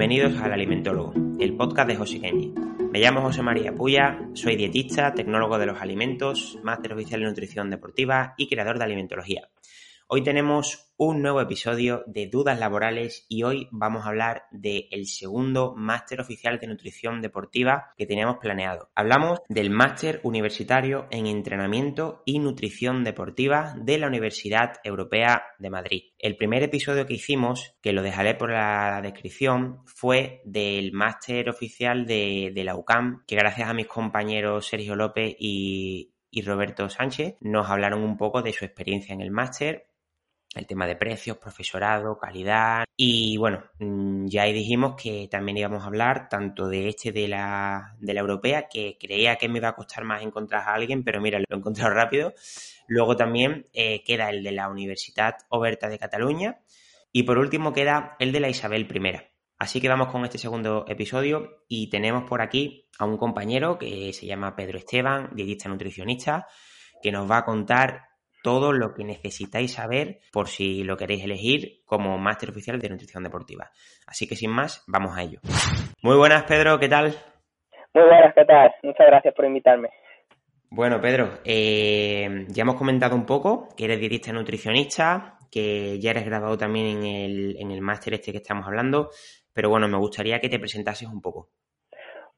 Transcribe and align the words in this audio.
bienvenidos 0.00 0.40
al 0.40 0.54
Alimentólogo, 0.54 1.12
el 1.38 1.54
podcast 1.58 1.86
de 1.86 1.96
José 1.96 2.22
Kenji. 2.22 2.54
Me 2.90 3.00
llamo 3.00 3.20
José 3.20 3.42
María 3.42 3.74
Puya, 3.74 4.18
soy 4.32 4.56
dietista, 4.56 5.12
tecnólogo 5.12 5.58
de 5.58 5.66
los 5.66 5.78
alimentos, 5.82 6.58
máster 6.62 6.94
oficial 6.94 7.20
en 7.20 7.28
nutrición 7.28 7.68
deportiva 7.68 8.32
y 8.38 8.48
creador 8.48 8.78
de 8.78 8.84
alimentología. 8.84 9.50
Hoy 10.12 10.24
tenemos 10.24 10.92
un 10.96 11.22
nuevo 11.22 11.40
episodio 11.40 12.02
de 12.08 12.26
Dudas 12.26 12.58
Laborales 12.58 13.26
y 13.28 13.44
hoy 13.44 13.68
vamos 13.70 14.04
a 14.04 14.08
hablar 14.08 14.42
del 14.50 15.06
segundo 15.06 15.72
máster 15.76 16.20
oficial 16.20 16.58
de 16.58 16.66
nutrición 16.66 17.22
deportiva 17.22 17.92
que 17.96 18.06
teníamos 18.06 18.38
planeado. 18.38 18.90
Hablamos 18.96 19.38
del 19.48 19.70
máster 19.70 20.20
universitario 20.24 21.06
en 21.12 21.28
entrenamiento 21.28 22.24
y 22.24 22.40
nutrición 22.40 23.04
deportiva 23.04 23.72
de 23.78 23.98
la 23.98 24.08
Universidad 24.08 24.80
Europea 24.82 25.44
de 25.60 25.70
Madrid. 25.70 26.02
El 26.18 26.36
primer 26.36 26.64
episodio 26.64 27.06
que 27.06 27.14
hicimos, 27.14 27.76
que 27.80 27.92
lo 27.92 28.02
dejaré 28.02 28.34
por 28.34 28.50
la 28.50 29.00
descripción, 29.04 29.78
fue 29.86 30.42
del 30.44 30.90
máster 30.90 31.48
oficial 31.48 32.04
de, 32.04 32.52
la 32.64 32.74
UCAM, 32.74 33.22
que 33.28 33.36
gracias 33.36 33.68
a 33.68 33.74
mis 33.74 33.86
compañeros 33.86 34.66
Sergio 34.66 34.96
López 34.96 35.36
y 35.38 36.10
Roberto 36.44 36.88
Sánchez 36.88 37.36
nos 37.40 37.70
hablaron 37.70 38.02
un 38.02 38.16
poco 38.16 38.42
de 38.42 38.52
su 38.52 38.64
experiencia 38.64 39.12
en 39.12 39.20
el 39.20 39.30
máster 39.30 39.89
el 40.54 40.66
tema 40.66 40.86
de 40.86 40.96
precios, 40.96 41.38
profesorado, 41.38 42.18
calidad. 42.18 42.84
Y 42.96 43.36
bueno, 43.36 43.64
mm, 43.78 44.26
ya 44.26 44.42
ahí 44.42 44.52
dijimos 44.52 44.94
que 45.00 45.28
también 45.30 45.58
íbamos 45.58 45.82
a 45.82 45.86
hablar 45.86 46.28
tanto 46.28 46.68
de 46.68 46.88
este 46.88 47.12
de 47.12 47.28
la, 47.28 47.96
de 48.00 48.14
la 48.14 48.20
europea, 48.20 48.68
que 48.68 48.96
creía 48.98 49.36
que 49.36 49.48
me 49.48 49.58
iba 49.58 49.68
a 49.68 49.76
costar 49.76 50.04
más 50.04 50.22
encontrar 50.22 50.68
a 50.68 50.74
alguien, 50.74 51.04
pero 51.04 51.20
mira, 51.20 51.38
lo 51.38 51.44
he 51.48 51.56
encontrado 51.56 51.90
rápido. 51.94 52.34
Luego 52.88 53.16
también 53.16 53.68
eh, 53.72 54.02
queda 54.04 54.30
el 54.30 54.42
de 54.42 54.52
la 54.52 54.68
Universidad 54.68 55.36
Oberta 55.48 55.88
de 55.88 55.98
Cataluña. 55.98 56.60
Y 57.12 57.24
por 57.24 57.38
último 57.38 57.72
queda 57.72 58.16
el 58.18 58.32
de 58.32 58.40
la 58.40 58.48
Isabel 58.48 58.88
I. 58.92 59.30
Así 59.58 59.80
que 59.80 59.88
vamos 59.88 60.08
con 60.08 60.24
este 60.24 60.38
segundo 60.38 60.84
episodio 60.88 61.64
y 61.68 61.90
tenemos 61.90 62.24
por 62.24 62.40
aquí 62.40 62.88
a 62.98 63.04
un 63.04 63.18
compañero 63.18 63.78
que 63.78 64.12
se 64.12 64.26
llama 64.26 64.56
Pedro 64.56 64.78
Esteban, 64.78 65.30
dietista 65.34 65.68
nutricionista, 65.68 66.46
que 67.02 67.12
nos 67.12 67.30
va 67.30 67.38
a 67.38 67.44
contar 67.44 68.09
todo 68.42 68.72
lo 68.72 68.94
que 68.94 69.04
necesitáis 69.04 69.74
saber 69.74 70.18
por 70.32 70.48
si 70.48 70.84
lo 70.84 70.96
queréis 70.96 71.24
elegir 71.24 71.82
como 71.84 72.18
máster 72.18 72.50
oficial 72.50 72.78
de 72.78 72.88
nutrición 72.88 73.22
deportiva. 73.22 73.70
Así 74.06 74.26
que 74.26 74.36
sin 74.36 74.50
más, 74.50 74.84
vamos 74.86 75.16
a 75.16 75.22
ello. 75.22 75.40
Muy 76.02 76.16
buenas, 76.16 76.44
Pedro, 76.44 76.78
¿qué 76.78 76.88
tal? 76.88 77.14
Muy 77.92 78.04
buenas, 78.04 78.34
¿qué 78.34 78.44
tal? 78.44 78.72
Muchas 78.82 79.06
gracias 79.06 79.34
por 79.34 79.44
invitarme. 79.44 79.90
Bueno, 80.70 81.00
Pedro, 81.00 81.40
eh, 81.44 82.46
ya 82.48 82.62
hemos 82.62 82.76
comentado 82.76 83.16
un 83.16 83.26
poco 83.26 83.68
que 83.76 83.86
eres 83.86 83.98
dietista 83.98 84.32
nutricionista, 84.32 85.36
que 85.50 85.98
ya 85.98 86.12
eres 86.12 86.24
graduado 86.24 86.56
también 86.56 86.86
en 86.98 87.04
el, 87.04 87.56
en 87.58 87.70
el 87.72 87.80
máster 87.80 88.14
este 88.14 88.30
que 88.30 88.38
estamos 88.38 88.66
hablando, 88.66 89.10
pero 89.52 89.68
bueno, 89.68 89.88
me 89.88 89.98
gustaría 89.98 90.38
que 90.38 90.48
te 90.48 90.60
presentases 90.60 91.08
un 91.08 91.20
poco. 91.20 91.48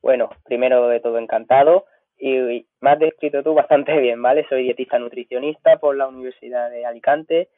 Bueno, 0.00 0.30
primero 0.44 0.88
de 0.88 1.00
todo 1.00 1.18
encantado 1.18 1.84
y 2.24 2.64
me 2.80 2.90
has 2.90 3.00
descrito 3.00 3.42
tú 3.42 3.52
bastante 3.52 3.98
bien, 3.98 4.22
¿vale? 4.22 4.46
Soy 4.48 4.62
dietista 4.62 4.96
nutricionista 4.96 5.78
por 5.78 5.96
la 5.96 6.06
Universidad 6.06 6.70
de 6.70 6.86
Alicante. 6.86 7.48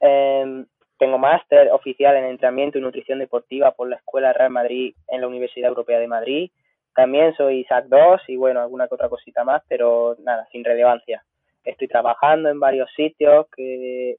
Eh, 0.00 0.64
tengo 0.98 1.18
máster 1.18 1.70
oficial 1.70 2.16
en 2.16 2.24
entrenamiento 2.24 2.78
y 2.78 2.80
nutrición 2.80 3.20
deportiva 3.20 3.70
por 3.70 3.88
la 3.88 3.96
Escuela 3.96 4.32
Real 4.32 4.50
Madrid 4.50 4.96
en 5.06 5.20
la 5.20 5.28
Universidad 5.28 5.68
Europea 5.68 6.00
de 6.00 6.08
Madrid. 6.08 6.50
También 6.96 7.32
soy 7.36 7.62
SAC 7.62 7.84
2 7.86 8.22
y 8.26 8.36
bueno, 8.36 8.60
alguna 8.60 8.88
que 8.88 8.96
otra 8.96 9.08
cosita 9.08 9.44
más, 9.44 9.62
pero 9.68 10.16
nada, 10.24 10.48
sin 10.50 10.64
relevancia. 10.64 11.22
Estoy 11.62 11.86
trabajando 11.86 12.48
en 12.48 12.58
varios 12.58 12.90
sitios 12.96 13.46
que 13.54 14.16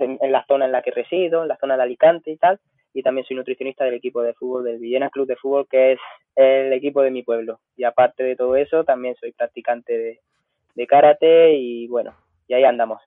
en 0.00 0.32
la 0.32 0.46
zona 0.46 0.64
en 0.64 0.72
la 0.72 0.80
que 0.80 0.92
resido, 0.92 1.42
en 1.42 1.48
la 1.48 1.58
zona 1.58 1.76
de 1.76 1.82
Alicante 1.82 2.30
y 2.30 2.38
tal, 2.38 2.58
y 2.96 3.02
también 3.02 3.26
soy 3.26 3.36
nutricionista 3.36 3.84
del 3.84 3.92
equipo 3.92 4.22
de 4.22 4.32
fútbol 4.32 4.64
del 4.64 4.78
Villena 4.78 5.10
Club 5.10 5.26
de 5.26 5.36
Fútbol, 5.36 5.68
que 5.70 5.92
es 5.92 5.98
el 6.34 6.72
equipo 6.72 7.02
de 7.02 7.10
mi 7.10 7.22
pueblo. 7.22 7.60
Y 7.76 7.84
aparte 7.84 8.22
de 8.24 8.36
todo 8.36 8.56
eso, 8.56 8.84
también 8.84 9.14
soy 9.20 9.32
practicante 9.32 9.98
de, 9.98 10.20
de 10.74 10.86
karate 10.86 11.52
y 11.58 11.86
bueno, 11.88 12.16
y 12.48 12.54
ahí 12.54 12.64
andamos. 12.64 13.02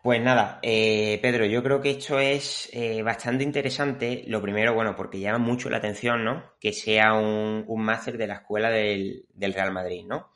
Pues 0.00 0.20
nada, 0.20 0.60
eh, 0.62 1.18
Pedro, 1.20 1.44
yo 1.46 1.60
creo 1.60 1.80
que 1.80 1.90
esto 1.90 2.20
es 2.20 2.70
eh, 2.72 3.02
bastante 3.02 3.42
interesante. 3.42 4.22
Lo 4.28 4.40
primero, 4.40 4.74
bueno, 4.74 4.94
porque 4.94 5.18
llama 5.18 5.38
mucho 5.38 5.68
la 5.68 5.78
atención, 5.78 6.24
¿no? 6.24 6.44
Que 6.60 6.72
sea 6.72 7.14
un, 7.14 7.64
un 7.66 7.82
máster 7.82 8.16
de 8.18 8.28
la 8.28 8.34
escuela 8.34 8.70
del, 8.70 9.24
del 9.34 9.54
Real 9.54 9.72
Madrid, 9.72 10.04
¿no? 10.06 10.30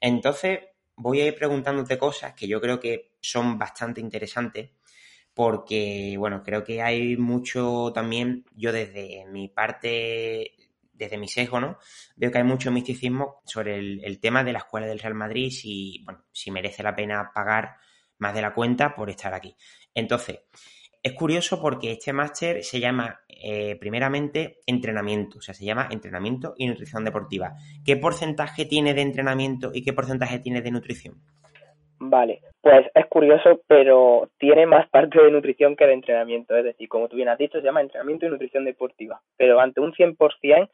Entonces, 0.00 0.58
voy 0.96 1.20
a 1.20 1.26
ir 1.26 1.36
preguntándote 1.36 1.96
cosas 1.96 2.34
que 2.34 2.48
yo 2.48 2.60
creo 2.60 2.80
que 2.80 3.12
son 3.20 3.56
bastante 3.56 4.00
interesantes 4.00 4.70
porque, 5.38 6.16
bueno, 6.18 6.42
creo 6.42 6.64
que 6.64 6.82
hay 6.82 7.16
mucho 7.16 7.92
también, 7.94 8.44
yo 8.56 8.72
desde 8.72 9.24
mi 9.30 9.46
parte, 9.46 10.56
desde 10.92 11.16
mi 11.16 11.28
sesgo, 11.28 11.60
¿no? 11.60 11.78
Veo 12.16 12.32
que 12.32 12.38
hay 12.38 12.44
mucho 12.44 12.72
misticismo 12.72 13.40
sobre 13.44 13.78
el, 13.78 14.18
tema 14.18 14.42
de 14.42 14.52
la 14.52 14.58
escuela 14.58 14.88
del 14.88 14.98
Real 14.98 15.14
Madrid, 15.14 15.52
si, 15.52 16.02
bueno, 16.04 16.24
si 16.32 16.50
merece 16.50 16.82
la 16.82 16.96
pena 16.96 17.30
pagar 17.32 17.76
más 18.18 18.34
de 18.34 18.42
la 18.42 18.52
cuenta 18.52 18.96
por 18.96 19.10
estar 19.10 19.32
aquí. 19.32 19.54
Entonces, 19.94 20.40
es 21.04 21.12
curioso 21.12 21.62
porque 21.62 21.92
este 21.92 22.12
máster 22.12 22.64
se 22.64 22.80
llama, 22.80 23.20
eh, 23.28 23.76
primeramente, 23.76 24.58
entrenamiento, 24.66 25.38
o 25.38 25.40
sea, 25.40 25.54
se 25.54 25.64
llama 25.64 25.86
entrenamiento 25.92 26.54
y 26.56 26.66
nutrición 26.66 27.04
deportiva. 27.04 27.54
¿Qué 27.84 27.96
porcentaje 27.96 28.64
tiene 28.64 28.92
de 28.92 29.02
entrenamiento 29.02 29.70
y 29.72 29.84
qué 29.84 29.92
porcentaje 29.92 30.40
tiene 30.40 30.62
de 30.62 30.72
nutrición? 30.72 31.22
Vale, 32.00 32.40
pues 32.60 32.86
es 32.94 33.06
curioso, 33.06 33.60
pero 33.66 34.30
tiene 34.38 34.66
más 34.66 34.88
parte 34.90 35.20
de 35.20 35.30
nutrición 35.30 35.76
que 35.76 35.86
de 35.86 35.94
entrenamiento. 35.94 36.56
Es 36.56 36.64
decir, 36.64 36.88
como 36.88 37.08
tú 37.08 37.16
bien 37.16 37.28
has 37.28 37.38
dicho, 37.38 37.58
se 37.58 37.64
llama 37.64 37.80
entrenamiento 37.80 38.26
y 38.26 38.30
nutrición 38.30 38.64
deportiva. 38.64 39.20
Pero 39.36 39.60
ante 39.60 39.80
un 39.80 39.92
100%, 39.92 40.68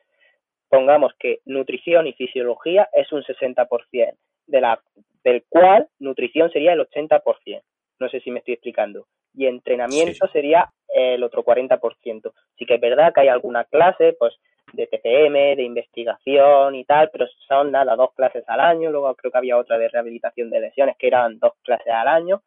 pongamos 0.69 1.13
que 1.19 1.41
nutrición 1.45 2.07
y 2.07 2.13
fisiología 2.13 2.89
es 2.93 3.11
un 3.13 3.23
60%, 3.23 4.15
de 4.47 4.61
la, 4.61 4.81
del 5.23 5.45
cual 5.49 5.89
nutrición 5.99 6.51
sería 6.51 6.73
el 6.73 6.81
80%. 6.81 7.63
No 8.01 8.09
sé 8.09 8.21
si 8.21 8.31
me 8.31 8.41
estoy 8.41 8.55
explicando. 8.55 9.07
Y 9.35 9.47
entrenamiento 9.47 10.27
sí. 10.27 10.33
sería 10.33 10.71
el 10.89 11.23
otro 11.23 11.45
40%. 11.45 12.33
Sí 12.57 12.67
que 12.67 12.75
es 12.75 12.81
verdad 12.81 13.13
que 13.13 13.23
hay 13.23 13.29
alguna 13.29 13.65
clase, 13.65 14.15
pues 14.19 14.35
de 14.73 14.87
TCM, 14.87 15.57
de 15.57 15.63
investigación 15.63 16.75
y 16.75 16.85
tal, 16.85 17.11
pero 17.13 17.27
son 17.47 17.71
nada, 17.71 17.97
dos 17.97 18.13
clases 18.15 18.45
al 18.49 18.61
año, 18.61 18.91
luego 18.91 19.15
creo 19.15 19.31
que 19.31 19.39
había 19.39 19.57
otra 19.57 19.79
de 19.79 19.89
rehabilitación 19.89 20.51
de 20.51 20.61
lesiones 20.61 20.97
que 20.99 21.07
eran 21.07 21.39
dos 21.39 21.53
clases 21.63 21.93
al 21.93 22.09
año 22.09 22.43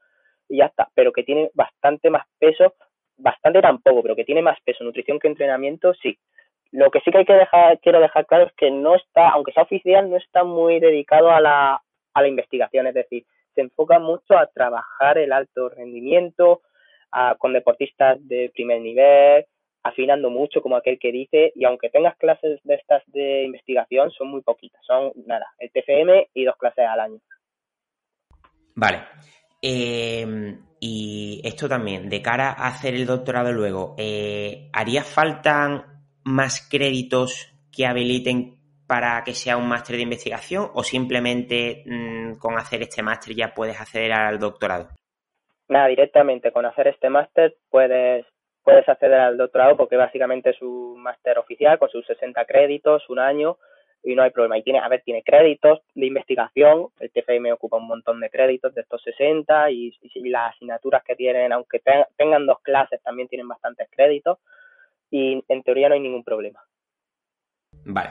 y 0.50 0.58
ya 0.58 0.66
está, 0.66 0.90
pero 0.94 1.12
que 1.12 1.24
tiene 1.24 1.50
bastante 1.54 2.10
más 2.10 2.26
peso, 2.40 2.74
bastante 3.18 3.62
tampoco, 3.62 4.02
pero 4.02 4.16
que 4.16 4.26
tiene 4.26 4.42
más 4.42 4.60
peso 4.62 4.84
nutrición 4.84 5.20
que 5.20 5.28
entrenamiento, 5.28 5.94
sí. 5.94 6.18
Lo 6.72 6.92
que 6.92 7.00
sí 7.00 7.12
que 7.12 7.20
hay 7.20 7.26
que 7.26 7.34
dejar, 7.34 7.80
quiero 7.80 8.02
dejar 8.02 8.26
claro 8.26 8.46
es 8.46 8.54
que 8.54 8.70
no 8.72 8.96
está, 8.96 9.30
aunque 9.30 9.54
sea 9.54 9.64
oficial, 9.64 10.10
no 10.10 10.18
está 10.18 10.44
muy 10.44 10.80
dedicado 10.80 11.32
a 11.32 11.40
la, 11.40 11.82
a 12.14 12.22
la 12.22 12.28
investigación, 12.28 12.88
es 12.88 12.94
decir, 12.94 13.26
se 13.56 13.62
enfoca 13.62 14.00
mucho 14.00 14.38
a 14.38 14.48
trabajar 14.48 15.18
el 15.18 15.32
alto 15.32 15.70
rendimiento, 15.70 16.62
a, 17.12 17.36
con 17.36 17.54
deportistas 17.54 18.18
de 18.28 18.52
primer 18.54 18.82
nivel, 18.82 19.46
afinando 19.88 20.30
mucho, 20.30 20.62
como 20.62 20.76
aquel 20.76 21.00
que 21.00 21.12
dice, 21.12 21.52
y 21.56 21.66
aunque 21.66 21.90
tengas 21.90 22.18
clases 22.18 22.60
de 22.64 22.76
estas 22.76 23.04
de 23.08 23.44
investigación, 23.44 24.12
son 24.12 24.30
muy 24.30 24.42
poquitas, 24.42 24.82
son 24.86 25.12
nada, 25.26 25.46
el 25.60 25.72
TFM 25.72 26.30
y 26.34 26.46
dos 26.46 26.56
clases 26.58 26.86
al 26.86 27.00
año. 27.00 27.20
Vale. 28.76 29.00
Eh, 29.62 30.56
y 30.80 31.42
esto 31.44 31.68
también, 31.68 32.10
de 32.10 32.22
cara 32.22 32.50
a 32.50 32.68
hacer 32.68 32.94
el 32.94 33.06
doctorado 33.06 33.52
luego, 33.52 33.96
eh, 33.98 34.70
¿haría 34.74 35.04
falta 35.04 35.86
más 36.24 36.68
créditos 36.70 37.52
que 37.72 37.86
habiliten 37.86 38.58
para 38.88 39.24
que 39.24 39.34
sea 39.34 39.58
un 39.58 39.68
máster 39.68 39.96
de 39.96 40.04
investigación 40.04 40.70
o 40.74 40.84
simplemente 40.84 41.84
mmm, 41.86 42.38
con 42.38 42.58
hacer 42.58 42.82
este 42.84 43.04
máster 43.04 43.36
ya 43.36 43.54
puedes 43.54 43.80
acceder 43.80 44.14
al 44.14 44.40
doctorado? 44.40 44.90
Nada, 45.70 45.88
directamente 45.88 46.52
con 46.52 46.66
hacer 46.66 46.88
este 46.88 47.10
máster 47.10 47.58
puedes 47.70 48.26
puedes 48.68 48.90
acceder 48.90 49.18
al 49.18 49.38
doctorado 49.38 49.78
porque 49.78 49.96
básicamente 49.96 50.50
es 50.50 50.62
un 50.62 51.02
máster 51.02 51.38
oficial 51.38 51.80
con 51.80 51.90
sus 51.90 52.06
60 52.06 52.44
créditos, 52.44 53.10
un 53.10 53.18
año, 53.18 53.56
y 54.04 54.14
no 54.14 54.24
hay 54.24 54.32
problema. 54.32 54.58
Y 54.58 54.64
tiene, 54.64 54.80
a 54.80 54.90
ver, 54.90 55.04
tiene 55.06 55.24
créditos 55.24 55.80
de 55.96 56.06
investigación, 56.06 56.90
el 57.00 57.10
TFM 57.10 57.54
ocupa 57.54 57.78
un 57.78 57.88
montón 57.88 58.20
de 58.20 58.30
créditos 58.30 58.76
de 58.76 58.82
estos 58.82 59.02
60 59.04 59.72
y, 59.72 59.98
las 60.26 60.54
asignaturas 60.54 61.02
que 61.06 61.16
tienen, 61.16 61.54
aunque 61.54 61.82
tengan 62.18 62.46
dos 62.46 62.60
clases, 62.62 63.02
también 63.02 63.30
tienen 63.30 63.48
bastantes 63.48 63.88
créditos 63.90 64.38
y 65.10 65.42
en 65.48 65.64
teoría 65.64 65.88
no 65.88 65.96
hay 65.96 66.02
ningún 66.02 66.26
problema. 66.26 66.60
Vale. 67.86 68.10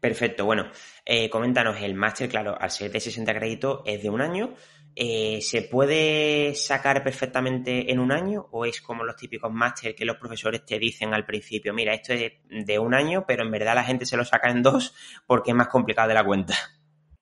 Perfecto, 0.00 0.44
bueno, 0.44 0.70
eh, 1.04 1.28
coméntanos, 1.28 1.82
el 1.82 1.94
máster, 1.94 2.28
claro, 2.28 2.56
al 2.56 2.70
ser 2.70 2.92
de 2.92 3.00
60 3.00 3.34
créditos 3.34 3.82
es 3.84 4.00
de 4.00 4.10
un 4.10 4.20
año, 4.20 4.54
eh, 5.00 5.40
¿se 5.42 5.62
puede 5.62 6.54
sacar 6.54 7.04
perfectamente 7.04 7.92
en 7.92 8.00
un 8.00 8.10
año 8.10 8.46
o 8.50 8.64
es 8.64 8.80
como 8.80 9.04
los 9.04 9.14
típicos 9.14 9.52
máster 9.52 9.94
que 9.94 10.04
los 10.04 10.16
profesores 10.16 10.64
te 10.66 10.76
dicen 10.76 11.14
al 11.14 11.24
principio, 11.24 11.72
mira, 11.72 11.94
esto 11.94 12.14
es 12.14 12.32
de 12.48 12.78
un 12.80 12.94
año, 12.94 13.24
pero 13.24 13.44
en 13.44 13.52
verdad 13.52 13.76
la 13.76 13.84
gente 13.84 14.06
se 14.06 14.16
lo 14.16 14.24
saca 14.24 14.50
en 14.50 14.60
dos 14.60 15.22
porque 15.24 15.52
es 15.52 15.56
más 15.56 15.68
complicado 15.68 16.08
de 16.08 16.14
la 16.14 16.24
cuenta? 16.24 16.54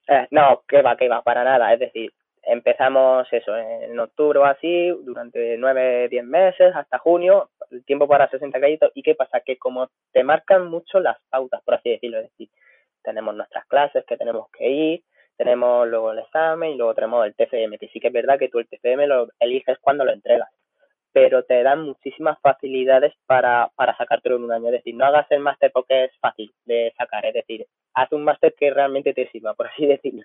Eh, 0.09 0.27
no, 0.31 0.63
que 0.67 0.81
va, 0.81 0.97
que 0.97 1.07
va, 1.07 1.21
para 1.21 1.45
nada, 1.45 1.71
es 1.75 1.81
decir, 1.81 2.15
empezamos 2.43 3.31
eso 3.31 3.55
en 3.55 4.01
octubre 4.01 4.39
o 4.39 4.47
así, 4.47 4.89
durante 5.05 5.59
nueve, 5.59 6.09
diez 6.09 6.25
meses, 6.25 6.75
hasta 6.75 6.97
junio, 6.97 7.51
el 7.71 7.85
tiempo 7.85 8.09
para 8.09 8.31
60 8.31 8.59
créditos, 8.59 8.91
¿y 8.95 9.03
qué 9.03 9.15
pasa? 9.15 9.41
Que 9.45 9.59
como 9.59 9.91
te 10.13 10.25
marcan 10.25 10.69
mucho 10.69 10.99
las 10.99 11.19
pautas, 11.29 11.61
por 11.63 11.75
así 11.75 11.91
decirlo, 11.91 12.21
es 12.21 12.31
decir, 12.31 12.49
tenemos 13.03 13.35
nuestras 13.35 13.67
clases 13.67 14.03
que 14.07 14.17
tenemos 14.17 14.49
que 14.51 14.67
ir, 14.67 15.03
tenemos 15.37 15.87
luego 15.89 16.13
el 16.13 16.21
examen 16.21 16.71
y 16.71 16.77
luego 16.77 16.95
tenemos 16.95 17.27
el 17.27 17.35
TFM, 17.35 17.79
que 17.79 17.89
sí 17.89 18.01
que 18.01 18.09
es 18.09 18.13
verdad 18.13 18.39
que 18.39 18.49
tú 18.49 18.59
el 18.59 18.67
TFM 18.67 19.07
lo 19.07 19.29
eliges 19.39 19.79
cuando 19.81 20.05
lo 20.05 20.13
entregas, 20.13 20.49
pero 21.13 21.45
te 21.45 21.63
dan 21.63 21.83
muchísimas 21.83 22.39
facilidades 22.41 23.15
para, 23.27 23.71
para 23.75 23.97
sacártelo 23.97 24.37
en 24.37 24.45
un 24.45 24.53
año. 24.53 24.67
Es 24.67 24.73
decir, 24.73 24.95
no 24.95 25.05
hagas 25.05 25.27
el 25.31 25.41
máster 25.41 25.71
porque 25.73 26.05
es 26.05 26.11
fácil 26.21 26.53
de 26.65 26.93
sacar, 26.97 27.25
es 27.27 27.35
decir, 27.35 27.67
haz 27.95 28.13
un 28.13 28.25
máster 28.25 28.55
que 28.59 28.71
realmente 28.71 29.15
te 29.15 29.31
sirva, 29.31 29.55
por 29.55 29.69
así 29.69 29.87
decirlo. 29.87 30.25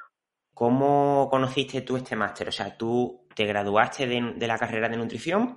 ¿Cómo 0.53 1.29
conociste 1.29 1.81
tú 1.81 1.95
este 1.95 2.15
máster? 2.15 2.49
O 2.49 2.51
sea, 2.51 2.77
tú 2.77 3.25
te 3.35 3.45
graduaste 3.45 4.05
de, 4.05 4.33
de 4.35 4.47
la 4.47 4.57
carrera 4.57 4.89
de 4.89 4.97
nutrición 4.97 5.55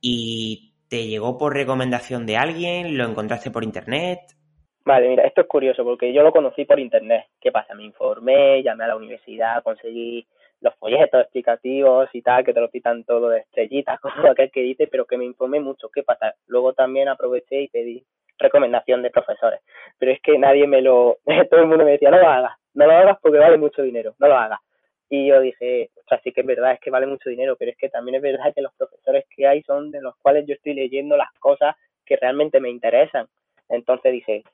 y 0.00 0.74
te 0.88 1.06
llegó 1.06 1.36
por 1.36 1.54
recomendación 1.54 2.24
de 2.24 2.36
alguien, 2.36 2.96
lo 2.96 3.04
encontraste 3.04 3.50
por 3.50 3.64
internet. 3.64 4.37
Vale, 4.88 5.06
mira, 5.06 5.24
esto 5.24 5.42
es 5.42 5.46
curioso 5.46 5.84
porque 5.84 6.14
yo 6.14 6.22
lo 6.22 6.32
conocí 6.32 6.64
por 6.64 6.80
internet. 6.80 7.26
¿Qué 7.42 7.52
pasa? 7.52 7.74
Me 7.74 7.84
informé, 7.84 8.62
llamé 8.62 8.84
a 8.84 8.88
la 8.88 8.96
universidad, 8.96 9.62
conseguí 9.62 10.26
los 10.62 10.74
folletos 10.76 11.20
explicativos 11.20 12.08
y 12.14 12.22
tal, 12.22 12.42
que 12.42 12.54
te 12.54 12.60
lo 12.60 12.68
citan 12.68 13.04
todo 13.04 13.28
de 13.28 13.40
estrellitas, 13.40 14.00
como 14.00 14.30
aquel 14.30 14.50
que 14.50 14.62
dice, 14.62 14.86
pero 14.86 15.04
que 15.04 15.18
me 15.18 15.26
informé 15.26 15.60
mucho. 15.60 15.90
¿Qué 15.90 16.02
pasa? 16.04 16.34
Luego 16.46 16.72
también 16.72 17.08
aproveché 17.08 17.60
y 17.60 17.68
pedí 17.68 18.02
recomendación 18.38 19.02
de 19.02 19.10
profesores. 19.10 19.60
Pero 19.98 20.12
es 20.12 20.22
que 20.22 20.38
nadie 20.38 20.66
me 20.66 20.80
lo... 20.80 21.18
Todo 21.50 21.60
el 21.60 21.66
mundo 21.66 21.84
me 21.84 21.90
decía, 21.90 22.10
no 22.10 22.20
lo 22.20 22.26
hagas, 22.26 22.56
no 22.72 22.86
lo 22.86 22.92
hagas 22.92 23.18
porque 23.20 23.36
vale 23.36 23.58
mucho 23.58 23.82
dinero, 23.82 24.14
no 24.18 24.26
lo 24.26 24.38
hagas. 24.38 24.60
Y 25.10 25.26
yo 25.26 25.38
dije, 25.38 25.90
o 25.96 26.08
sea, 26.08 26.18
sí 26.24 26.32
que 26.32 26.40
es 26.40 26.46
verdad, 26.46 26.72
es 26.72 26.80
que 26.80 26.88
vale 26.88 27.06
mucho 27.06 27.28
dinero, 27.28 27.56
pero 27.58 27.72
es 27.72 27.76
que 27.76 27.90
también 27.90 28.14
es 28.14 28.22
verdad 28.22 28.54
que 28.54 28.62
los 28.62 28.72
profesores 28.72 29.26
que 29.36 29.46
hay 29.46 29.62
son 29.64 29.90
de 29.90 30.00
los 30.00 30.16
cuales 30.16 30.46
yo 30.46 30.54
estoy 30.54 30.72
leyendo 30.72 31.14
las 31.18 31.30
cosas 31.40 31.76
que 32.06 32.16
realmente 32.16 32.58
me 32.58 32.70
interesan. 32.70 33.26
Entonces 33.68 34.12
dije, 34.12 34.44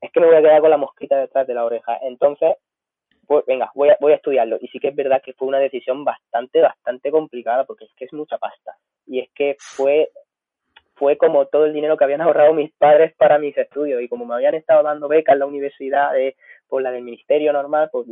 es 0.00 0.12
que 0.12 0.20
me 0.20 0.26
voy 0.26 0.36
a 0.36 0.42
quedar 0.42 0.60
con 0.60 0.70
la 0.70 0.76
mosquita 0.76 1.16
detrás 1.16 1.46
de 1.46 1.54
la 1.54 1.64
oreja. 1.64 1.98
Entonces, 2.02 2.56
pues 3.26 3.44
venga, 3.46 3.70
voy 3.74 3.90
a, 3.90 3.96
voy 4.00 4.12
a 4.12 4.16
estudiarlo. 4.16 4.58
Y 4.60 4.68
sí 4.68 4.78
que 4.78 4.88
es 4.88 4.96
verdad 4.96 5.22
que 5.22 5.34
fue 5.34 5.48
una 5.48 5.58
decisión 5.58 6.04
bastante, 6.04 6.60
bastante 6.60 7.10
complicada, 7.10 7.64
porque 7.64 7.84
es 7.84 7.92
que 7.94 8.06
es 8.06 8.12
mucha 8.12 8.38
pasta. 8.38 8.76
Y 9.06 9.20
es 9.20 9.30
que 9.34 9.56
fue, 9.58 10.10
fue 10.94 11.16
como 11.16 11.46
todo 11.46 11.66
el 11.66 11.72
dinero 11.72 11.96
que 11.96 12.04
habían 12.04 12.22
ahorrado 12.22 12.54
mis 12.54 12.72
padres 12.72 13.14
para 13.16 13.38
mis 13.38 13.56
estudios. 13.56 14.00
Y 14.02 14.08
como 14.08 14.24
me 14.24 14.34
habían 14.34 14.54
estado 14.54 14.82
dando 14.82 15.08
becas 15.08 15.34
en 15.34 15.40
la 15.40 15.46
universidad, 15.46 16.12
de, 16.12 16.36
pues 16.68 16.82
la 16.82 16.90
del 16.90 17.02
ministerio 17.02 17.52
normal, 17.52 17.90
pues 17.92 18.06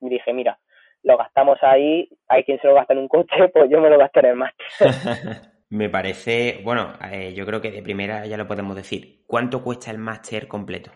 dije, 0.00 0.32
mira, 0.32 0.58
lo 1.02 1.16
gastamos 1.16 1.58
ahí, 1.62 2.08
hay 2.28 2.44
quien 2.44 2.60
se 2.60 2.66
lo 2.66 2.74
gasta 2.74 2.92
en 2.92 3.00
un 3.00 3.08
coche, 3.08 3.48
pues 3.52 3.70
yo 3.70 3.80
me 3.80 3.90
lo 3.90 3.98
gasto 3.98 4.20
en 4.20 4.38
máster. 4.38 4.66
Me 5.70 5.88
parece, 5.88 6.60
bueno, 6.64 6.94
eh, 7.12 7.32
yo 7.32 7.46
creo 7.46 7.60
que 7.60 7.70
de 7.70 7.82
primera 7.82 8.26
ya 8.26 8.36
lo 8.36 8.48
podemos 8.48 8.74
decir. 8.74 9.20
¿Cuánto 9.26 9.62
cuesta 9.62 9.92
el 9.92 9.98
máster 9.98 10.48
completo? 10.48 10.90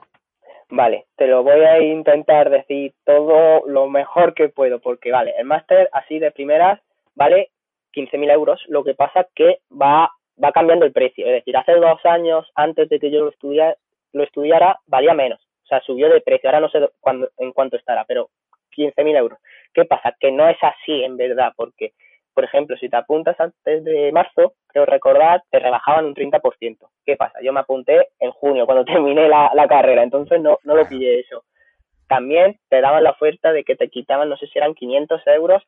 Vale, 0.69 1.07
te 1.17 1.29
lo 1.29 1.45
voy 1.45 1.61
a 1.61 1.81
intentar 1.81 2.51
decir 2.51 2.93
todo 3.05 3.65
lo 3.67 3.89
mejor 3.89 4.35
que 4.35 4.49
puedo, 4.49 4.81
porque 4.81 5.13
vale, 5.13 5.33
el 5.39 5.45
máster 5.45 5.89
así 5.93 6.19
de 6.19 6.33
primeras 6.33 6.81
vale 7.15 7.51
15.000 7.93 8.33
euros, 8.33 8.61
lo 8.67 8.83
que 8.83 8.95
pasa 8.95 9.29
que 9.37 9.61
va, 9.71 10.11
va 10.43 10.53
cambiando 10.53 10.85
el 10.85 10.93
precio, 10.93 11.25
es 11.27 11.33
decir, 11.33 11.57
hace 11.57 11.75
dos 11.75 12.05
años 12.05 12.51
antes 12.57 12.89
de 12.89 12.99
que 12.99 13.13
yo 13.13 13.21
lo, 13.21 13.33
lo 14.13 14.25
estudiara 14.25 14.81
valía 14.87 15.15
menos, 15.15 15.41
o 15.63 15.67
sea, 15.67 15.81
subió 15.83 16.09
de 16.09 16.21
precio, 16.21 16.49
ahora 16.49 16.61
no 16.61 16.69
sé 16.71 16.81
cuándo, 16.99 17.31
en 17.39 17.53
cuánto 17.53 17.77
estará, 17.77 18.05
pero 18.05 18.31
15.000 18.77 19.17
euros. 19.17 19.39
¿Qué 19.73 19.85
pasa? 19.85 20.17
Que 20.19 20.33
no 20.33 20.49
es 20.49 20.59
así 20.61 21.05
en 21.05 21.17
verdad, 21.17 21.53
porque 21.57 21.93
por 22.35 22.45
ejemplo, 22.45 22.77
si 22.77 22.89
te 22.89 22.97
apuntas 22.97 23.39
antes 23.39 23.85
de 23.85 24.11
marzo, 24.13 24.55
creo 24.67 24.85
recordar, 24.85 25.43
te 25.51 25.61
rebajaban 25.61 26.05
un 26.05 26.15
30%. 26.15 26.79
¿Qué 27.07 27.17
pasa? 27.17 27.39
Yo 27.43 27.53
me 27.53 27.61
apunté 27.61 28.09
en 28.19 28.33
junio, 28.33 28.67
cuando 28.67 28.85
terminé 28.93 29.29
la, 29.29 29.67
carrera, 29.69 30.03
entonces 30.03 30.41
no, 30.41 30.59
no 30.65 30.75
lo 30.75 30.87
pillé 30.87 31.21
eso. 31.21 31.45
También 32.09 32.59
te 32.69 32.81
daban 32.81 33.05
la 33.05 33.11
oferta 33.11 33.53
de 33.53 33.65
que 33.65 33.77
te 33.77 33.89
quitaban, 33.89 34.29
no 34.29 34.37
sé 34.37 34.47
si 34.49 34.59
eran 34.59 34.75
500 34.75 35.23
euros, 35.29 35.63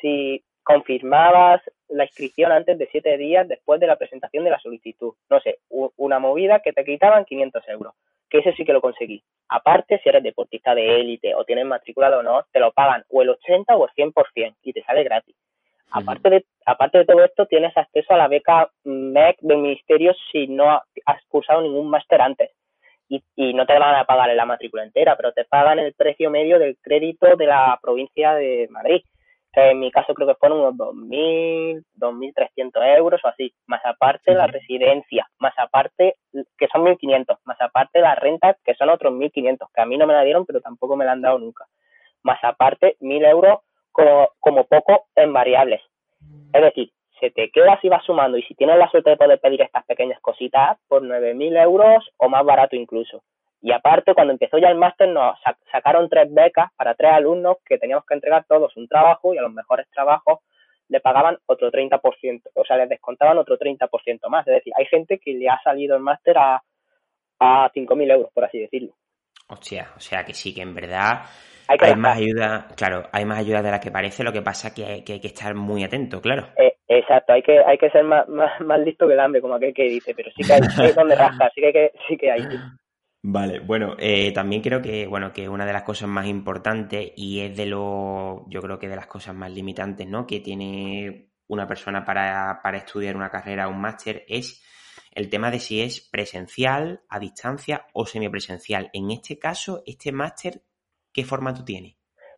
si 0.00 0.42
confirmabas 0.62 1.60
la 1.88 2.04
inscripción 2.04 2.50
antes 2.50 2.78
de 2.78 2.88
7 2.90 3.16
días 3.18 3.46
después 3.46 3.78
de 3.80 3.86
la 3.86 3.96
presentación 3.96 4.44
de 4.44 4.50
la 4.50 4.58
solicitud. 4.58 5.12
No 5.28 5.40
sé, 5.40 5.58
una 5.68 6.18
movida 6.18 6.60
que 6.60 6.72
te 6.72 6.84
quitaban 6.84 7.24
500 7.24 7.68
euros. 7.68 7.94
Que 8.30 8.38
ese 8.38 8.54
sí 8.54 8.64
que 8.64 8.72
lo 8.72 8.80
conseguí. 8.80 9.22
Aparte, 9.48 10.00
si 10.02 10.08
eres 10.08 10.22
deportista 10.22 10.74
de 10.74 11.00
élite 11.00 11.34
o 11.34 11.44
tienes 11.44 11.66
matriculado 11.66 12.20
o 12.20 12.22
no, 12.22 12.44
te 12.50 12.58
lo 12.58 12.72
pagan 12.72 13.04
o 13.10 13.22
el 13.22 13.28
80 13.28 13.76
o 13.76 13.86
el 13.86 13.92
100% 13.92 14.56
y 14.62 14.72
te 14.72 14.82
sale 14.82 15.04
gratis. 15.04 15.36
Aparte 15.94 16.28
de, 16.28 16.44
aparte 16.66 16.98
de 16.98 17.04
todo 17.04 17.24
esto, 17.24 17.46
tienes 17.46 17.76
acceso 17.76 18.14
a 18.14 18.16
la 18.16 18.26
beca 18.26 18.68
MEC 18.82 19.38
del 19.40 19.58
Ministerio 19.58 20.12
si 20.32 20.48
no 20.48 20.72
has 20.72 21.24
cursado 21.28 21.62
ningún 21.62 21.88
máster 21.88 22.20
antes. 22.20 22.50
Y, 23.08 23.22
y 23.36 23.54
no 23.54 23.64
te 23.64 23.78
van 23.78 23.94
a 23.94 24.04
pagar 24.04 24.28
en 24.30 24.36
la 24.36 24.44
matrícula 24.44 24.82
entera, 24.82 25.16
pero 25.16 25.32
te 25.32 25.44
pagan 25.44 25.78
el 25.78 25.94
precio 25.94 26.30
medio 26.30 26.58
del 26.58 26.76
crédito 26.82 27.36
de 27.36 27.46
la 27.46 27.78
provincia 27.80 28.34
de 28.34 28.66
Madrid. 28.70 29.02
en 29.52 29.78
mi 29.78 29.92
caso 29.92 30.14
creo 30.14 30.26
que 30.26 30.34
fueron 30.34 30.58
unos 30.58 30.74
2.000, 30.74 31.84
2.300 31.96 32.96
euros 32.96 33.20
o 33.22 33.28
así, 33.28 33.54
más 33.66 33.80
aparte 33.84 34.34
la 34.34 34.48
residencia, 34.48 35.28
más 35.38 35.54
aparte, 35.58 36.16
que 36.58 36.66
son 36.72 36.82
1.500, 36.82 37.38
más 37.44 37.60
aparte 37.60 38.00
la 38.00 38.16
renta, 38.16 38.56
que 38.64 38.74
son 38.74 38.88
otros 38.88 39.12
1.500, 39.12 39.68
que 39.72 39.80
a 39.80 39.86
mí 39.86 39.96
no 39.96 40.08
me 40.08 40.14
la 40.14 40.24
dieron, 40.24 40.44
pero 40.44 40.60
tampoco 40.60 40.96
me 40.96 41.04
la 41.04 41.12
han 41.12 41.22
dado 41.22 41.38
nunca. 41.38 41.66
Más 42.24 42.42
aparte, 42.42 42.96
1.000 43.00 43.28
euros 43.28 43.60
como, 43.94 44.28
como 44.40 44.64
poco 44.64 45.06
en 45.14 45.32
variables. 45.32 45.80
Es 46.52 46.62
decir, 46.62 46.90
se 47.20 47.30
te 47.30 47.50
queda 47.50 47.78
si 47.80 47.88
vas 47.88 48.04
sumando 48.04 48.36
y 48.36 48.42
si 48.42 48.54
tienes 48.54 48.76
la 48.76 48.90
suerte 48.90 49.10
de 49.10 49.16
poder 49.16 49.40
pedir 49.40 49.62
estas 49.62 49.84
pequeñas 49.86 50.20
cositas 50.20 50.76
por 50.88 51.02
9.000 51.02 51.62
euros 51.62 52.04
o 52.18 52.28
más 52.28 52.44
barato 52.44 52.76
incluso. 52.76 53.22
Y 53.62 53.72
aparte, 53.72 54.12
cuando 54.12 54.32
empezó 54.32 54.58
ya 54.58 54.68
el 54.68 54.76
máster, 54.76 55.08
nos 55.08 55.38
sacaron 55.72 56.10
tres 56.10 56.26
becas 56.30 56.70
para 56.76 56.94
tres 56.94 57.12
alumnos 57.12 57.56
que 57.64 57.78
teníamos 57.78 58.04
que 58.04 58.14
entregar 58.14 58.44
todos 58.46 58.76
un 58.76 58.88
trabajo 58.88 59.32
y 59.32 59.38
a 59.38 59.42
los 59.42 59.52
mejores 59.52 59.86
trabajos 59.90 60.40
le 60.88 61.00
pagaban 61.00 61.38
otro 61.46 61.70
30%, 61.70 62.42
o 62.52 62.64
sea, 62.66 62.76
les 62.76 62.90
descontaban 62.90 63.38
otro 63.38 63.56
30% 63.58 64.28
más. 64.28 64.46
Es 64.46 64.54
decir, 64.54 64.72
hay 64.76 64.84
gente 64.86 65.18
que 65.18 65.32
le 65.32 65.48
ha 65.48 65.58
salido 65.62 65.96
el 65.96 66.02
máster 66.02 66.36
a, 66.36 66.62
a 67.38 67.70
5.000 67.72 68.12
euros, 68.12 68.30
por 68.34 68.44
así 68.44 68.58
decirlo. 68.58 68.92
Hostia, 69.48 69.92
o 69.96 70.00
sea 70.00 70.24
que 70.24 70.34
sí, 70.34 70.54
que 70.54 70.62
en 70.62 70.74
verdad 70.74 71.22
hay, 71.68 71.96
más 71.96 72.18
ayuda, 72.18 72.68
claro, 72.76 73.08
hay 73.12 73.24
más 73.24 73.38
ayuda 73.38 73.62
de 73.62 73.70
la 73.70 73.80
que 73.80 73.90
parece, 73.90 74.24
lo 74.24 74.32
que 74.32 74.42
pasa 74.42 74.74
que 74.74 74.84
hay 74.84 75.04
que, 75.04 75.14
hay 75.14 75.20
que 75.20 75.28
estar 75.28 75.54
muy 75.54 75.84
atento, 75.84 76.20
claro. 76.20 76.48
Eh, 76.56 76.74
exacto, 76.88 77.32
hay 77.32 77.42
que, 77.42 77.58
hay 77.58 77.78
que 77.78 77.90
ser 77.90 78.04
más, 78.04 78.28
más, 78.28 78.80
listo 78.80 79.06
que 79.06 79.14
el 79.14 79.20
hambre, 79.20 79.40
como 79.40 79.54
aquel 79.54 79.74
que 79.74 79.84
dice, 79.84 80.14
pero 80.14 80.30
sí 80.36 80.46
que 80.46 80.52
hay, 80.52 80.92
donde 80.92 81.14
rascar, 81.14 81.50
sí 81.54 81.60
que, 81.60 81.92
sí 82.08 82.16
que 82.16 82.30
hay. 82.30 82.42
Vale, 83.26 83.60
bueno, 83.60 83.96
eh, 83.98 84.32
también 84.32 84.60
creo 84.60 84.82
que, 84.82 85.06
bueno, 85.06 85.32
que 85.32 85.48
una 85.48 85.64
de 85.64 85.72
las 85.72 85.82
cosas 85.82 86.08
más 86.08 86.26
importantes 86.26 87.12
y 87.16 87.40
es 87.40 87.56
de 87.56 87.64
lo, 87.64 88.44
yo 88.48 88.60
creo 88.60 88.78
que 88.78 88.88
de 88.88 88.96
las 88.96 89.06
cosas 89.06 89.34
más 89.34 89.50
limitantes, 89.50 90.06
¿no? 90.06 90.26
Que 90.26 90.40
tiene 90.40 91.30
una 91.46 91.66
persona 91.66 92.04
para, 92.04 92.60
para 92.62 92.76
estudiar 92.76 93.16
una 93.16 93.30
carrera, 93.30 93.68
un 93.68 93.80
máster, 93.80 94.24
es 94.28 94.62
el 95.14 95.30
tema 95.30 95.50
de 95.50 95.60
si 95.60 95.80
es 95.80 96.00
presencial, 96.00 97.02
a 97.08 97.18
distancia 97.18 97.86
o 97.92 98.04
semipresencial. 98.04 98.90
En 98.92 99.10
este 99.10 99.38
caso, 99.38 99.82
este 99.86 100.12
máster, 100.12 100.62
¿qué 101.14 101.24
formato 101.24 101.64
tiene? 101.64 101.96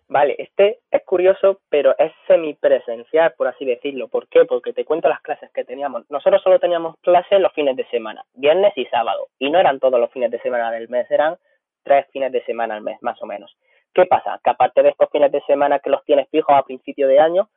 Vale, 0.09 0.37
este 0.39 0.79
es 0.91 1.05
curioso, 1.05 1.61
pero 1.69 1.97
es 1.99 2.13
semipresencial, 2.29 3.35
por 3.37 3.49
así 3.49 3.65
decirlo. 3.65 4.07
¿Por 4.07 4.29
qué? 4.29 4.45
Porque 4.45 4.73
te 4.73 4.85
cuento 4.85 5.09
las 5.09 5.21
clases 5.21 5.51
que 5.53 5.65
teníamos. 5.65 6.09
Nosotros 6.11 6.41
solo 6.43 6.61
teníamos 6.61 6.95
clases 7.01 7.41
los 7.41 7.53
fines 7.53 7.77
de 7.77 7.85
semana, 7.89 8.25
viernes 8.35 8.73
y 8.77 8.85
sábado. 8.87 9.27
Y 9.41 9.51
no 9.51 9.59
eran 9.59 9.81
todos 9.81 9.99
los 9.99 10.13
fines 10.13 10.31
de 10.31 10.41
semana 10.41 10.71
del 10.71 10.89
mes, 10.89 11.11
eran 11.11 11.37
tres 11.83 12.07
fines 12.13 12.31
de 12.31 12.45
semana 12.45 12.77
al 12.77 12.83
mes, 12.83 12.99
más 13.03 13.21
o 13.21 13.27
menos. 13.27 13.57
¿Qué 13.93 14.07
pasa? 14.07 14.41
Que 14.45 14.51
aparte 14.51 14.83
de 14.83 14.91
estos 14.91 15.11
fines 15.11 15.33
de 15.33 15.41
semana 15.43 15.81
que 15.81 15.91
los 15.91 16.05
tienes 16.05 16.29
fijos 16.29 16.55
a 16.57 16.63
principio 16.63 17.09
de 17.09 17.19
año, 17.19 17.49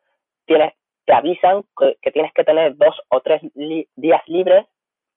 tienes, 0.45 0.73
te 1.05 1.13
avisan 1.13 1.63
que, 2.01 2.11
tienes 2.11 2.33
que 2.33 2.43
tener 2.43 2.75
dos 2.77 2.99
o 3.09 3.21
tres 3.21 3.41
días 3.95 4.21
libres 4.25 4.65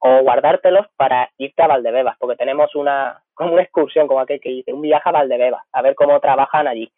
o 0.04 0.22
guardártelos 0.22 0.86
para 0.96 1.30
irte 1.38 1.62
a 1.62 1.68
Valdebebas, 1.68 2.16
porque 2.18 2.36
tenemos 2.36 2.74
una, 2.74 3.22
como 3.34 3.52
una 3.52 3.62
excursión, 3.62 4.08
como 4.08 4.20
aquel 4.20 4.40
que 4.40 4.50
dice, 4.50 4.72
un 4.72 4.82
viaje 4.82 5.08
a 5.08 5.12
Valdebebas, 5.12 5.62
a 5.72 5.82
ver 5.82 5.94
cómo 5.94 6.18
trabajan 6.20 6.66
allí. 6.66 6.90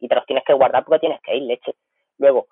Y 0.00 0.08
te 0.08 0.14
los 0.14 0.26
tienes 0.26 0.44
que 0.44 0.52
guardar 0.52 0.84
porque 0.84 1.00
tienes 1.00 1.20
que 1.22 1.36
ir, 1.36 1.42
leche. 1.44 1.74
Luego, 2.18 2.48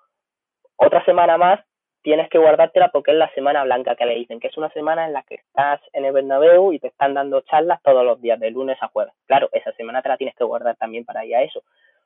otra 0.77 1.03
semana 1.03 1.37
más 1.37 1.59
tienes 2.01 2.29
que 2.29 2.37
guardártela 2.37 2.89
porque 2.89 3.11
es 3.11 3.17
la 3.17 3.29
semana 3.33 3.65
blanca 3.65 3.95
que 3.95 4.05
le 4.05 4.15
dicen, 4.15 4.39
que 4.39 4.47
es 4.47 4.57
una 4.57 4.69
semana 4.69 5.05
en 5.05 5.13
la 5.13 5.23
que 5.23 5.35
estás 5.35 5.81
en 5.91 6.05
el 6.05 6.13
Bernabéu 6.13 6.71
y 6.71 6.79
te 6.79 6.87
están 6.87 7.13
dando 7.13 7.41
charlas 7.41 7.81
todos 7.83 8.05
los 8.05 8.21
días, 8.21 8.39
de 8.39 8.49
lunes 8.51 8.77
a 8.81 8.87
jueves. 8.87 9.13
Claro, 9.25 9.49
esa 9.51 9.73
semana 9.73 10.01
te 10.01 10.07
la 10.07 10.17
tienes 10.17 10.35
que 10.35 10.45
guardar 10.45 10.77
también 10.77 11.03
para 11.03 11.25
ir 11.25 11.35
a 11.35 11.43
eso. 11.43 11.63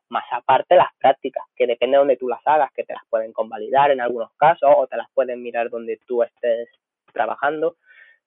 Más 0.10 0.25
aparte 0.31 0.75
las 0.75 0.91
prácticas, 0.98 1.43
que 1.55 1.67
depende 1.67 1.96
de 1.96 2.00
donde 2.00 2.17
tú 2.17 2.27
las 2.27 2.41
hagas, 2.46 2.72
que 2.74 2.84
te 2.84 2.93
las 2.93 3.03
pueden 3.12 3.31
convalidar 3.31 3.91
en 3.91 4.01
algunos 4.01 4.31
casos 4.38 4.74
o 4.75 4.88
te 4.88 4.98
las 4.98 5.08
pueden 5.13 5.43
mirar 5.43 5.70
donde 5.70 6.00
tú 6.08 6.24
estés 6.24 6.67
trabajando. 7.13 7.75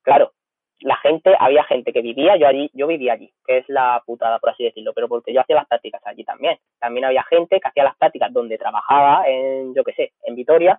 Claro, 0.05 0.33
la 0.81 0.97
gente, 0.99 1.35
había 1.39 1.65
gente 1.65 1.93
que 1.93 2.03
vivía, 2.03 2.37
yo 2.37 2.47
allí, 2.47 2.71
yo 2.75 2.87
vivía 2.87 3.15
allí, 3.15 3.33
que 3.47 3.59
es 3.59 3.65
la 3.69 4.03
putada, 4.05 4.39
por 4.39 4.51
así 4.51 4.65
decirlo, 4.65 4.93
pero 4.95 5.09
porque 5.09 5.33
yo 5.33 5.41
hacía 5.41 5.57
las 5.57 5.67
prácticas 5.67 6.03
allí 6.05 6.25
también. 6.25 6.59
También 6.79 7.07
había 7.07 7.25
gente 7.25 7.59
que 7.59 7.69
hacía 7.69 7.85
las 7.85 7.97
prácticas 7.97 8.33
donde 8.33 8.59
trabajaba, 8.59 9.25
en, 9.27 9.75
yo 9.75 9.83
qué 9.83 9.93
sé, 9.95 10.13
en 10.23 10.35
Vitoria, 10.35 10.79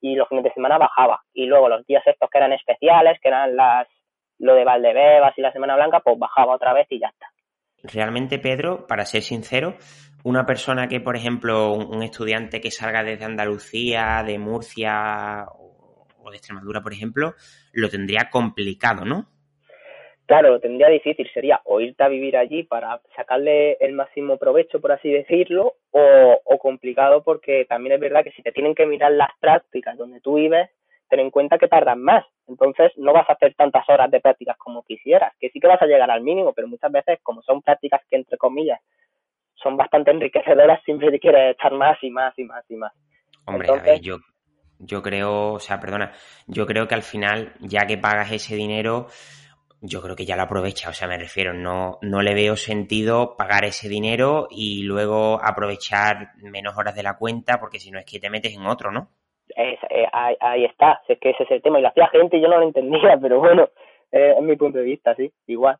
y 0.00 0.14
los 0.14 0.28
fines 0.28 0.44
de 0.44 0.52
semana 0.52 0.78
bajaba. 0.78 1.22
Y 1.32 1.46
luego 1.46 1.68
los 1.68 1.84
días 1.86 2.06
estos 2.06 2.28
que 2.30 2.38
eran 2.38 2.52
especiales, 2.52 3.18
que 3.20 3.28
eran 3.28 3.56
las 3.56 3.88
lo 4.38 4.54
de 4.54 4.64
Valdebebas 4.64 5.36
y 5.36 5.40
la 5.40 5.52
Semana 5.52 5.74
Blanca, 5.74 6.00
pues 6.00 6.16
bajaba 6.16 6.54
otra 6.54 6.72
vez 6.72 6.86
y 6.90 7.00
ya 7.00 7.08
está. 7.08 7.26
Realmente, 7.82 8.38
Pedro, 8.38 8.86
para 8.86 9.04
ser 9.04 9.22
sincero, 9.22 9.74
una 10.24 10.46
persona 10.46 10.86
que, 10.86 11.00
por 11.00 11.16
ejemplo, 11.16 11.72
un 11.72 12.02
estudiante 12.02 12.60
que 12.60 12.70
salga 12.70 13.02
desde 13.02 13.24
Andalucía, 13.24 14.22
de 14.24 14.38
Murcia 14.38 15.46
o 16.28 16.30
de 16.30 16.36
Extremadura, 16.36 16.80
por 16.80 16.92
ejemplo, 16.92 17.34
lo 17.72 17.88
tendría 17.88 18.30
complicado, 18.30 19.04
¿no? 19.04 19.26
Claro, 20.26 20.50
lo 20.50 20.60
tendría 20.60 20.88
difícil, 20.88 21.28
sería 21.32 21.60
o 21.64 21.80
irte 21.80 22.04
a 22.04 22.08
vivir 22.08 22.36
allí 22.36 22.62
para 22.62 23.00
sacarle 23.16 23.78
el 23.80 23.94
máximo 23.94 24.36
provecho, 24.36 24.78
por 24.78 24.92
así 24.92 25.10
decirlo, 25.10 25.76
o, 25.90 26.40
o 26.44 26.58
complicado 26.58 27.22
porque 27.22 27.64
también 27.66 27.94
es 27.94 28.00
verdad 28.00 28.22
que 28.22 28.32
si 28.32 28.42
te 28.42 28.52
tienen 28.52 28.74
que 28.74 28.84
mirar 28.84 29.12
las 29.12 29.30
prácticas 29.40 29.96
donde 29.96 30.20
tú 30.20 30.34
vives, 30.34 30.68
ten 31.08 31.20
en 31.20 31.30
cuenta 31.30 31.56
que 31.56 31.66
tardan 31.66 32.02
más. 32.02 32.26
Entonces 32.46 32.92
no 32.96 33.14
vas 33.14 33.28
a 33.28 33.32
hacer 33.32 33.54
tantas 33.54 33.88
horas 33.88 34.10
de 34.10 34.20
prácticas 34.20 34.58
como 34.58 34.84
quisieras, 34.84 35.32
que 35.40 35.48
sí 35.48 35.60
que 35.60 35.66
vas 35.66 35.80
a 35.80 35.86
llegar 35.86 36.10
al 36.10 36.20
mínimo, 36.20 36.52
pero 36.52 36.68
muchas 36.68 36.92
veces 36.92 37.18
como 37.22 37.42
son 37.42 37.62
prácticas 37.62 38.02
que 38.10 38.16
entre 38.16 38.36
comillas 38.36 38.80
son 39.54 39.76
bastante 39.76 40.10
enriquecedoras, 40.10 40.82
siempre 40.84 41.10
te 41.10 41.20
quieres 41.20 41.54
echar 41.54 41.72
más 41.72 41.96
y 42.02 42.10
más 42.10 42.38
y 42.38 42.44
más 42.44 42.64
y 42.68 42.76
más. 42.76 42.92
Hombre, 43.46 43.68
a 43.70 43.82
ver, 43.82 44.00
yo, 44.00 44.18
yo 44.78 45.02
creo, 45.02 45.54
o 45.54 45.60
sea, 45.60 45.80
perdona, 45.80 46.12
yo 46.46 46.66
creo 46.66 46.86
que 46.86 46.94
al 46.94 47.02
final, 47.02 47.52
ya 47.60 47.86
que 47.86 47.98
pagas 47.98 48.32
ese 48.32 48.54
dinero, 48.54 49.08
yo 49.80 50.02
creo 50.02 50.16
que 50.16 50.24
ya 50.24 50.36
lo 50.36 50.42
aprovecha, 50.42 50.90
o 50.90 50.92
sea, 50.92 51.06
me 51.08 51.18
refiero, 51.18 51.52
no, 51.52 51.98
no 52.02 52.22
le 52.22 52.34
veo 52.34 52.56
sentido 52.56 53.36
pagar 53.36 53.64
ese 53.64 53.88
dinero 53.88 54.48
y 54.50 54.82
luego 54.82 55.40
aprovechar 55.42 56.32
menos 56.42 56.76
horas 56.76 56.94
de 56.94 57.02
la 57.02 57.16
cuenta, 57.16 57.60
porque 57.60 57.78
si 57.78 57.90
no 57.90 57.98
es 57.98 58.04
que 58.04 58.18
te 58.18 58.30
metes 58.30 58.54
en 58.56 58.66
otro, 58.66 58.90
¿no? 58.90 59.08
Es, 59.48 59.78
eh, 59.90 60.06
ahí, 60.12 60.64
está, 60.64 61.00
es 61.08 61.18
que 61.18 61.30
ese 61.30 61.44
es 61.44 61.50
el 61.50 61.62
tema, 61.62 61.78
y 61.78 61.82
lo 61.82 61.88
hacía 61.88 62.08
gente 62.08 62.36
y 62.36 62.42
yo 62.42 62.48
no 62.48 62.58
lo 62.58 62.64
entendía, 62.66 63.18
pero 63.22 63.38
bueno, 63.38 63.68
eh, 64.10 64.34
es 64.36 64.42
mi 64.42 64.56
punto 64.56 64.78
de 64.78 64.84
vista, 64.84 65.14
sí, 65.14 65.32
igual. 65.46 65.78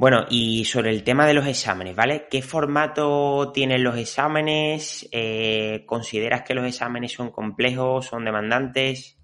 Bueno, 0.00 0.24
y 0.30 0.64
sobre 0.64 0.88
el 0.88 1.04
tema 1.04 1.26
de 1.26 1.34
los 1.34 1.46
exámenes, 1.46 1.94
¿vale? 1.94 2.22
¿Qué 2.30 2.40
formato 2.40 3.52
tienen 3.52 3.84
los 3.84 3.98
exámenes? 3.98 5.06
Eh, 5.12 5.84
¿Consideras 5.84 6.40
que 6.40 6.54
los 6.54 6.64
exámenes 6.64 7.12
son 7.12 7.30
complejos, 7.30 8.06
son 8.06 8.24
demandantes? 8.24 9.20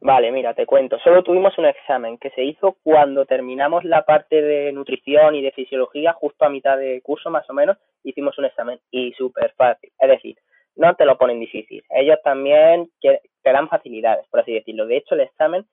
Vale, 0.00 0.32
mira, 0.32 0.54
te 0.54 0.64
cuento. 0.64 0.98
Solo 1.04 1.22
tuvimos 1.22 1.52
un 1.58 1.66
examen 1.66 2.16
que 2.16 2.30
se 2.30 2.42
hizo 2.42 2.78
cuando 2.82 3.26
terminamos 3.26 3.84
la 3.84 4.06
parte 4.06 4.40
de 4.40 4.72
nutrición 4.72 5.34
y 5.34 5.42
de 5.42 5.52
fisiología, 5.52 6.14
justo 6.14 6.46
a 6.46 6.48
mitad 6.48 6.78
de 6.78 7.02
curso 7.02 7.28
más 7.28 7.44
o 7.50 7.52
menos, 7.52 7.76
hicimos 8.02 8.38
un 8.38 8.46
examen 8.46 8.80
y 8.90 9.12
súper 9.12 9.52
fácil. 9.58 9.92
Es 9.98 10.08
decir, 10.08 10.38
no 10.74 10.94
te 10.94 11.04
lo 11.04 11.18
ponen 11.18 11.38
difícil. 11.38 11.84
Ellos 11.90 12.16
también 12.24 12.88
te 13.02 13.20
dan 13.42 13.68
facilidades, 13.68 14.26
por 14.30 14.40
así 14.40 14.54
decirlo. 14.54 14.86
De 14.86 14.96
hecho, 14.96 15.16
el 15.16 15.20
examen, 15.20 15.66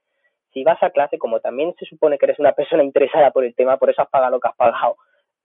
si 0.53 0.63
vas 0.63 0.81
a 0.83 0.89
clase, 0.89 1.17
como 1.17 1.39
también 1.39 1.73
se 1.79 1.85
supone 1.85 2.17
que 2.17 2.25
eres 2.25 2.39
una 2.39 2.53
persona 2.53 2.83
interesada 2.83 3.31
por 3.31 3.43
el 3.43 3.55
tema, 3.55 3.77
por 3.77 3.89
eso 3.89 4.01
has 4.01 4.09
pagado 4.09 4.31
lo 4.31 4.39
que 4.39 4.47
has 4.47 4.55
pagado, 4.55 4.97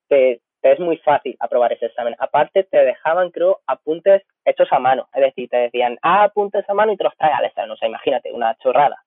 te, 0.09 0.41
es 0.63 0.81
muy 0.81 0.97
fácil 0.99 1.37
aprobar 1.39 1.73
ese 1.73 1.87
examen. 1.87 2.15
Aparte, 2.19 2.65
te 2.65 2.85
dejaban, 2.85 3.31
creo, 3.31 3.61
apuntes 3.67 4.23
hechos 4.45 4.69
a 4.73 4.79
mano. 4.79 5.09
Es 5.15 5.23
decir, 5.23 5.49
te 5.49 5.57
decían, 5.57 5.99
ah, 6.03 6.25
apuntes 6.25 6.69
a 6.69 6.75
mano 6.75 6.93
y 6.93 6.97
te 6.97 7.05
los 7.05 7.17
trae 7.17 7.33
al 7.33 7.45
examen. 7.45 7.71
O 7.71 7.77
sea, 7.77 7.89
imagínate, 7.89 8.33
una 8.33 8.55
chorrada. 8.57 9.03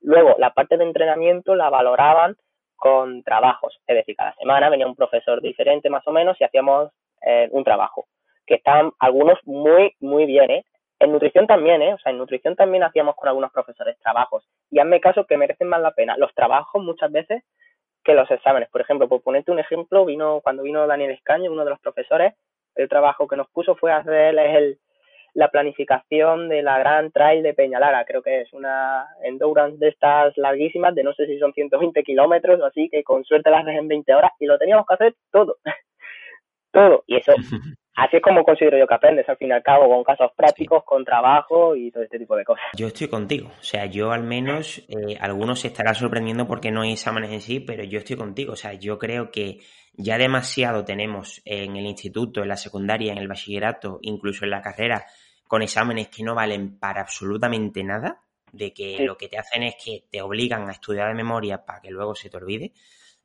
Luego, 0.00 0.36
la 0.38 0.50
parte 0.50 0.76
de 0.76 0.84
entrenamiento 0.84 1.54
la 1.54 1.70
valoraban 1.70 2.36
con 2.76 3.22
trabajos. 3.22 3.80
Es 3.86 3.96
decir, 3.96 4.14
cada 4.16 4.34
semana 4.34 4.68
venía 4.68 4.86
un 4.86 4.94
profesor 4.94 5.40
diferente 5.40 5.90
más 5.90 6.06
o 6.06 6.12
menos 6.12 6.36
y 6.40 6.44
hacíamos 6.44 6.90
eh, 7.22 7.48
un 7.50 7.64
trabajo. 7.64 8.06
Que 8.46 8.56
estaban 8.56 8.92
algunos 8.98 9.38
muy, 9.44 9.94
muy 10.00 10.26
bien, 10.26 10.50
¿eh? 10.50 10.64
En 11.04 11.12
nutrición 11.12 11.46
también, 11.46 11.82
¿eh? 11.82 11.94
O 11.94 11.98
sea, 11.98 12.12
en 12.12 12.18
nutrición 12.18 12.56
también 12.56 12.82
hacíamos 12.82 13.14
con 13.14 13.28
algunos 13.28 13.52
profesores 13.52 13.98
trabajos. 13.98 14.48
Y 14.70 14.78
hazme 14.78 15.00
caso 15.00 15.26
que 15.26 15.36
merecen 15.36 15.68
más 15.68 15.80
la 15.80 15.92
pena. 15.92 16.16
Los 16.16 16.34
trabajos 16.34 16.82
muchas 16.82 17.12
veces 17.12 17.44
que 18.02 18.14
los 18.14 18.30
exámenes. 18.30 18.70
Por 18.70 18.80
ejemplo, 18.80 19.08
por 19.08 19.22
ponerte 19.22 19.50
un 19.50 19.58
ejemplo, 19.58 20.04
vino 20.04 20.40
cuando 20.42 20.62
vino 20.62 20.86
Daniel 20.86 21.10
Escaño, 21.10 21.52
uno 21.52 21.64
de 21.64 21.70
los 21.70 21.80
profesores, 21.80 22.34
el 22.74 22.88
trabajo 22.88 23.28
que 23.28 23.36
nos 23.36 23.48
puso 23.50 23.76
fue 23.76 23.92
hacer 23.92 24.38
el, 24.38 24.78
la 25.34 25.48
planificación 25.48 26.48
de 26.48 26.62
la 26.62 26.78
Gran 26.78 27.10
Trail 27.12 27.42
de 27.42 27.54
Peñalara. 27.54 28.04
Creo 28.04 28.22
que 28.22 28.40
es 28.40 28.52
una 28.52 29.06
endurance 29.22 29.78
de 29.78 29.88
estas 29.88 30.36
larguísimas, 30.38 30.94
de 30.94 31.02
no 31.02 31.12
sé 31.12 31.26
si 31.26 31.38
son 31.38 31.52
120 31.52 32.02
kilómetros 32.02 32.60
o 32.60 32.64
así, 32.64 32.88
que 32.88 33.04
con 33.04 33.24
suerte 33.24 33.50
las 33.50 33.64
dejen 33.64 33.82
en 33.82 33.88
20 33.88 34.14
horas 34.14 34.32
y 34.38 34.46
lo 34.46 34.58
teníamos 34.58 34.86
que 34.86 34.94
hacer 34.94 35.14
todo. 35.30 35.56
todo. 36.72 37.04
Y 37.06 37.16
eso 37.16 37.32
así 37.96 38.16
es 38.16 38.22
como 38.22 38.44
considero 38.44 38.78
yo 38.78 38.86
que 38.86 38.94
aprendes, 38.94 39.28
al 39.28 39.36
fin 39.36 39.48
y 39.48 39.52
al 39.52 39.62
cabo, 39.62 39.88
con 39.88 40.04
casos 40.04 40.30
prácticos, 40.36 40.84
con 40.84 41.04
trabajo 41.04 41.76
y 41.76 41.90
todo 41.90 42.02
este 42.02 42.18
tipo 42.18 42.36
de 42.36 42.44
cosas. 42.44 42.64
Yo 42.76 42.86
estoy 42.88 43.08
contigo, 43.08 43.48
o 43.58 43.62
sea, 43.62 43.86
yo 43.86 44.12
al 44.12 44.22
menos, 44.22 44.78
eh, 44.88 45.16
algunos 45.20 45.60
se 45.60 45.68
estará 45.68 45.94
sorprendiendo 45.94 46.46
porque 46.46 46.70
no 46.70 46.82
hay 46.82 46.92
exámenes 46.92 47.30
en 47.32 47.40
sí, 47.40 47.60
pero 47.60 47.84
yo 47.84 47.98
estoy 47.98 48.16
contigo, 48.16 48.52
o 48.52 48.56
sea, 48.56 48.74
yo 48.74 48.98
creo 48.98 49.30
que 49.30 49.60
ya 49.96 50.18
demasiado 50.18 50.84
tenemos 50.84 51.40
en 51.44 51.76
el 51.76 51.86
instituto, 51.86 52.42
en 52.42 52.48
la 52.48 52.56
secundaria, 52.56 53.12
en 53.12 53.18
el 53.18 53.28
bachillerato, 53.28 53.98
incluso 54.02 54.44
en 54.44 54.50
la 54.50 54.60
carrera, 54.60 55.06
con 55.46 55.62
exámenes 55.62 56.08
que 56.08 56.24
no 56.24 56.34
valen 56.34 56.78
para 56.78 57.02
absolutamente 57.02 57.84
nada, 57.84 58.20
de 58.52 58.72
que 58.72 59.04
lo 59.04 59.16
que 59.16 59.28
te 59.28 59.38
hacen 59.38 59.64
es 59.64 59.76
que 59.82 60.04
te 60.10 60.22
obligan 60.22 60.68
a 60.68 60.72
estudiar 60.72 61.08
de 61.08 61.14
memoria 61.14 61.64
para 61.64 61.80
que 61.80 61.90
luego 61.90 62.14
se 62.14 62.30
te 62.30 62.36
olvide. 62.36 62.72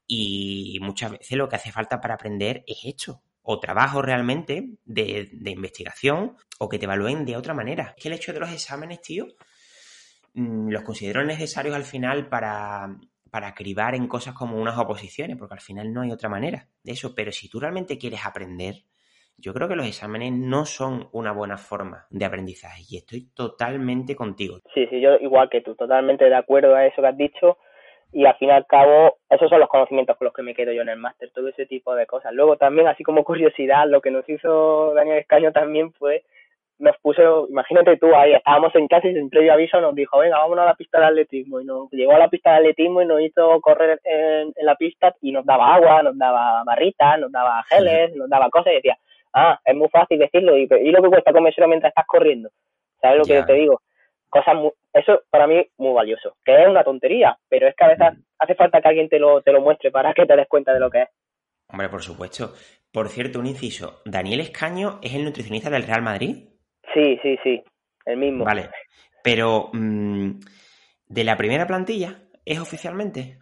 Y 0.08 0.80
muchas 0.82 1.12
veces 1.12 1.38
lo 1.38 1.48
que 1.48 1.56
hace 1.56 1.72
falta 1.72 2.02
para 2.02 2.16
aprender 2.16 2.64
es 2.66 2.80
esto, 2.84 3.22
o 3.52 3.60
trabajo 3.60 4.04
realmente 4.04 4.78
de, 4.86 5.28
investigación 5.44 6.36
o 6.60 6.70
que 6.70 6.78
te 6.78 6.86
evalúen 6.86 7.26
de 7.26 7.36
otra 7.36 7.56
manera. 7.56 7.96
Es 7.98 8.04
que 8.04 8.08
el 8.10 8.14
hecho 8.14 8.32
de 8.32 8.40
los 8.40 8.52
exámenes, 8.52 9.02
tío, 9.02 9.26
mm, 10.36 10.70
los 10.70 10.84
considero 10.84 11.26
necesarios 11.26 11.76
al 11.76 11.84
final 11.84 12.30
para, 12.30 12.96
para 13.32 13.56
cribar 13.56 13.96
en 13.96 14.08
cosas 14.08 14.36
como 14.36 14.62
unas 14.62 14.78
oposiciones, 14.78 15.36
porque 15.36 15.56
al 15.56 15.62
final 15.62 15.92
no 15.92 16.02
hay 16.02 16.12
otra 16.12 16.30
manera 16.30 16.68
de 16.84 16.92
eso. 16.92 17.16
Pero 17.16 17.32
si 17.32 17.50
tú 17.50 17.60
realmente 17.60 17.98
quieres 17.98 18.24
aprender, 18.24 18.84
yo 19.36 19.52
creo 19.52 19.68
que 19.68 19.76
los 19.76 19.88
exámenes 19.88 20.32
no 20.32 20.66
son 20.66 21.10
una 21.12 21.32
buena 21.32 21.58
forma 21.58 22.06
de 22.12 22.26
aprendizaje 22.26 22.84
y 22.88 22.98
estoy 22.98 23.32
totalmente 23.34 24.16
contigo. 24.16 24.60
Sí, 24.76 24.86
sí, 24.92 25.02
yo 25.02 25.16
igual 25.22 25.50
que 25.50 25.62
tú, 25.62 25.74
totalmente 25.74 26.26
de 26.26 26.36
acuerdo 26.36 26.76
a 26.76 26.86
eso 26.86 27.02
que 27.02 27.08
has 27.08 27.18
dicho 27.18 27.58
y 28.12 28.26
al 28.26 28.36
fin 28.38 28.50
y 28.50 28.52
al 28.52 28.66
cabo 28.66 29.18
esos 29.30 29.50
son 29.50 29.60
los 29.60 29.70
conocimientos 29.70 30.18
con 30.18 30.26
los 30.26 30.34
que 30.34 30.42
me 30.42 30.56
quedo 30.56 30.72
yo 30.72 30.82
en 30.82 30.90
el 30.90 30.98
máster, 30.98 31.30
todo 31.32 31.48
ese 31.50 31.66
tipo 31.66 31.94
de 31.96 32.06
cosas. 32.06 32.34
Luego 32.34 32.58
también, 32.58 32.88
así 32.88 33.04
como 33.04 33.24
curiosidad, 33.24 33.88
lo 33.88 34.02
que 34.02 34.12
nos 34.12 34.28
hizo 34.28 34.94
Daniel 34.94 35.20
Escaño 35.20 35.52
también 35.52 35.94
fue, 35.94 36.24
nos 36.80 36.98
puso, 37.00 37.48
imagínate 37.50 37.98
tú 37.98 38.16
ahí, 38.16 38.34
estábamos 38.34 38.74
en 38.76 38.88
clase 38.88 39.10
y 39.10 39.14
sin 39.14 39.30
previo 39.30 39.54
aviso 39.54 39.80
nos 39.82 39.94
dijo, 39.94 40.20
venga, 40.20 40.40
vámonos 40.40 40.64
a 40.64 40.70
la 40.70 40.76
pista 40.76 41.00
de 41.00 41.06
atletismo 41.06 41.60
y 41.60 41.66
nos 41.66 41.90
llevó 41.92 42.14
a 42.14 42.20
la 42.20 42.30
pista 42.30 42.52
de 42.52 42.58
atletismo 42.58 43.02
y 43.02 43.06
nos 43.06 43.22
hizo 43.22 43.60
correr 43.62 44.00
en, 44.04 44.54
la 44.62 44.76
pista 44.76 45.14
y 45.22 45.32
nos 45.32 45.46
daba 45.46 45.76
agua, 45.76 46.02
nos 46.02 46.18
daba 46.18 46.64
barritas, 46.64 47.20
nos 47.20 47.32
daba 47.32 47.64
geles, 47.64 48.16
nos 48.16 48.30
daba 48.30 48.50
cosas 48.50 48.74
y 48.74 48.76
decía, 48.78 48.98
ah, 49.34 49.60
es 49.64 49.76
muy 49.76 49.90
fácil 49.90 50.18
decirlo 50.18 50.58
y, 50.58 50.68
y 50.82 50.92
lo 50.92 51.04
que 51.04 51.10
cuesta 51.10 51.34
comérselo 51.34 51.68
mientras 51.68 51.92
estás 51.92 52.06
corriendo. 52.08 52.50
¿Sabes 53.02 53.20
lo 53.20 53.24
que 53.26 53.44
te 53.44 53.54
digo? 53.54 53.82
Cosas 54.30 54.56
eso 54.94 55.22
para 55.30 55.48
mí 55.48 55.66
muy 55.78 55.94
valioso, 55.94 56.36
que 56.44 56.62
es 56.62 56.68
una 56.68 56.84
tontería, 56.84 57.38
pero 57.48 57.68
es 57.68 57.76
que 57.76 57.84
a 57.84 57.90
veces 57.90 58.08
hace 58.38 58.56
falta 58.56 58.82
que 58.82 58.88
alguien 58.88 59.10
te 59.10 59.20
lo, 59.20 59.42
te 59.42 59.52
lo 59.52 59.62
muestre 59.62 59.92
para 59.92 60.14
que 60.14 60.26
te 60.26 60.36
des 60.36 60.48
cuenta 60.48 60.74
de 60.74 60.80
lo 60.80 60.90
que 60.90 61.04
es. 61.04 61.10
Hombre, 61.68 61.90
por 61.90 62.02
supuesto. 62.02 62.54
Por 62.92 63.10
cierto, 63.10 63.40
un 63.40 63.46
inciso, 63.46 64.02
¿Daniel 64.06 64.40
Escaño 64.40 65.00
es 65.04 65.14
el 65.14 65.24
nutricionista 65.24 65.70
del 65.70 65.84
Real 65.84 66.02
Madrid? 66.02 66.50
Sí, 66.94 67.20
sí, 67.22 67.38
sí, 67.44 67.64
el 68.06 68.18
mismo. 68.18 68.46
Vale, 68.46 68.70
pero 69.24 69.70
mm, 69.74 70.40
¿de 71.08 71.24
la 71.24 71.38
primera 71.38 71.68
plantilla 71.68 72.16
es 72.44 72.60
oficialmente? 72.60 73.38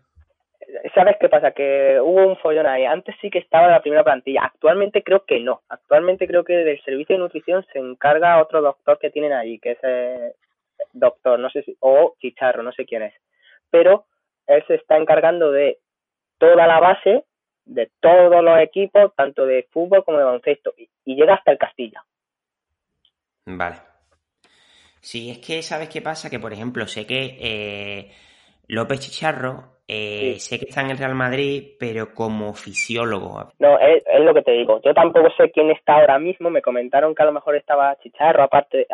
¿Sabes 0.94 1.16
qué 1.20 1.30
pasa? 1.30 1.52
Que 1.52 1.98
hubo 2.02 2.28
un 2.28 2.36
follón 2.38 2.68
ahí. 2.68 2.84
Antes 2.84 3.16
sí 3.22 3.30
que 3.30 3.40
estaba 3.40 3.68
en 3.68 3.72
la 3.72 3.82
primera 3.82 4.04
plantilla. 4.04 4.42
Actualmente 4.44 5.02
creo 5.02 5.24
que 5.26 5.40
no. 5.40 5.62
Actualmente 5.70 6.28
creo 6.28 6.44
que 6.44 6.54
del 6.54 6.84
servicio 6.84 7.16
de 7.16 7.22
nutrición 7.22 7.66
se 7.72 7.80
encarga 7.80 8.42
otro 8.42 8.62
doctor 8.62 9.00
que 9.00 9.10
tienen 9.10 9.32
ahí, 9.32 9.60
que 9.60 9.72
es 9.72 9.78
eh, 9.84 10.34
doctor, 10.94 11.40
no 11.40 11.50
sé 11.50 11.64
si, 11.64 11.76
o 11.80 12.16
Chicharro, 12.20 12.64
no 12.64 12.72
sé 12.72 12.86
quién 12.86 13.04
es. 13.04 13.14
Pero 13.70 14.06
él 14.48 14.64
se 14.68 14.76
está 14.76 14.98
encargando 14.98 15.52
de 15.52 15.80
toda 16.38 16.68
la 16.68 16.80
base 16.80 17.26
de 17.68 17.92
todos 18.00 18.44
los 18.44 18.60
equipos, 18.60 19.14
tanto 19.16 19.46
de 19.46 19.68
fútbol 19.72 20.04
como 20.04 20.18
de 20.18 20.24
baloncesto, 20.24 20.74
y, 20.78 20.90
llega 21.06 21.36
hasta 21.36 21.52
el 21.52 21.58
Castilla. 21.58 22.04
Vale. 23.46 23.78
Sí, 25.02 25.30
es 25.30 25.40
que, 25.40 25.62
¿sabes 25.62 25.90
qué 25.90 26.02
pasa? 26.02 26.30
Que, 26.30 26.40
por 26.40 26.54
ejemplo, 26.54 26.86
sé 26.88 27.06
que 27.06 27.38
eh, 27.40 28.12
López 28.68 29.00
Chicharro, 29.00 29.77
eh, 29.90 30.36
sé 30.40 30.60
que 30.60 30.66
está 30.66 30.82
en 30.82 30.92
el 30.92 30.98
Real 30.98 31.16
Madrid, 31.16 31.76
pero 31.80 32.14
como 32.14 32.54
fisiólogo. 32.54 33.54
No, 33.60 33.80
es, 33.80 34.04
lo 34.20 34.34
que 34.34 34.42
te 34.42 34.52
digo. 34.52 34.82
Yo 34.82 34.94
tampoco 34.94 35.30
sé 35.38 35.50
quién 35.52 35.72
está 35.72 35.96
ahora 35.96 36.20
mismo. 36.20 36.50
Me 36.50 36.62
comentaron 36.62 37.16
que 37.16 37.24
a 37.24 37.28
lo 37.28 37.32
mejor 37.32 37.56
estaba 37.56 37.98
Chicharro, 38.00 38.44
aparte, 38.44 38.86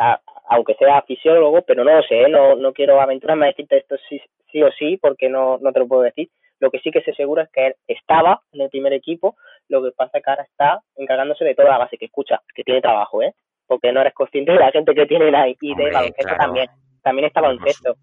aunque 0.48 0.74
sea 0.74 1.02
fisiólogo, 1.02 1.62
pero 1.62 1.82
no 1.82 1.92
lo 1.92 2.02
sé. 2.02 2.22
¿eh? 2.22 2.28
No, 2.28 2.54
no 2.54 2.72
quiero 2.72 3.00
aventurarme 3.00 3.46
a 3.46 3.48
decirte 3.48 3.78
esto 3.78 3.96
sí, 4.08 4.20
sí 4.52 4.62
o 4.62 4.70
sí, 4.70 4.96
porque 4.96 5.28
no, 5.28 5.58
no 5.58 5.72
te 5.72 5.80
lo 5.80 5.88
puedo 5.88 6.02
decir. 6.02 6.30
Lo 6.60 6.70
que 6.70 6.78
sí 6.78 6.92
que 6.92 7.02
se 7.02 7.12
seguro 7.14 7.42
es 7.42 7.50
que 7.50 7.66
él 7.66 7.74
estaba 7.88 8.40
en 8.52 8.60
el 8.60 8.70
primer 8.70 8.92
equipo, 8.92 9.36
lo 9.68 9.82
que 9.82 9.90
pasa 9.90 10.18
es 10.18 10.24
que 10.24 10.30
ahora 10.30 10.44
está 10.44 10.80
encargándose 10.96 11.44
de 11.44 11.56
toda 11.56 11.70
la 11.70 11.78
base, 11.78 11.98
que 11.98 12.06
escucha, 12.06 12.40
que 12.54 12.62
tiene 12.62 12.80
trabajo, 12.80 13.20
¿eh? 13.20 13.34
Porque 13.66 13.92
no 13.92 14.00
eres 14.00 14.14
consciente 14.14 14.52
de 14.52 14.60
la 14.60 14.70
gente 14.70 14.94
que 14.94 15.06
tienen 15.06 15.34
ahí 15.34 15.56
y 15.60 15.74
de 15.74 15.90
baloncesto 15.90 16.36
también. 16.36 16.68
También 17.02 17.26
está 17.26 17.40
baloncesto. 17.40 17.96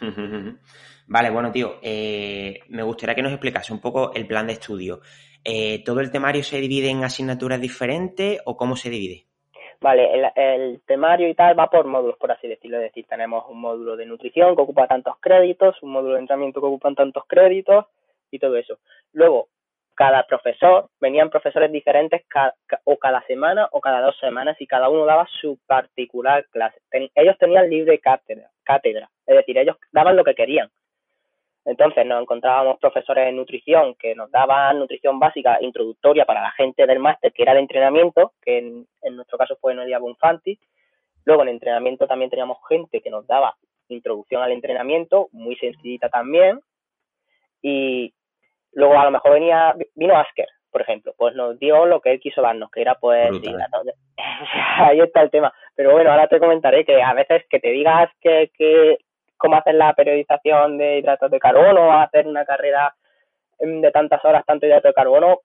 Vale, 1.06 1.30
bueno, 1.30 1.52
tío, 1.52 1.76
eh, 1.82 2.60
me 2.68 2.82
gustaría 2.82 3.14
que 3.14 3.22
nos 3.22 3.32
explicase 3.32 3.72
un 3.72 3.80
poco 3.80 4.12
el 4.14 4.26
plan 4.26 4.46
de 4.46 4.54
estudio. 4.54 5.00
Eh, 5.44 5.82
¿Todo 5.84 6.00
el 6.00 6.10
temario 6.10 6.42
se 6.42 6.58
divide 6.58 6.88
en 6.88 7.04
asignaturas 7.04 7.60
diferentes 7.60 8.40
o 8.46 8.56
cómo 8.56 8.76
se 8.76 8.88
divide? 8.88 9.26
Vale, 9.80 10.32
el, 10.34 10.80
temario 10.86 11.28
y 11.28 11.34
tal 11.34 11.58
va 11.58 11.68
por 11.68 11.86
módulos, 11.86 12.16
por 12.16 12.32
así 12.32 12.48
decirlo. 12.48 12.78
Es 12.78 12.84
decir, 12.84 13.04
tenemos 13.06 13.44
un 13.50 13.60
módulo 13.60 13.96
de 13.96 14.06
nutrición 14.06 14.56
que 14.56 14.62
ocupa 14.62 14.86
tantos 14.86 15.16
créditos, 15.20 15.76
un 15.82 15.92
módulo 15.92 16.14
de 16.14 16.20
entrenamiento 16.20 16.60
que 16.60 16.66
ocupa 16.66 16.94
tantos 16.94 17.24
créditos 17.26 17.84
y 18.30 18.38
todo 18.38 18.56
eso. 18.56 18.78
Luego, 19.12 19.48
cada 19.94 20.26
profesor, 20.26 20.88
venían 21.00 21.30
profesores 21.30 21.70
diferentes 21.70 22.22
o 22.84 22.96
cada 22.98 23.22
semana 23.26 23.68
o 23.70 23.80
cada 23.80 24.00
dos 24.00 24.18
semanas 24.18 24.56
y 24.60 24.66
cada 24.66 24.88
uno 24.88 25.04
daba 25.06 25.26
su 25.40 25.58
particular 25.66 26.46
clase. 26.50 26.78
ellos 27.14 27.36
tenían 27.38 27.70
libre 27.70 27.98
cátedra, 27.98 28.50
cátedra, 28.62 29.08
es 29.26 29.36
decir, 29.36 29.56
ellos 29.58 29.76
daban 29.92 30.16
lo 30.16 30.24
que 30.24 30.34
querían. 30.34 30.70
Entonces 31.64 32.04
nos 32.04 32.20
encontrábamos 32.20 32.78
profesores 32.78 33.24
de 33.24 33.32
nutrición 33.32 33.94
que 33.94 34.14
nos 34.14 34.30
daban 34.30 34.78
nutrición 34.78 35.18
básica 35.18 35.58
introductoria 35.62 36.26
para 36.26 36.42
la 36.42 36.50
gente 36.52 36.86
del 36.86 36.98
máster, 36.98 37.32
que 37.32 37.42
era 37.42 37.54
de 37.54 37.60
entrenamiento, 37.60 38.32
que 38.42 38.58
en, 38.58 39.16
nuestro 39.16 39.38
caso 39.38 39.56
fue 39.60 39.74
Noelia 39.74 39.98
Bonfanti. 39.98 40.58
Luego 41.24 41.42
en 41.42 41.48
entrenamiento 41.48 42.06
también 42.06 42.30
teníamos 42.30 42.58
gente 42.68 43.00
que 43.00 43.08
nos 43.08 43.26
daba 43.26 43.56
introducción 43.88 44.42
al 44.42 44.52
entrenamiento, 44.52 45.28
muy 45.32 45.56
sencillita 45.56 46.10
también. 46.10 46.60
Y 47.62 48.12
luego 48.74 48.98
a 48.98 49.04
lo 49.04 49.10
mejor 49.10 49.32
venía, 49.32 49.74
vino 49.94 50.16
Asker, 50.16 50.48
por 50.70 50.82
ejemplo, 50.82 51.14
pues 51.16 51.34
nos 51.34 51.58
dio 51.58 51.86
lo 51.86 52.00
que 52.00 52.12
él 52.12 52.20
quiso 52.20 52.42
darnos, 52.42 52.70
que 52.70 52.80
era 52.80 52.96
pues 52.96 53.30
ahí 54.78 55.00
está 55.00 55.22
el 55.22 55.30
tema. 55.30 55.52
Pero 55.74 55.92
bueno, 55.92 56.10
ahora 56.10 56.26
te 56.26 56.40
comentaré 56.40 56.84
que 56.84 57.02
a 57.02 57.14
veces 57.14 57.44
que 57.48 57.60
te 57.60 57.70
digas 57.70 58.10
que, 58.20 58.50
que 58.56 58.98
cómo 59.36 59.56
hacer 59.56 59.74
la 59.74 59.92
periodización 59.92 60.78
de 60.78 60.98
hidratos 60.98 61.30
de 61.30 61.38
carbono, 61.38 61.92
hacer 61.92 62.26
una 62.26 62.44
carrera 62.44 62.94
em, 63.58 63.80
de 63.80 63.90
tantas 63.90 64.24
horas, 64.24 64.44
tanto 64.46 64.66
hidrato 64.66 64.88
de 64.88 64.94
carbono, 64.94 65.40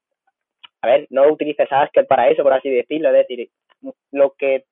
a 0.82 0.88
ver, 0.88 1.08
no 1.10 1.28
utilices 1.28 1.72
Asker 1.72 2.08
para 2.08 2.30
eso, 2.30 2.44
por 2.44 2.54
así 2.54 2.70
decirlo, 2.70 3.10
es 3.10 3.28
decir, 3.28 3.50
lo 4.12 4.32
que 4.32 4.66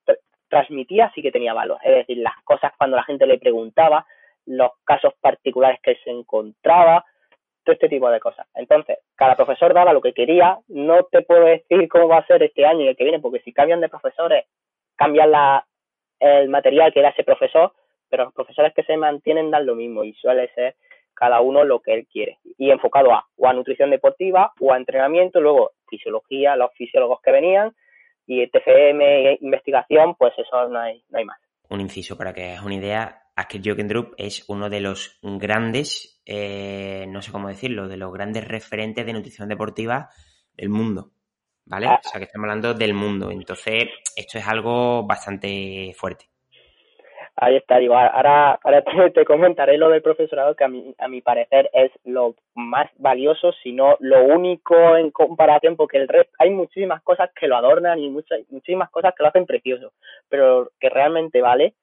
transmitía 0.50 1.12
sí 1.14 1.22
que 1.22 1.32
tenía 1.32 1.54
valor, 1.54 1.80
es 1.84 1.96
decir, 1.96 2.18
las 2.18 2.36
cosas 2.44 2.72
cuando 2.78 2.96
la 2.96 3.04
gente 3.04 3.26
le 3.26 3.38
preguntaba, 3.38 4.06
los 4.46 4.72
casos 4.86 5.14
particulares 5.20 5.80
que 5.84 5.98
se 6.04 6.10
encontraba, 6.10 7.04
todo 7.68 7.74
este 7.74 7.90
tipo 7.90 8.10
de 8.10 8.22
cosas. 8.22 8.48
Entonces, 8.56 9.00
cada 9.16 9.36
profesor 9.36 9.74
daba 9.74 9.92
lo 9.92 10.02
que 10.02 10.14
quería, 10.14 10.58
no 10.70 11.04
te 11.04 11.22
puedo 11.22 11.44
decir 11.44 11.90
cómo 11.90 12.08
va 12.08 12.20
a 12.20 12.26
ser 12.26 12.42
este 12.42 12.66
año 12.66 12.86
y 12.86 12.88
el 12.88 12.96
que 12.96 13.04
viene, 13.04 13.20
porque 13.20 13.42
si 13.42 13.52
cambian 13.52 13.82
de 13.82 13.90
profesores, 13.90 14.46
cambian 14.96 15.32
la, 15.32 15.68
el 16.22 16.48
material 16.48 16.94
que 16.94 17.02
era 17.02 17.10
ese 17.10 17.26
profesor, 17.26 17.74
pero 18.10 18.24
los 18.24 18.34
profesores 18.34 18.74
que 18.74 18.84
se 18.84 18.96
mantienen 18.96 19.52
dan 19.52 19.66
lo 19.66 19.76
mismo 19.76 20.06
y 20.06 20.14
suele 20.14 20.50
ser 20.54 20.76
cada 21.14 21.42
uno 21.42 21.66
lo 21.66 21.82
que 21.82 21.94
él 21.94 22.08
quiere 22.10 22.38
y 22.58 22.72
enfocado 22.72 23.12
a 23.12 23.26
o 23.36 23.48
a 23.48 23.54
nutrición 23.54 23.90
deportiva 23.90 24.54
o 24.62 24.72
a 24.72 24.78
entrenamiento, 24.78 25.42
luego 25.42 25.72
fisiología, 25.90 26.56
los 26.56 26.72
fisiólogos 26.74 27.20
que 27.22 27.32
venían 27.32 27.76
y 28.28 28.48
TFM 28.48 29.40
investigación, 29.42 30.16
pues 30.16 30.34
eso 30.38 30.70
no 30.70 30.80
hay, 30.80 31.04
no 31.10 31.20
hay 31.20 31.26
más. 31.26 31.40
Un 31.70 31.82
inciso 31.82 32.18
para 32.18 32.34
que 32.34 32.54
es 32.54 32.62
una 32.62 32.76
idea, 32.76 33.27
Asker 33.38 33.62
Jokendrup 33.64 34.16
es 34.18 34.50
uno 34.50 34.68
de 34.68 34.82
los 34.82 35.20
grandes, 35.22 36.20
eh, 36.26 37.06
no 37.08 37.22
sé 37.22 37.32
cómo 37.32 37.50
decirlo, 37.50 37.88
de 37.88 37.96
los 37.96 38.12
grandes 38.12 38.48
referentes 38.48 39.06
de 39.06 39.14
nutrición 39.14 39.48
deportiva 39.48 40.10
del 40.56 40.70
mundo, 40.70 41.12
¿vale? 41.64 41.86
Ah. 41.86 42.02
O 42.04 42.10
sea 42.10 42.20
que 42.20 42.26
estamos 42.26 42.46
hablando 42.46 42.74
del 42.74 42.96
mundo, 42.96 43.30
entonces 43.30 43.90
esto 44.16 44.40
es 44.40 44.48
algo 44.48 45.06
bastante 45.06 45.94
fuerte. 45.96 46.26
Ahí 47.36 47.58
está, 47.58 47.78
digo, 47.78 47.96
ahora, 47.96 48.60
ahora 48.64 48.84
te, 49.14 49.24
comentaré 49.24 49.78
lo 49.78 49.90
del 49.90 50.02
profesorado 50.02 50.56
que 50.56 50.64
a 50.64 50.68
mi, 50.68 50.96
a 50.98 51.08
mi 51.08 51.22
parecer 51.22 51.70
es 51.74 51.92
lo 52.06 52.34
más 52.56 52.90
valioso, 52.98 53.52
sino 53.62 53.98
lo 54.00 54.24
único 54.24 54.98
en 54.98 55.12
comparación, 55.12 55.76
porque 55.76 55.98
el 55.98 56.08
resto, 56.08 56.34
hay 56.40 56.50
muchísimas 56.50 57.04
cosas 57.04 57.30
que 57.40 57.48
lo 57.48 57.56
adornan 57.56 58.00
y 58.00 58.10
muchas, 58.10 58.40
muchísimas 58.50 58.90
cosas 58.90 59.14
que 59.16 59.22
lo 59.22 59.30
hacen 59.30 59.46
precioso, 59.46 59.94
pero 60.28 60.72
que 60.80 60.90
realmente 60.90 61.40
vale 61.40 61.76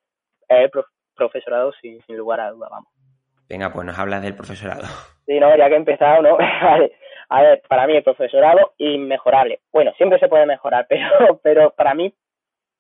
es 0.49 0.65
el 0.65 0.71
profesorado 1.15 1.73
sin, 1.81 2.03
sin 2.03 2.17
lugar 2.17 2.41
a 2.41 2.51
duda, 2.51 2.69
vamos. 2.71 2.93
Venga, 3.49 3.73
pues 3.73 3.87
nos 3.87 3.99
hablas 3.99 4.23
del 4.23 4.35
profesorado. 4.35 4.85
Sí, 5.27 5.39
no, 5.39 5.57
ya 5.57 5.69
que 5.69 5.75
he 5.75 5.79
empezado, 5.79 6.23
¿no? 6.23 6.37
vale. 6.63 6.93
A 7.29 7.43
ver, 7.43 7.63
para 7.69 7.87
mí 7.87 7.97
el 7.97 8.03
profesorado 8.03 8.75
inmejorable. 8.79 9.61
Bueno, 9.73 9.93
siempre 9.97 10.19
se 10.19 10.29
puede 10.29 10.47
mejorar, 10.47 10.87
pero, 10.89 11.41
pero 11.43 11.71
para 11.71 11.95
mí 11.95 12.13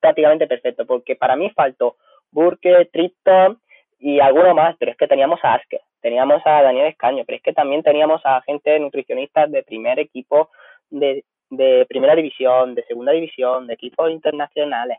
prácticamente 0.00 0.46
perfecto, 0.46 0.84
porque 0.84 1.16
para 1.16 1.34
mí 1.34 1.50
faltó 1.50 1.96
Burke, 2.30 2.90
Tripton 2.92 3.58
y 3.98 4.20
alguno 4.20 4.54
más, 4.54 4.76
pero 4.78 4.90
es 4.90 4.98
que 4.98 5.06
teníamos 5.06 5.40
a 5.42 5.54
Asker, 5.54 5.80
teníamos 6.02 6.42
a 6.44 6.62
Daniel 6.62 6.88
Escaño, 6.88 7.24
pero 7.24 7.36
es 7.36 7.42
que 7.42 7.54
también 7.54 7.82
teníamos 7.82 8.20
a 8.24 8.42
gente 8.42 8.78
nutricionistas 8.78 9.50
de 9.50 9.62
primer 9.62 9.98
equipo 9.98 10.50
de, 10.90 11.24
de 11.48 11.86
primera 11.88 12.14
división, 12.14 12.74
de 12.74 12.84
segunda 12.84 13.12
división, 13.12 13.66
de 13.66 13.74
equipos 13.74 14.10
internacionales. 14.10 14.98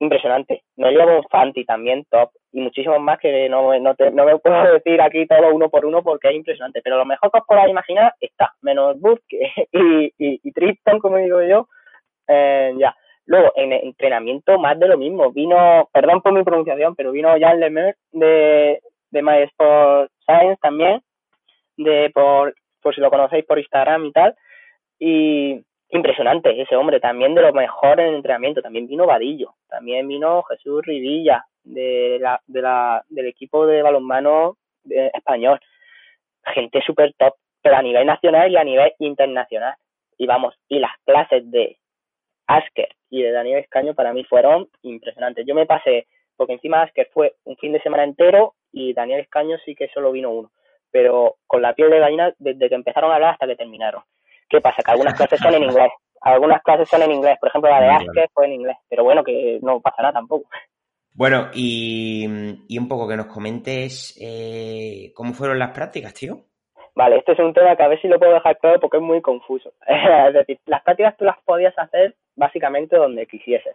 Impresionante. 0.00 0.62
Noelia 0.76 1.04
Bonfanti 1.06 1.64
también 1.64 2.04
top 2.08 2.30
y 2.52 2.60
muchísimos 2.60 3.00
más 3.00 3.18
que 3.18 3.48
no, 3.48 3.78
no, 3.80 3.96
no 4.12 4.24
me 4.24 4.38
puedo 4.38 4.72
decir 4.74 5.00
aquí 5.00 5.26
todo 5.26 5.52
uno 5.52 5.68
por 5.68 5.84
uno 5.84 6.02
porque 6.02 6.28
es 6.28 6.36
impresionante. 6.36 6.80
Pero 6.82 6.98
lo 6.98 7.04
mejor 7.04 7.30
que 7.30 7.38
os 7.38 7.46
podáis 7.46 7.70
imaginar 7.70 8.14
está, 8.20 8.52
menos 8.62 8.96
y, 9.72 10.06
y, 10.18 10.40
y 10.42 10.52
Tristan, 10.52 11.00
como 11.00 11.16
digo 11.16 11.42
yo, 11.42 11.68
eh, 12.28 12.74
ya. 12.78 12.94
Luego, 13.26 13.52
en 13.56 13.72
entrenamiento, 13.72 14.58
más 14.58 14.78
de 14.78 14.88
lo 14.88 14.96
mismo. 14.96 15.32
Vino, 15.32 15.88
perdón 15.92 16.22
por 16.22 16.32
mi 16.32 16.44
pronunciación, 16.44 16.94
pero 16.94 17.12
vino 17.12 17.28
Jan 17.38 17.60
Lemer 17.60 17.96
de, 18.10 18.80
de 19.10 19.22
My 19.22 19.42
Sport 19.42 20.10
Science 20.24 20.58
también, 20.62 21.02
de 21.76 22.10
por, 22.14 22.54
por 22.80 22.94
si 22.94 23.02
lo 23.02 23.10
conocéis 23.10 23.44
por 23.44 23.58
Instagram 23.58 24.06
y 24.06 24.12
tal. 24.12 24.34
Y 24.98 25.60
impresionante 25.90 26.60
ese 26.60 26.76
hombre, 26.76 27.00
también 27.00 27.34
de 27.34 27.42
lo 27.42 27.52
mejor 27.52 28.00
en 28.00 28.14
entrenamiento. 28.14 28.62
También 28.62 28.86
vino 28.86 29.06
Vadillo, 29.06 29.54
también 29.68 30.06
vino 30.08 30.42
Jesús 30.44 30.82
Rivilla 30.84 31.44
de 31.64 32.18
la, 32.20 32.40
de 32.46 32.62
la, 32.62 33.04
del 33.08 33.26
equipo 33.26 33.66
de 33.66 33.82
balonmano 33.82 34.56
eh, 34.90 35.10
español. 35.14 35.60
Gente 36.54 36.80
súper 36.82 37.14
top, 37.14 37.34
pero 37.62 37.76
a 37.76 37.82
nivel 37.82 38.06
nacional 38.06 38.50
y 38.50 38.56
a 38.56 38.64
nivel 38.64 38.92
internacional. 38.98 39.74
Y 40.16 40.26
vamos, 40.26 40.54
y 40.68 40.78
las 40.78 40.92
clases 41.04 41.50
de 41.50 41.78
Asker 42.46 42.88
y 43.10 43.22
de 43.22 43.30
Daniel 43.30 43.60
Escaño 43.60 43.94
para 43.94 44.12
mí 44.12 44.24
fueron 44.24 44.68
impresionantes. 44.82 45.46
Yo 45.46 45.54
me 45.54 45.66
pasé, 45.66 46.06
porque 46.36 46.54
encima 46.54 46.82
Asker 46.82 47.08
fue 47.12 47.34
un 47.44 47.56
fin 47.56 47.72
de 47.72 47.80
semana 47.80 48.04
entero 48.04 48.54
y 48.72 48.92
Daniel 48.94 49.20
Escaño 49.20 49.56
sí 49.64 49.74
que 49.74 49.88
solo 49.88 50.12
vino 50.12 50.30
uno, 50.30 50.50
pero 50.90 51.36
con 51.46 51.62
la 51.62 51.74
piel 51.74 51.90
de 51.90 52.00
gallina 52.00 52.34
desde 52.38 52.68
que 52.68 52.74
empezaron 52.74 53.10
a 53.10 53.16
hablar 53.16 53.32
hasta 53.34 53.46
que 53.46 53.56
terminaron. 53.56 54.02
¿Qué 54.48 54.60
pasa? 54.60 54.82
Que 54.82 54.90
algunas 54.90 55.14
clases 55.14 55.40
son 55.40 55.54
en 55.54 55.64
inglés, 55.64 55.90
algunas 56.20 56.62
clases 56.62 56.88
son 56.88 57.02
en 57.02 57.12
inglés, 57.12 57.36
por 57.38 57.48
ejemplo 57.48 57.70
la 57.70 57.80
de 57.80 57.90
Asker 57.90 58.30
fue 58.32 58.46
en 58.46 58.52
inglés, 58.54 58.76
pero 58.88 59.04
bueno, 59.04 59.22
que 59.22 59.58
no 59.62 59.80
pasa 59.80 60.02
nada 60.02 60.14
tampoco. 60.14 60.48
Bueno, 61.14 61.48
y, 61.52 62.24
un 62.78 62.88
poco 62.88 63.08
que 63.08 63.16
nos 63.16 63.26
comentes 63.26 64.16
eh, 64.20 65.10
cómo 65.14 65.32
fueron 65.32 65.58
las 65.58 65.72
prácticas, 65.72 66.14
tío. 66.14 66.44
Vale, 66.94 67.18
este 67.18 67.32
es 67.32 67.38
un 67.38 67.52
tema 67.52 67.76
que 67.76 67.82
a 67.82 67.88
ver 67.88 68.00
si 68.00 68.08
lo 68.08 68.18
puedo 68.18 68.34
dejar 68.34 68.58
claro 68.58 68.80
porque 68.80 68.98
es 68.98 69.02
muy 69.02 69.20
confuso. 69.20 69.72
es 69.86 70.34
decir, 70.34 70.58
las 70.66 70.82
prácticas 70.82 71.16
tú 71.16 71.24
las 71.24 71.40
podías 71.42 71.76
hacer 71.76 72.14
básicamente 72.36 72.96
donde 72.96 73.26
quisieses. 73.26 73.74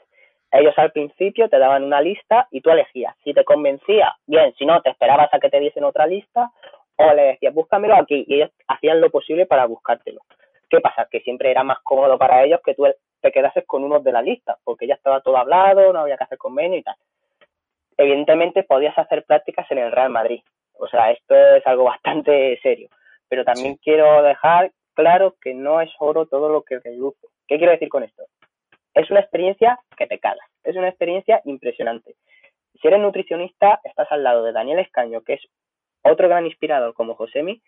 Ellos 0.51 0.73
al 0.77 0.91
principio 0.91 1.49
te 1.49 1.57
daban 1.57 1.83
una 1.83 1.99
lista 1.99 2.47
y 2.51 2.61
tú 2.61 2.69
elegías. 2.69 3.15
Si 3.23 3.33
te 3.33 3.43
convencía, 3.43 4.15
bien, 4.27 4.53
si 4.57 4.65
no, 4.65 4.81
te 4.81 4.91
esperabas 4.91 5.33
a 5.33 5.39
que 5.39 5.49
te 5.49 5.59
diesen 5.59 5.83
otra 5.83 6.05
lista 6.05 6.51
o 6.95 7.13
le 7.13 7.23
decías, 7.23 7.53
búscamelo 7.53 7.95
aquí 7.95 8.23
y 8.27 8.35
ellos 8.35 8.51
hacían 8.67 9.01
lo 9.01 9.09
posible 9.09 9.45
para 9.45 9.65
buscártelo. 9.65 10.21
¿Qué 10.73 10.81
pasa? 10.81 11.07
Que 11.07 11.19
siempre 11.19 11.51
era 11.51 11.63
más 11.63 11.77
cómodo 11.83 12.17
para 12.17 12.43
ellos 12.43 12.59
que 12.65 12.73
tú 12.73 12.87
te 13.21 13.31
quedases 13.31 13.63
con 13.67 13.83
unos 13.83 14.03
de 14.03 14.11
la 14.11 14.23
lista, 14.23 14.57
porque 14.63 14.87
ya 14.87 14.95
estaba 14.95 15.21
todo 15.21 15.37
hablado, 15.37 15.93
no 15.93 15.99
había 15.99 16.17
que 16.17 16.23
hacer 16.23 16.39
convenio 16.39 16.79
y 16.79 16.81
tal. 16.81 16.95
Evidentemente 17.95 18.63
podías 18.63 18.97
hacer 18.97 19.23
prácticas 19.23 19.69
en 19.69 19.77
el 19.77 19.91
Real 19.91 20.09
Madrid, 20.09 20.41
O 20.79 20.87
sea, 20.87 21.11
esto 21.11 21.35
es 21.35 21.67
algo 21.67 21.83
bastante 21.93 22.59
serio. 22.63 22.89
Pero 23.29 23.45
también 23.45 23.75
quiero 23.83 24.23
dejar 24.23 24.71
claro 24.95 25.35
que 25.39 25.53
no 25.53 25.79
es 25.79 25.91
oro 25.99 26.25
todo 26.25 26.49
lo 26.49 26.63
que 26.63 26.79
reluce. 26.79 27.27
¿Qué 27.47 27.57
quiero 27.57 27.73
decir 27.73 27.89
con 27.89 28.01
esto? 28.01 28.23
Es 28.95 29.11
una 29.11 29.19
experiencia 29.19 29.79
que 29.95 30.07
te 30.07 30.17
cagas, 30.17 30.49
es 30.63 30.75
una 30.75 30.89
experiencia 30.89 31.39
impresionante. 31.45 32.15
Si 32.81 32.87
eres 32.87 32.99
nutricionista, 32.99 33.79
estás 33.83 34.11
al 34.11 34.23
lado 34.23 34.43
de 34.43 34.53
Daniel 34.53 34.79
Escaño, 34.79 35.21
que 35.21 35.33
es 35.33 35.41
otro 36.01 36.27
gran 36.27 36.47
inspirador 36.47 36.95
como 36.95 37.13
Josemi, 37.13 37.61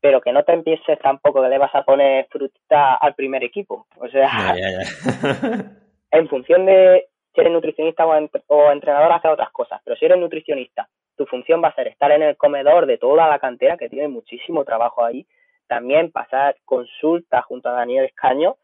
pero 0.00 0.20
que 0.20 0.32
no 0.32 0.44
te 0.44 0.52
empieces 0.52 0.98
tampoco 1.00 1.42
que 1.42 1.48
le 1.48 1.58
vas 1.58 1.74
a 1.74 1.82
poner 1.82 2.26
fruta 2.30 2.94
al 2.94 3.14
primer 3.14 3.42
equipo. 3.44 3.86
O 3.98 4.08
sea, 4.08 4.54
en 6.10 6.28
función 6.28 6.66
de 6.66 7.08
si 7.34 7.40
eres 7.40 7.52
nutricionista 7.52 8.06
o, 8.06 8.72
entrenador, 8.72 9.12
hace 9.12 9.28
otras 9.28 9.50
cosas, 9.50 9.80
pero 9.84 9.96
si 9.96 10.06
eres 10.06 10.18
nutricionista, 10.18 10.88
tu 11.16 11.26
función 11.26 11.62
va 11.62 11.68
a 11.68 11.74
ser 11.74 11.88
estar 11.88 12.10
en 12.10 12.22
el 12.22 12.36
comedor 12.36 12.86
de 12.86 12.96
toda 12.96 13.28
la 13.28 13.38
cantera, 13.38 13.76
que 13.76 13.90
tiene 13.90 14.08
muchísimo 14.08 14.64
trabajo 14.64 15.04
ahí, 15.04 15.26
también 15.66 16.10
pasar 16.10 16.56
consultas 16.64 17.44
junto 17.44 17.68
a 17.68 17.72
Daniel 17.72 18.06
Escaño 18.06 18.56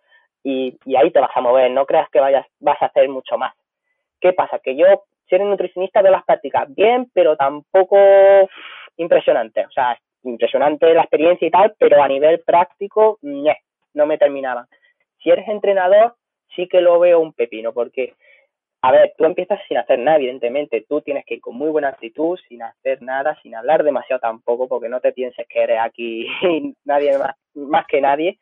y, 0.43 0.79
ahí 0.97 1.11
te 1.11 1.21
vas 1.21 1.31
a 1.35 1.41
mover, 1.41 1.71
no 1.71 1.85
creas 1.85 2.09
que 2.11 2.21
vayas, 2.21 2.47
vas 2.61 2.81
a 2.81 2.87
hacer 2.87 3.09
mucho 3.09 3.37
más. 3.37 3.55
¿Qué 4.21 4.33
pasa? 4.33 4.59
Que 4.59 4.75
yo, 4.75 4.87
si 5.29 5.35
eres 5.35 5.47
nutricionista, 5.47 6.01
veo 6.01 6.13
las 6.13 6.25
prácticas 6.25 6.73
bien, 6.75 7.11
pero 7.13 7.37
tampoco 7.37 7.99
impresionante. 8.97 9.67
O 9.67 9.71
sea, 9.71 9.99
impresionante 10.25 10.93
la 10.95 11.03
experiencia 11.03 11.47
y 11.47 11.51
tal, 11.51 11.75
pero 11.79 12.03
a 12.03 12.09
nivel 12.09 12.41
práctico, 12.41 13.19
no 13.23 14.07
me 14.07 14.19
terminaban. 14.19 14.67
Si 15.23 15.31
eres 15.31 15.49
entrenador, 15.49 16.15
sí 16.55 16.69
que 16.69 16.81
lo 16.81 16.99
veo 16.99 17.21
un 17.21 17.33
pepino, 17.33 17.73
porque 17.73 18.15
a 18.85 18.91
ver, 18.91 19.15
tú 19.17 19.25
empiezas 19.25 19.61
sin 19.69 19.79
hacer 19.79 20.01
nada, 20.01 20.17
evidentemente. 20.17 20.85
Tú 20.89 21.01
tienes 21.03 21.25
que 21.25 21.35
ir 21.35 21.41
con 21.41 21.55
muy 21.55 21.71
buena 21.71 21.89
actitud, 21.89 22.37
sin 22.49 22.63
hacer 22.63 23.01
nada, 23.01 23.39
sin 23.41 23.55
hablar 23.55 23.85
demasiado 23.85 24.19
tampoco, 24.19 24.67
porque 24.67 24.89
no 24.89 25.01
te 25.01 25.13
pienses 25.13 25.47
que 25.47 25.63
eres 25.63 25.79
aquí 25.81 26.27
nadie 26.85 27.17
más, 27.17 27.37
más 27.55 27.87
que 27.87 28.01
nadie. 28.01 28.39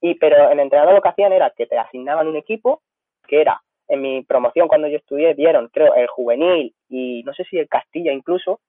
Y, 0.00 0.14
pero 0.14 0.50
el 0.50 0.60
entrenador 0.60 0.94
lo 0.94 1.02
que 1.02 1.08
hacían 1.08 1.32
era 1.32 1.50
que 1.50 1.66
te 1.66 1.76
asignaban 1.76 2.28
un 2.28 2.36
equipo, 2.36 2.82
que 3.26 3.40
era, 3.40 3.60
en 3.88 4.00
mi 4.00 4.22
promoción 4.22 4.68
cuando 4.68 4.86
yo 4.86 4.96
estudié, 4.96 5.34
dieron, 5.34 5.68
creo, 5.68 5.94
el 5.94 6.06
juvenil 6.06 6.72
y 6.88 7.22
no 7.24 7.34
sé 7.34 7.42
si 7.44 7.58
el 7.58 7.68
Castilla 7.68 8.12
incluso. 8.12 8.60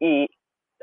Y 0.00 0.30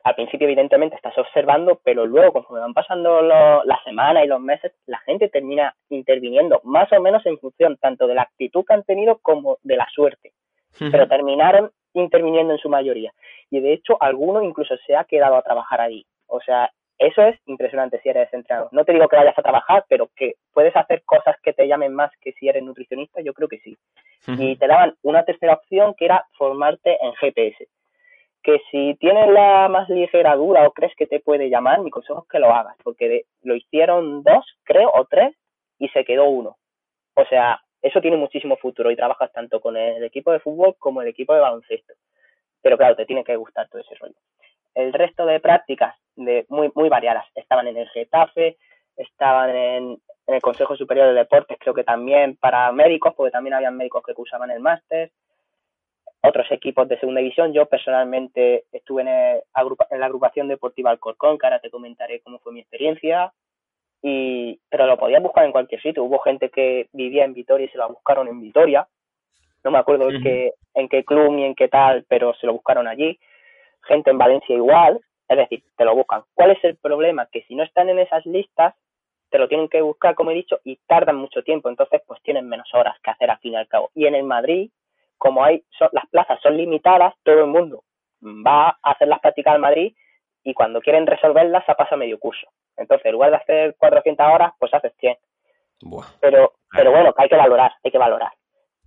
al 0.04 0.16
principio 0.16 0.48
evidentemente 0.48 0.96
estás 0.96 1.18
observando, 1.18 1.80
pero 1.84 2.06
luego 2.06 2.34
conforme 2.34 2.62
van 2.62 2.74
pasando 2.74 3.22
las 3.22 3.84
semanas 3.84 4.24
y 4.24 4.28
los 4.28 4.40
meses, 4.40 4.72
la 4.86 4.98
gente 5.00 5.30
termina 5.30 5.76
interviniendo 5.90 6.62
más 6.64 6.92
o 6.92 7.02
menos 7.02 7.26
en 7.26 7.38
función 7.38 7.78
tanto 7.78 8.08
de 8.08 8.16
la 8.16 8.24
actitud 8.24 8.66
que 8.66 8.74
han 8.74 8.84
tenido 8.84 9.20
como 9.20 9.58
de 9.64 9.78
la 9.78 9.88
suerte. 9.94 10.34
Pero 10.80 11.08
terminaron 11.08 11.72
interviniendo 11.94 12.54
en 12.54 12.60
su 12.60 12.70
mayoría. 12.70 13.12
Y 13.50 13.60
de 13.60 13.74
hecho, 13.74 14.02
alguno 14.02 14.42
incluso 14.42 14.76
se 14.88 14.96
ha 14.96 15.04
quedado 15.04 15.36
a 15.36 15.42
trabajar 15.42 15.82
ahí. 15.82 16.06
O 16.28 16.40
sea, 16.40 16.72
eso 16.98 17.22
es 17.24 17.38
impresionante 17.46 18.00
si 18.02 18.10
eres 18.10 18.34
entrenador. 18.34 18.70
No 18.72 18.86
te 18.86 18.94
digo 18.94 19.08
que 19.10 19.18
vayas 19.18 19.38
a 19.38 19.42
trabajar, 19.42 19.86
pero 19.90 20.10
que 20.16 20.36
puedes 20.54 20.76
hacer 20.76 21.04
cosas 21.04 21.36
que 21.44 21.52
te 21.52 21.68
llamen 21.68 21.94
más 21.94 22.12
que 22.22 22.32
si 22.34 22.48
eres 22.48 22.64
nutricionista, 22.64 23.22
yo 23.22 23.34
creo 23.34 23.50
que 23.50 23.60
sí. 23.60 23.78
Y 24.28 24.56
te 24.56 24.68
daban 24.68 24.96
una 25.02 25.26
tercera 25.26 25.54
opción 25.54 25.94
que 25.98 26.06
era 26.06 26.26
formarte 26.38 26.98
en 27.04 27.14
GPS 27.14 27.68
que 28.44 28.62
si 28.72 28.96
tienes 28.96 29.30
la 29.30 29.68
más 29.70 29.90
ligera 29.90 30.36
duda 30.36 30.68
o 30.68 30.72
crees 30.72 30.94
que 30.96 31.08
te 31.08 31.20
puede 31.20 31.50
llamar, 31.50 31.82
mi 31.82 31.92
consejo 31.92 32.24
es 32.24 32.30
que 32.30 32.40
lo 32.40 32.54
hagas, 32.54 32.76
porque 32.84 33.26
lo 33.44 33.56
hicieron 33.56 34.24
dos, 34.24 34.46
creo, 34.64 34.92
o 34.94 35.06
tres, 35.06 35.36
y 35.78 35.90
se 35.90 36.04
quedó 36.04 36.26
uno. 36.26 36.58
O 37.16 37.26
sea, 37.26 37.62
eso 37.82 38.02
tiene 38.02 38.18
muchísimo 38.18 38.58
futuro 38.58 38.92
y 38.92 38.96
trabajas 38.96 39.32
tanto 39.32 39.60
con 39.60 39.78
el 39.78 40.04
equipo 40.04 40.32
de 40.32 40.40
fútbol 40.40 40.76
como 40.78 41.02
el 41.02 41.08
equipo 41.08 41.34
de 41.34 41.42
baloncesto. 41.42 41.94
Pero 42.62 42.78
claro, 42.78 42.96
te 42.96 43.06
tiene 43.06 43.24
que 43.24 43.36
gustar 43.36 43.68
todo 43.70 43.82
ese 43.82 43.96
rollo. 43.96 44.16
El 44.74 44.94
resto 44.94 45.26
de 45.26 45.40
prácticas, 45.40 45.96
de 46.16 46.46
muy, 46.50 46.72
muy 46.76 46.90
variadas, 46.90 47.26
estaban 47.36 47.68
en 47.68 47.78
el 47.78 47.90
Getafe, 47.90 48.58
estaban 48.96 49.50
en, 49.50 50.02
en 50.28 50.36
el 50.36 50.42
Consejo 50.42 50.76
Superior 50.76 51.08
de 51.08 51.14
Deportes, 51.14 51.58
creo 51.60 51.74
que 51.74 51.84
también 51.84 52.38
para 52.38 52.72
médicos, 52.72 53.14
porque 53.16 53.32
también 53.32 53.56
habían 53.56 53.78
médicos 53.78 54.04
que 54.04 54.14
usaban 54.16 54.52
el 54.52 54.60
máster, 54.60 55.12
otros 56.22 56.52
equipos 56.52 56.88
de 56.88 57.00
segunda 57.00 57.20
división. 57.20 57.54
Yo 57.54 57.66
personalmente 57.66 58.66
estuve 58.72 59.02
en, 59.02 59.08
en 59.08 60.00
la 60.00 60.06
agrupación 60.06 60.48
deportiva 60.48 60.92
Alcorcón, 60.92 61.38
que 61.38 61.46
ahora 61.46 61.60
te 61.60 61.72
comentaré 61.72 62.22
cómo 62.22 62.40
fue 62.40 62.54
mi 62.54 62.62
experiencia. 62.62 63.34
Y, 64.04 64.60
pero 64.70 64.88
lo 64.88 64.98
podías 64.98 65.22
buscar 65.22 65.46
en 65.46 65.52
cualquier 65.52 65.82
sitio. 65.82 66.04
Hubo 66.04 66.20
gente 66.20 66.50
que 66.50 66.90
vivía 66.94 67.26
en 67.26 67.34
Vitoria 67.34 67.66
y 67.66 67.70
se 67.70 67.78
la 67.78 67.88
buscaron 67.88 68.28
en 68.28 68.40
Vitoria. 68.40 68.88
No 69.64 69.72
me 69.72 69.78
acuerdo 69.78 70.10
en, 70.10 70.24
qué, 70.24 70.54
en 70.74 70.90
qué 70.90 71.04
club 71.04 71.32
ni 71.34 71.44
en 71.44 71.56
qué 71.56 71.68
tal, 71.68 72.06
pero 72.08 72.34
se 72.36 72.48
lo 72.48 72.54
buscaron 72.54 72.88
allí. 72.88 73.20
Gente 73.84 74.10
en 74.10 74.18
Valencia 74.18 74.56
igual. 74.56 75.00
Es 75.28 75.38
decir, 75.38 75.64
te 75.78 75.86
lo 75.86 75.96
buscan. 75.96 76.24
¿Cuál 76.34 76.52
es 76.52 76.64
el 76.64 76.78
problema? 76.78 77.28
Que 77.32 77.44
si 77.44 77.56
no 77.56 77.64
están 77.64 77.90
en 77.90 78.00
esas 78.00 78.26
listas, 78.26 78.76
te 79.30 79.40
lo 79.40 79.48
tienen 79.48 79.70
que 79.70 79.82
buscar, 79.82 80.14
como 80.14 80.32
he 80.32 80.36
dicho, 80.36 80.60
y 80.64 80.78
tardan 80.88 81.16
mucho 81.16 81.42
tiempo. 81.44 81.70
Entonces, 81.70 82.02
pues 82.06 82.22
tienen 82.22 82.50
menos 82.50 82.68
horas 82.74 82.98
que 83.02 83.12
hacer 83.12 83.30
al 83.30 83.40
fin 83.40 83.54
y 83.54 83.56
al 83.56 83.68
cabo. 83.68 83.92
Y 83.96 84.08
en 84.08 84.16
el 84.16 84.24
Madrid, 84.24 84.72
como 85.22 85.44
hay 85.44 85.64
las 85.92 86.08
plazas 86.08 86.40
son 86.42 86.58
limitadas, 86.58 87.14
todo 87.22 87.42
el 87.42 87.46
mundo 87.46 87.84
va 88.24 88.70
a 88.82 88.92
hacer 88.92 89.08
las 89.08 89.20
prácticas 89.20 89.54
al 89.54 89.62
Madrid 89.62 89.94
y 90.44 90.56
cuando 90.56 90.82
quieren 90.82 91.06
resolverlas 91.06 91.64
se 91.68 91.76
pasa 91.76 91.96
medio 91.96 92.20
curso. 92.20 92.48
Entonces, 92.76 93.06
en 93.06 93.12
lugar 93.12 93.30
de 93.30 93.38
hacer 93.38 93.76
400 93.78 94.26
horas, 94.26 94.54
pues 94.58 94.74
haces 94.74 94.92
100. 95.00 95.16
Pero, 96.22 96.54
pero 96.76 96.90
bueno, 96.90 97.14
que 97.14 97.22
hay 97.22 97.30
que 97.30 97.36
valorar, 97.36 97.72
hay 97.84 97.92
que 97.92 98.00
valorar. 98.00 98.32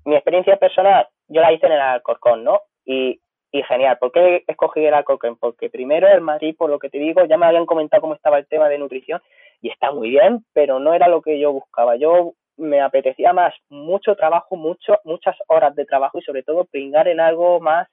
Mi 0.05 0.16
experiencia 0.16 0.57
personal, 0.57 1.07
yo 1.29 1.40
la 1.40 1.53
hice 1.53 1.66
en 1.66 1.73
el 1.73 1.81
Alcorcón, 1.81 2.42
¿no? 2.42 2.62
Y, 2.85 3.20
y 3.53 3.62
genial. 3.62 3.99
¿Por 3.99 4.11
qué 4.11 4.42
escogí 4.49 4.85
el 4.85 4.94
Alcorcón? 4.94 5.37
Porque 5.37 5.70
primero 5.70 6.09
el 6.09 6.20
Madrid, 6.20 6.57
por 6.59 6.68
lo 6.68 6.81
que 6.81 6.90
te 6.90 6.99
digo, 6.99 7.25
ya 7.27 7.37
me 7.37 7.47
habían 7.47 7.66
comentado 7.66 8.01
cómo 8.01 8.14
estaba 8.14 8.38
el 8.38 8.49
tema 8.49 8.68
de 8.68 8.79
nutrición 8.79 9.23
y 9.62 9.70
está 9.70 9.92
muy 9.92 10.11
bien, 10.11 10.44
pero 10.53 10.81
no 10.81 10.94
era 10.94 11.07
lo 11.07 11.23
que 11.23 11.38
yo 11.38 11.53
buscaba. 11.53 11.94
Yo 11.94 12.33
me 12.56 12.80
apetecía 12.80 13.32
más 13.32 13.54
mucho 13.68 14.14
trabajo, 14.14 14.56
mucho, 14.56 14.98
muchas 15.04 15.36
horas 15.48 15.74
de 15.74 15.84
trabajo 15.84 16.18
y 16.18 16.22
sobre 16.22 16.42
todo 16.42 16.64
pringar 16.64 17.08
en 17.08 17.20
algo 17.20 17.60
más 17.60 17.88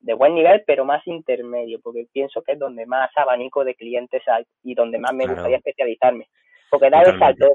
de 0.00 0.14
buen 0.14 0.34
nivel, 0.34 0.62
pero 0.66 0.84
más 0.84 1.04
intermedio, 1.06 1.80
porque 1.82 2.06
pienso 2.12 2.42
que 2.42 2.52
es 2.52 2.58
donde 2.58 2.86
más 2.86 3.10
abanico 3.16 3.64
de 3.64 3.74
clientes 3.74 4.22
hay 4.26 4.44
y 4.62 4.74
donde 4.74 4.98
más 4.98 5.14
me 5.14 5.26
gustaría 5.26 5.56
especializarme. 5.56 6.28
Porque 6.70 6.90
dar 6.90 7.08
el 7.08 7.18
salto, 7.18 7.54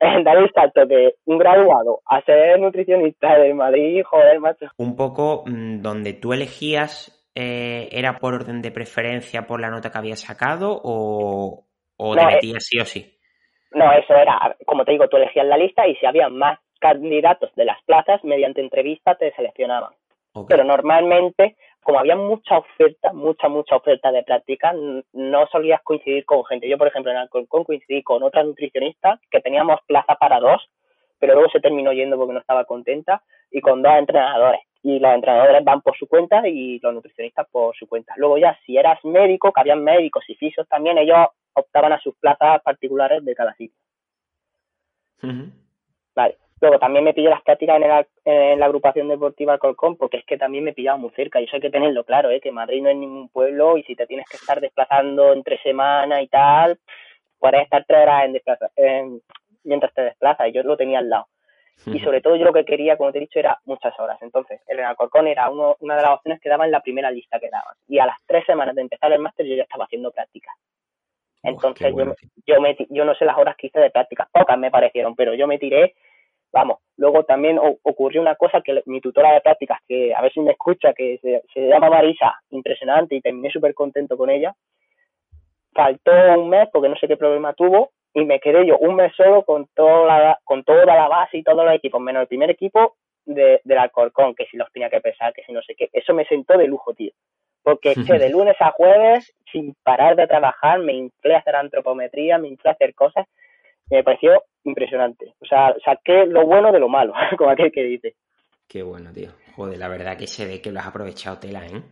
dar 0.24 0.36
el 0.36 0.50
salto 0.52 0.86
de 0.86 1.16
un 1.24 1.38
graduado 1.38 2.00
a 2.06 2.22
ser 2.22 2.60
nutricionista 2.60 3.38
de 3.38 3.52
Madrid, 3.52 4.02
joder, 4.04 4.38
macho. 4.38 4.66
Un 4.76 4.94
poco 4.94 5.42
mm, 5.46 5.82
donde 5.82 6.12
tú 6.12 6.32
elegías 6.32 7.30
eh, 7.34 7.88
era 7.90 8.18
por 8.18 8.34
orden 8.34 8.62
de 8.62 8.70
preferencia 8.70 9.46
por 9.46 9.60
la 9.60 9.70
nota 9.70 9.90
que 9.90 9.98
habías 9.98 10.20
sacado 10.20 10.80
o, 10.82 11.66
o 11.96 12.14
te 12.14 12.22
eh, 12.22 12.26
metías 12.26 12.64
sí 12.64 12.78
o 12.78 12.84
sí. 12.84 13.17
No, 13.72 13.92
eso 13.92 14.14
era, 14.14 14.56
como 14.66 14.84
te 14.84 14.92
digo, 14.92 15.08
tú 15.08 15.16
elegías 15.16 15.46
la 15.46 15.56
lista 15.56 15.86
y 15.86 15.94
si 15.96 16.06
había 16.06 16.28
más 16.28 16.58
candidatos 16.80 17.54
de 17.54 17.64
las 17.64 17.82
plazas, 17.84 18.22
mediante 18.24 18.60
entrevista 18.60 19.14
te 19.16 19.32
seleccionaban. 19.34 19.92
Pero 20.46 20.62
normalmente, 20.62 21.56
como 21.82 21.98
había 21.98 22.14
mucha 22.14 22.58
oferta, 22.58 23.12
mucha, 23.12 23.48
mucha 23.48 23.74
oferta 23.76 24.12
de 24.12 24.22
práctica, 24.22 24.72
no 25.12 25.46
solías 25.48 25.82
coincidir 25.82 26.24
con 26.24 26.44
gente. 26.44 26.68
Yo, 26.68 26.78
por 26.78 26.86
ejemplo, 26.86 27.10
en 27.10 27.18
Alcorcón 27.18 27.64
coincidí 27.64 28.02
con 28.02 28.22
otra 28.22 28.44
nutricionista 28.44 29.18
que 29.30 29.40
teníamos 29.40 29.80
plaza 29.86 30.14
para 30.14 30.38
dos, 30.38 30.70
pero 31.18 31.34
luego 31.34 31.50
se 31.50 31.60
terminó 31.60 31.92
yendo 31.92 32.16
porque 32.16 32.34
no 32.34 32.40
estaba 32.40 32.64
contenta, 32.66 33.22
y 33.50 33.60
con 33.60 33.82
dos 33.82 33.94
entrenadores. 33.94 34.60
Y 34.82 35.00
los 35.00 35.12
entrenadores 35.12 35.64
van 35.64 35.82
por 35.82 35.96
su 35.96 36.06
cuenta 36.06 36.46
y 36.46 36.78
los 36.80 36.94
nutricionistas 36.94 37.46
por 37.50 37.76
su 37.76 37.88
cuenta. 37.88 38.14
Luego 38.16 38.38
ya, 38.38 38.58
si 38.64 38.76
eras 38.76 39.04
médico, 39.04 39.52
que 39.52 39.60
habían 39.60 39.82
médicos 39.82 40.24
y 40.28 40.34
fisios 40.34 40.68
también, 40.68 40.98
ellos 40.98 41.26
optaban 41.54 41.92
a 41.92 42.00
sus 42.00 42.14
plazas 42.16 42.62
particulares 42.62 43.24
de 43.24 43.34
cada 43.34 43.54
sitio. 43.54 43.76
Vale. 46.14 46.38
Luego 46.60 46.78
también 46.78 47.04
me 47.04 47.14
pillé 47.14 47.28
las 47.28 47.42
prácticas 47.42 47.80
en, 48.24 48.58
la 48.58 48.66
agrupación 48.66 49.08
deportiva 49.08 49.52
Alcorcón 49.52 49.96
porque 49.96 50.18
es 50.18 50.24
que 50.24 50.36
también 50.36 50.64
me 50.64 50.72
pillaba 50.72 50.98
muy 50.98 51.10
cerca 51.10 51.40
y 51.40 51.44
eso 51.44 51.56
hay 51.56 51.62
que 51.62 51.70
tenerlo 51.70 52.04
claro, 52.04 52.30
¿eh? 52.30 52.40
que 52.40 52.50
Madrid 52.50 52.82
no 52.82 52.88
es 52.88 52.96
ningún 52.96 53.28
pueblo 53.28 53.76
y 53.76 53.84
si 53.84 53.94
te 53.94 54.06
tienes 54.06 54.26
que 54.28 54.38
estar 54.38 54.60
desplazando 54.60 55.32
entre 55.32 55.58
semana 55.58 56.20
y 56.20 56.26
tal, 56.26 56.78
puedes 57.38 57.62
estar 57.62 57.84
tres 57.86 58.02
horas 58.02 58.24
en 58.24 58.32
desplaza, 58.32 58.70
mientras 59.62 59.94
te 59.94 60.02
desplazas 60.02 60.48
y 60.48 60.52
yo 60.52 60.62
lo 60.64 60.76
tenía 60.76 60.98
al 60.98 61.08
lado. 61.08 61.28
Y 61.86 62.00
sobre 62.00 62.20
todo 62.20 62.36
yo 62.36 62.44
lo 62.44 62.52
que 62.52 62.64
quería, 62.64 62.96
como 62.96 63.12
te 63.12 63.18
he 63.18 63.20
dicho, 63.22 63.38
era 63.38 63.58
muchas 63.64 63.98
horas. 64.00 64.18
Entonces, 64.20 64.60
el 64.66 64.80
Alcorcón 64.80 65.26
era 65.28 65.48
uno, 65.48 65.76
una 65.80 65.96
de 65.96 66.02
las 66.02 66.12
opciones 66.12 66.40
que 66.40 66.48
daba 66.48 66.64
en 66.64 66.72
la 66.72 66.80
primera 66.80 67.10
lista 67.10 67.38
que 67.38 67.48
daban. 67.48 67.74
Y 67.86 67.98
a 67.98 68.06
las 68.06 68.16
tres 68.26 68.44
semanas 68.46 68.74
de 68.74 68.82
empezar 68.82 69.12
el 69.12 69.20
máster 69.20 69.46
yo 69.46 69.54
ya 69.54 69.62
estaba 69.62 69.84
haciendo 69.84 70.10
prácticas. 70.10 70.54
Entonces 71.42 71.94
yo, 71.96 72.14
yo, 72.46 72.60
me, 72.60 72.76
yo 72.90 73.04
no 73.04 73.14
sé 73.14 73.24
las 73.24 73.38
horas 73.38 73.56
que 73.56 73.68
hice 73.68 73.78
de 73.78 73.90
prácticas, 73.90 74.28
pocas 74.32 74.58
me 74.58 74.72
parecieron, 74.72 75.14
pero 75.14 75.34
yo 75.34 75.46
me 75.46 75.58
tiré, 75.58 75.94
vamos, 76.52 76.78
luego 76.96 77.22
también 77.22 77.60
ocurrió 77.60 78.20
una 78.20 78.34
cosa 78.34 78.60
que 78.60 78.82
mi 78.86 79.00
tutora 79.00 79.32
de 79.32 79.40
prácticas, 79.40 79.78
que 79.86 80.12
a 80.12 80.20
ver 80.20 80.32
si 80.32 80.40
me 80.40 80.50
escucha, 80.50 80.92
que 80.92 81.18
se, 81.22 81.42
se 81.54 81.68
llama 81.68 81.90
Marisa, 81.90 82.40
impresionante 82.50 83.14
y 83.14 83.20
terminé 83.20 83.50
súper 83.50 83.72
contento 83.72 84.16
con 84.16 84.30
ella, 84.30 84.54
faltó 85.72 86.10
un 86.36 86.48
mes 86.48 86.68
porque 86.72 86.88
no 86.88 86.96
sé 86.96 87.06
qué 87.06 87.16
problema 87.16 87.52
tuvo 87.52 87.92
y 88.14 88.24
me 88.24 88.40
quedé 88.40 88.66
yo 88.66 88.78
un 88.78 88.96
mes 88.96 89.12
solo 89.16 89.42
con 89.42 89.66
toda 89.74 90.06
la, 90.06 90.38
con 90.44 90.64
toda 90.64 90.84
la 90.84 91.08
base 91.08 91.38
y 91.38 91.42
todos 91.42 91.64
los 91.64 91.74
equipos, 91.74 92.00
menos 92.00 92.22
el 92.22 92.28
primer 92.28 92.50
equipo 92.50 92.96
de, 93.24 93.60
del 93.64 93.78
Alcorcón, 93.78 94.34
que 94.34 94.46
si 94.46 94.56
los 94.56 94.70
tenía 94.72 94.90
que 94.90 95.00
pesar, 95.00 95.32
que 95.32 95.42
si 95.44 95.52
no 95.52 95.62
sé 95.62 95.74
qué. 95.74 95.88
Eso 95.92 96.14
me 96.14 96.24
sentó 96.24 96.56
de 96.56 96.66
lujo, 96.66 96.94
tío. 96.94 97.12
porque 97.62 97.92
eché 97.96 98.18
de 98.18 98.30
lunes 98.30 98.56
a 98.60 98.70
jueves 98.72 99.34
sin 99.52 99.74
parar 99.82 100.16
de 100.16 100.26
trabajar, 100.26 100.80
me 100.80 100.94
inflé 100.94 101.34
a 101.34 101.38
hacer 101.38 101.56
antropometría, 101.56 102.38
me 102.38 102.48
inflé 102.48 102.70
a 102.70 102.74
hacer 102.74 102.94
cosas, 102.94 103.26
y 103.90 103.96
me 103.96 104.04
pareció 104.04 104.42
impresionante. 104.64 105.34
O 105.40 105.46
sea, 105.46 105.74
saqué 105.84 106.26
lo 106.26 106.46
bueno 106.46 106.72
de 106.72 106.80
lo 106.80 106.88
malo, 106.88 107.12
como 107.38 107.50
aquel 107.50 107.72
que 107.72 107.82
dice. 107.82 108.14
Qué 108.66 108.82
bueno, 108.82 109.12
tío. 109.12 109.30
Joder, 109.56 109.78
la 109.78 109.88
verdad 109.88 110.16
que 110.16 110.26
se 110.26 110.46
ve 110.46 110.60
que 110.60 110.70
lo 110.70 110.80
has 110.80 110.86
aprovechado 110.86 111.38
tela, 111.38 111.66
¿eh? 111.66 111.82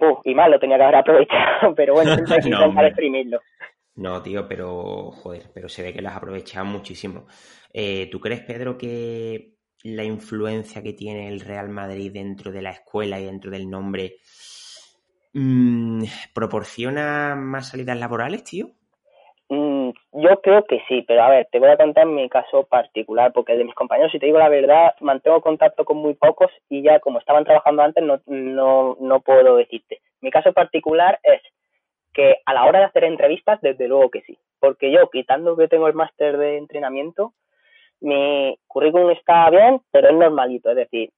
Uf, 0.00 0.20
y 0.24 0.34
mal 0.34 0.50
lo 0.50 0.58
tenía 0.58 0.76
que 0.76 0.82
haber 0.82 0.96
aprovechado, 0.96 1.74
pero 1.76 1.94
bueno, 1.94 2.14
siempre 2.14 2.34
hay 2.34 2.40
que 2.40 2.48
intentar 2.48 2.84
exprimirlo. 2.86 3.40
No, 4.00 4.22
tío, 4.22 4.48
pero 4.48 5.10
joder, 5.10 5.50
pero 5.52 5.68
se 5.68 5.82
ve 5.82 5.92
que 5.92 6.00
lo 6.00 6.08
has 6.08 6.16
aprovechado 6.16 6.64
muchísimo. 6.64 7.26
Eh, 7.70 8.08
¿Tú 8.10 8.18
crees, 8.18 8.40
Pedro, 8.40 8.78
que 8.78 9.56
la 9.84 10.04
influencia 10.04 10.82
que 10.82 10.94
tiene 10.94 11.28
el 11.28 11.40
Real 11.40 11.68
Madrid 11.68 12.10
dentro 12.10 12.50
de 12.50 12.62
la 12.62 12.70
escuela 12.70 13.20
y 13.20 13.26
dentro 13.26 13.50
del 13.50 13.68
nombre 13.68 14.16
mmm, 15.34 16.02
proporciona 16.34 17.34
más 17.36 17.68
salidas 17.68 17.98
laborales, 17.98 18.42
tío? 18.42 18.70
Mm, 19.50 19.90
yo 20.12 20.40
creo 20.40 20.64
que 20.64 20.80
sí, 20.88 21.04
pero 21.06 21.22
a 21.22 21.28
ver, 21.28 21.48
te 21.52 21.58
voy 21.58 21.68
a 21.68 21.76
contar 21.76 22.06
mi 22.06 22.26
caso 22.30 22.64
particular, 22.64 23.34
porque 23.34 23.54
de 23.54 23.64
mis 23.64 23.74
compañeros, 23.74 24.12
si 24.12 24.18
te 24.18 24.24
digo 24.24 24.38
la 24.38 24.48
verdad, 24.48 24.94
mantengo 25.00 25.42
contacto 25.42 25.84
con 25.84 25.98
muy 25.98 26.14
pocos 26.14 26.50
y 26.70 26.82
ya 26.82 27.00
como 27.00 27.18
estaban 27.18 27.44
trabajando 27.44 27.82
antes 27.82 28.02
no, 28.02 28.18
no, 28.24 28.96
no 28.98 29.20
puedo 29.20 29.56
decirte. 29.56 30.00
Mi 30.22 30.30
caso 30.30 30.54
particular 30.54 31.20
es 31.22 31.42
que 32.12 32.36
a 32.44 32.54
la 32.54 32.64
hora 32.64 32.80
de 32.80 32.84
hacer 32.86 33.04
entrevistas, 33.04 33.60
desde 33.60 33.88
luego 33.88 34.10
que 34.10 34.22
sí, 34.22 34.38
porque 34.58 34.90
yo, 34.90 35.08
quitando 35.10 35.56
que 35.56 35.68
tengo 35.68 35.88
el 35.88 35.94
máster 35.94 36.36
de 36.36 36.58
entrenamiento, 36.58 37.34
mi 38.00 38.56
currículum 38.66 39.10
está 39.10 39.48
bien, 39.50 39.80
pero 39.90 40.08
es 40.08 40.14
normalito, 40.14 40.70
es 40.70 40.76
decir, 40.76 41.10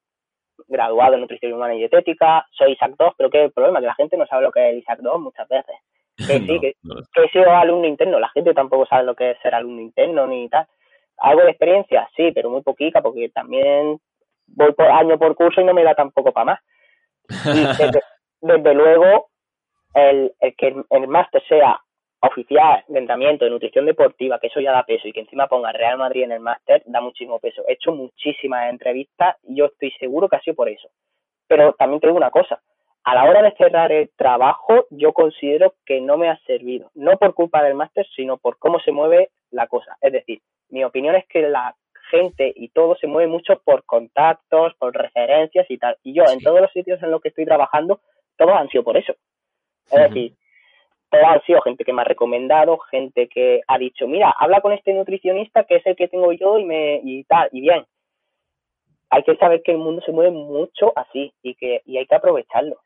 graduado 0.68 1.14
en 1.14 1.20
nutrición 1.22 1.52
humana 1.52 1.74
y 1.74 1.78
dietética, 1.78 2.46
soy 2.52 2.72
ISAC 2.72 2.96
2, 2.96 3.14
pero 3.16 3.30
que 3.30 3.44
el 3.44 3.52
problema 3.52 3.78
es 3.78 3.82
que 3.82 3.86
la 3.86 3.94
gente 3.94 4.16
no 4.16 4.26
sabe 4.26 4.42
lo 4.42 4.52
que 4.52 4.60
es 4.60 4.72
el 4.72 4.78
ISAC 4.78 4.98
2 5.00 5.20
muchas 5.20 5.48
veces. 5.48 5.74
Que 6.14 6.38
sí, 6.40 6.60
que, 6.60 6.74
he 7.24 7.28
sido 7.30 7.50
alumno 7.50 7.86
interno, 7.86 8.20
la 8.20 8.28
gente 8.28 8.52
tampoco 8.52 8.86
sabe 8.86 9.04
lo 9.04 9.14
que 9.14 9.30
es 9.30 9.38
ser 9.40 9.54
alumno 9.54 9.80
interno 9.80 10.26
ni 10.26 10.46
tal. 10.48 10.66
Algo 11.16 11.42
de 11.42 11.50
experiencia, 11.50 12.08
sí, 12.14 12.32
pero 12.32 12.50
muy 12.50 12.60
poquita, 12.60 13.00
porque 13.00 13.30
también 13.30 13.98
voy 14.46 14.72
por 14.72 14.90
año 14.90 15.18
por 15.18 15.34
curso 15.34 15.60
y 15.60 15.64
no 15.64 15.72
me 15.72 15.82
da 15.82 15.94
tampoco 15.94 16.30
para 16.30 16.44
más. 16.44 16.60
Y 17.28 17.28
desde, 18.42 18.74
luego, 18.74 19.30
el, 19.94 20.32
el 20.40 20.56
que 20.56 20.74
el 20.90 21.08
máster 21.08 21.42
sea 21.48 21.80
oficial 22.20 22.84
de 22.86 23.00
entrenamiento, 23.00 23.44
de 23.44 23.50
nutrición 23.50 23.84
deportiva, 23.84 24.38
que 24.38 24.46
eso 24.46 24.60
ya 24.60 24.72
da 24.72 24.84
peso, 24.84 25.08
y 25.08 25.12
que 25.12 25.20
encima 25.20 25.48
ponga 25.48 25.72
Real 25.72 25.98
Madrid 25.98 26.22
en 26.22 26.32
el 26.32 26.40
máster, 26.40 26.82
da 26.86 27.00
muchísimo 27.00 27.40
peso. 27.40 27.62
He 27.66 27.72
hecho 27.72 27.92
muchísimas 27.92 28.70
entrevistas 28.70 29.36
y 29.42 29.56
yo 29.56 29.66
estoy 29.66 29.90
seguro 29.98 30.28
que 30.28 30.36
ha 30.36 30.40
sido 30.40 30.54
por 30.54 30.68
eso. 30.68 30.88
Pero 31.48 31.72
también 31.74 32.00
te 32.00 32.06
digo 32.06 32.16
una 32.16 32.30
cosa, 32.30 32.62
a 33.04 33.14
la 33.16 33.24
hora 33.24 33.42
de 33.42 33.52
cerrar 33.56 33.90
el 33.90 34.10
trabajo, 34.16 34.86
yo 34.90 35.12
considero 35.12 35.74
que 35.84 36.00
no 36.00 36.16
me 36.16 36.28
ha 36.28 36.38
servido, 36.46 36.90
no 36.94 37.16
por 37.16 37.34
culpa 37.34 37.62
del 37.64 37.74
máster, 37.74 38.06
sino 38.14 38.38
por 38.38 38.58
cómo 38.58 38.78
se 38.78 38.92
mueve 38.92 39.30
la 39.50 39.66
cosa. 39.66 39.96
Es 40.00 40.12
decir, 40.12 40.40
mi 40.68 40.84
opinión 40.84 41.16
es 41.16 41.26
que 41.26 41.42
la 41.42 41.74
gente 42.10 42.52
y 42.54 42.68
todo 42.68 42.94
se 42.96 43.08
mueve 43.08 43.28
mucho 43.28 43.60
por 43.64 43.84
contactos, 43.84 44.74
por 44.78 44.94
referencias 44.94 45.68
y 45.68 45.78
tal. 45.78 45.96
Y 46.04 46.14
yo, 46.14 46.24
en 46.32 46.40
todos 46.40 46.60
los 46.60 46.70
sitios 46.70 47.02
en 47.02 47.10
los 47.10 47.20
que 47.20 47.28
estoy 47.30 47.44
trabajando, 47.44 48.00
todos 48.36 48.52
han 48.52 48.68
sido 48.68 48.84
por 48.84 48.96
eso. 48.96 49.14
Es 49.90 49.98
decir, 50.08 50.34
todos 51.10 51.24
han 51.26 51.42
sido 51.42 51.60
gente 51.60 51.84
que 51.84 51.92
me 51.92 52.02
ha 52.02 52.06
recomendado, 52.06 52.78
gente 52.90 53.28
que 53.28 53.60
ha 53.68 53.78
dicho, 53.78 54.06
mira, 54.06 54.34
habla 54.38 54.60
con 54.60 54.72
este 54.72 54.94
nutricionista 54.94 55.64
que 55.64 55.76
es 55.76 55.86
el 55.86 55.94
que 55.94 56.08
tengo 56.08 56.32
yo 56.32 56.58
y 56.58 56.64
me 56.64 57.00
y 57.04 57.24
tal, 57.24 57.48
y 57.52 57.60
bien. 57.60 57.84
Hay 59.10 59.22
que 59.24 59.36
saber 59.36 59.62
que 59.62 59.72
el 59.72 59.78
mundo 59.78 60.00
se 60.06 60.12
mueve 60.12 60.30
mucho 60.30 60.92
así 60.96 61.34
y 61.42 61.54
que 61.54 61.82
y 61.84 61.98
hay 61.98 62.06
que 62.06 62.14
aprovecharlo. 62.14 62.78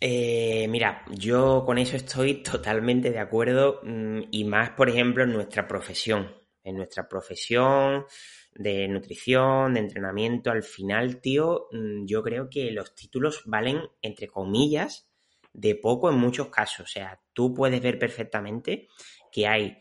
Eh, 0.00 0.66
mira, 0.68 1.02
yo 1.10 1.62
con 1.64 1.78
eso 1.78 1.96
estoy 1.96 2.42
totalmente 2.42 3.10
de 3.10 3.18
acuerdo 3.18 3.80
mm, 3.82 4.22
y 4.30 4.44
más, 4.44 4.70
por 4.70 4.88
ejemplo, 4.88 5.24
en 5.24 5.32
nuestra 5.32 5.68
profesión. 5.68 6.30
En 6.62 6.76
nuestra 6.76 7.06
profesión 7.06 8.06
de 8.54 8.88
nutrición, 8.88 9.74
de 9.74 9.80
entrenamiento, 9.80 10.50
al 10.50 10.62
final, 10.62 11.20
tío, 11.20 11.68
mm, 11.72 12.06
yo 12.06 12.22
creo 12.22 12.48
que 12.48 12.70
los 12.70 12.94
títulos 12.94 13.42
valen, 13.44 13.82
entre 14.00 14.28
comillas, 14.28 15.10
de 15.54 15.74
poco 15.74 16.10
en 16.10 16.18
muchos 16.18 16.48
casos. 16.48 16.80
O 16.80 16.92
sea, 16.92 17.20
tú 17.32 17.54
puedes 17.54 17.80
ver 17.80 17.98
perfectamente 17.98 18.88
que 19.32 19.46
hay 19.46 19.78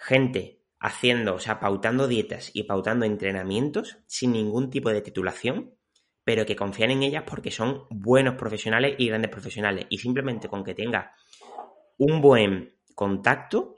gente 0.00 0.64
haciendo, 0.80 1.36
o 1.36 1.38
sea, 1.38 1.60
pautando 1.60 2.08
dietas 2.08 2.50
y 2.52 2.64
pautando 2.64 3.06
entrenamientos 3.06 3.98
sin 4.08 4.32
ningún 4.32 4.68
tipo 4.68 4.90
de 4.90 5.00
titulación 5.00 5.76
pero 6.24 6.46
que 6.46 6.56
confían 6.56 6.90
en 6.90 7.02
ellas 7.02 7.24
porque 7.26 7.50
son 7.50 7.86
buenos 7.90 8.34
profesionales 8.36 8.94
y 8.98 9.08
grandes 9.08 9.30
profesionales. 9.30 9.86
Y 9.88 9.98
simplemente 9.98 10.48
con 10.48 10.62
que 10.62 10.74
tenga 10.74 11.14
un 11.98 12.20
buen 12.20 12.76
contacto, 12.94 13.74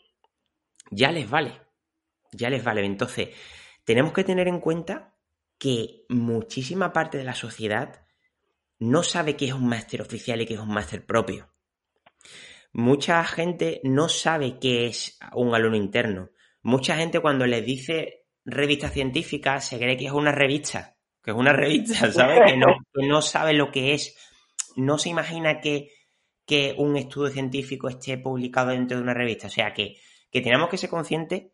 ya 0.91 1.11
les 1.11 1.29
vale. 1.29 1.61
Ya 2.33 2.51
les 2.51 2.63
vale. 2.63 2.85
Entonces, 2.85 3.31
tenemos 3.85 4.13
que 4.13 4.25
tener 4.25 4.49
en 4.49 4.61
cuenta 4.61 5.15
que 5.59 6.05
muchísima 6.09 6.93
parte 6.93 7.17
de 7.17 7.25
la 7.25 7.35
sociedad 7.35 8.04
no 8.79 9.03
sabe 9.03 9.37
qué 9.37 9.47
es 9.47 9.53
un 9.53 9.69
máster 9.69 10.03
oficial 10.03 10.41
y 10.41 10.47
qué 10.47 10.55
es 10.55 10.61
un 10.61 10.73
máster 10.73 11.05
propio. 11.05 11.53
Mucha 12.73 13.23
gente 13.25 13.81
no 13.85 14.09
sabe 14.09 14.59
qué 14.59 14.87
es 14.87 15.19
un 15.33 15.55
alumno 15.55 15.77
interno. 15.77 16.31
Mucha 16.63 16.97
gente 16.97 17.21
cuando 17.21 17.47
les 17.47 17.65
dice 17.65 18.25
revista 18.45 18.89
científica 18.89 19.61
se 19.61 19.79
cree 19.79 19.97
que 19.97 20.07
es 20.07 20.13
una 20.13 20.33
revista 20.33 20.95
que 21.25 21.31
es 21.31 21.37
una 21.37 21.53
revista, 21.53 21.95
¿sabes? 22.13 22.41
Que 22.47 22.57
no, 22.57 22.67
que 22.93 23.07
no 23.07 23.23
sabe 23.23 23.55
lo 23.55 23.73
que 23.73 23.95
es, 23.95 24.17
no 24.77 24.99
se 24.99 25.09
imagina 25.09 25.61
que, 25.61 25.89
que, 26.47 26.75
un 26.77 26.97
estudio 26.97 27.33
científico 27.33 27.89
esté 27.89 28.19
publicado 28.19 28.71
dentro 28.71 28.99
de 28.99 29.03
una 29.03 29.15
revista. 29.15 29.47
O 29.47 29.51
sea, 29.51 29.73
que, 29.73 29.97
que 30.31 30.43
tenemos 30.43 30.69
que 30.69 30.77
ser 30.77 30.91
conscientes 30.91 31.45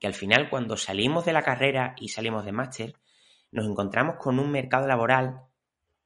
que 0.00 0.06
al 0.06 0.14
final 0.14 0.50
cuando 0.50 0.76
salimos 0.76 1.24
de 1.24 1.32
la 1.32 1.42
carrera 1.42 1.94
y 1.98 2.08
salimos 2.08 2.44
de 2.44 2.52
máster, 2.52 2.94
nos 3.52 3.66
encontramos 3.66 4.16
con 4.16 4.38
un 4.38 4.50
mercado 4.50 4.86
laboral 4.86 5.42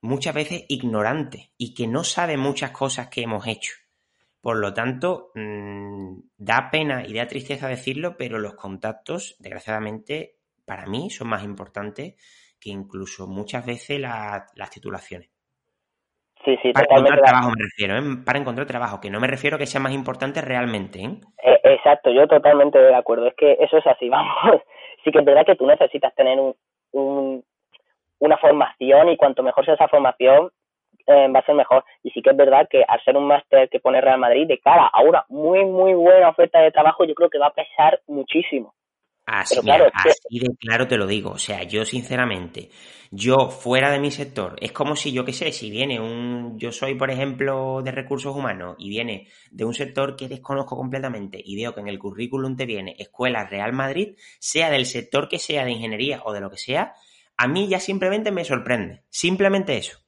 muchas 0.02 0.34
veces 0.34 0.64
ignorante 0.68 1.52
y 1.56 1.74
que 1.74 1.86
no 1.86 2.04
sabe 2.04 2.36
muchas 2.36 2.72
cosas 2.72 3.08
que 3.08 3.22
hemos 3.22 3.46
hecho. 3.46 3.72
Por 4.40 4.58
lo 4.58 4.74
tanto, 4.74 5.30
mmm, 5.34 6.18
da 6.36 6.68
pena 6.70 7.06
y 7.06 7.14
da 7.14 7.26
tristeza 7.26 7.68
decirlo, 7.68 8.16
pero 8.18 8.38
los 8.38 8.54
contactos, 8.54 9.36
desgraciadamente, 9.38 10.36
para 10.66 10.86
mí 10.86 11.10
son 11.10 11.28
más 11.28 11.44
importantes 11.44 12.16
que 12.60 12.70
incluso 12.70 13.26
muchas 13.26 13.64
veces 13.64 14.00
las 14.00 14.70
titulaciones. 14.70 15.30
Sí, 16.44 16.56
sí, 16.60 16.72
para 16.72 16.86
encontrar 16.90 17.20
trabajo 17.20 17.50
me 17.50 17.62
refiero, 17.62 17.96
¿eh? 17.96 18.16
para 18.24 18.38
encontrar 18.38 18.66
trabajo, 18.66 19.00
que 19.00 19.10
no 19.10 19.20
me 19.20 19.28
refiero 19.28 19.56
a 19.56 19.58
que 19.58 19.66
sea 19.66 19.80
más 19.80 19.92
importante 19.92 20.40
realmente. 20.40 21.00
¿eh? 21.00 21.20
¿eh? 21.44 21.60
exacto, 21.62 22.10
yo 22.10 22.26
totalmente 22.26 22.78
de 22.80 22.94
acuerdo, 22.94 23.28
es 23.28 23.34
que 23.36 23.52
eso 23.60 23.78
es 23.78 23.86
así, 23.86 24.08
vamos. 24.08 24.60
Sí 25.04 25.10
que 25.12 25.18
es 25.20 25.24
verdad 25.24 25.46
que 25.46 25.56
tú 25.56 25.66
necesitas 25.66 26.14
tener 26.14 26.38
un, 26.92 27.44
una 28.22 28.38
formación 28.38 29.08
y 29.08 29.16
cuanto 29.16 29.42
mejor 29.42 29.64
sea 29.64 29.74
esa 29.74 29.88
formación, 29.88 30.50
eh, 31.06 31.28
va 31.34 31.40
a 31.40 31.44
ser 31.44 31.56
mejor. 31.56 31.84
Y 32.04 32.10
sí 32.10 32.22
que 32.22 32.30
es 32.30 32.36
verdad 32.36 32.68
que 32.70 32.84
al 32.86 33.02
ser 33.02 33.16
un 33.16 33.26
máster 33.26 33.68
que 33.68 33.80
pone 33.80 34.00
Real 34.00 34.20
Madrid 34.20 34.46
de 34.46 34.60
cara 34.60 34.86
a 34.86 35.02
una 35.02 35.24
muy, 35.28 35.64
muy 35.64 35.92
buena 35.94 36.28
oferta 36.28 36.60
de 36.60 36.70
trabajo, 36.70 37.04
yo 37.04 37.14
creo 37.14 37.28
que 37.28 37.38
va 37.38 37.48
a 37.48 37.54
pesar 37.54 38.00
muchísimo. 38.06 38.74
Así, 39.26 39.60
claro, 39.60 39.86
así 39.92 40.38
de 40.38 40.54
claro 40.56 40.86
te 40.86 40.96
lo 40.96 41.06
digo. 41.06 41.30
O 41.30 41.38
sea, 41.38 41.64
yo 41.64 41.84
sinceramente, 41.84 42.70
yo 43.10 43.50
fuera 43.50 43.90
de 43.90 43.98
mi 43.98 44.12
sector, 44.12 44.56
es 44.60 44.70
como 44.70 44.94
si 44.94 45.12
yo 45.12 45.24
qué 45.24 45.32
sé, 45.32 45.50
si 45.52 45.70
viene 45.70 46.00
un, 46.00 46.58
yo 46.58 46.70
soy 46.70 46.94
por 46.94 47.10
ejemplo 47.10 47.82
de 47.82 47.90
recursos 47.90 48.34
humanos 48.34 48.76
y 48.78 48.88
viene 48.88 49.28
de 49.50 49.64
un 49.64 49.74
sector 49.74 50.16
que 50.16 50.28
desconozco 50.28 50.76
completamente 50.76 51.40
y 51.44 51.56
veo 51.56 51.74
que 51.74 51.80
en 51.80 51.88
el 51.88 51.98
currículum 51.98 52.56
te 52.56 52.66
viene 52.66 52.94
Escuela 52.98 53.46
Real 53.46 53.72
Madrid, 53.72 54.16
sea 54.38 54.70
del 54.70 54.86
sector 54.86 55.28
que 55.28 55.38
sea 55.38 55.64
de 55.64 55.72
ingeniería 55.72 56.20
o 56.24 56.32
de 56.32 56.40
lo 56.40 56.50
que 56.50 56.58
sea, 56.58 56.94
a 57.42 57.48
mí 57.48 57.66
ya 57.68 57.80
simplemente 57.80 58.30
me 58.30 58.44
sorprende. 58.44 59.00
Simplemente 59.08 59.76
eso. 59.76 59.98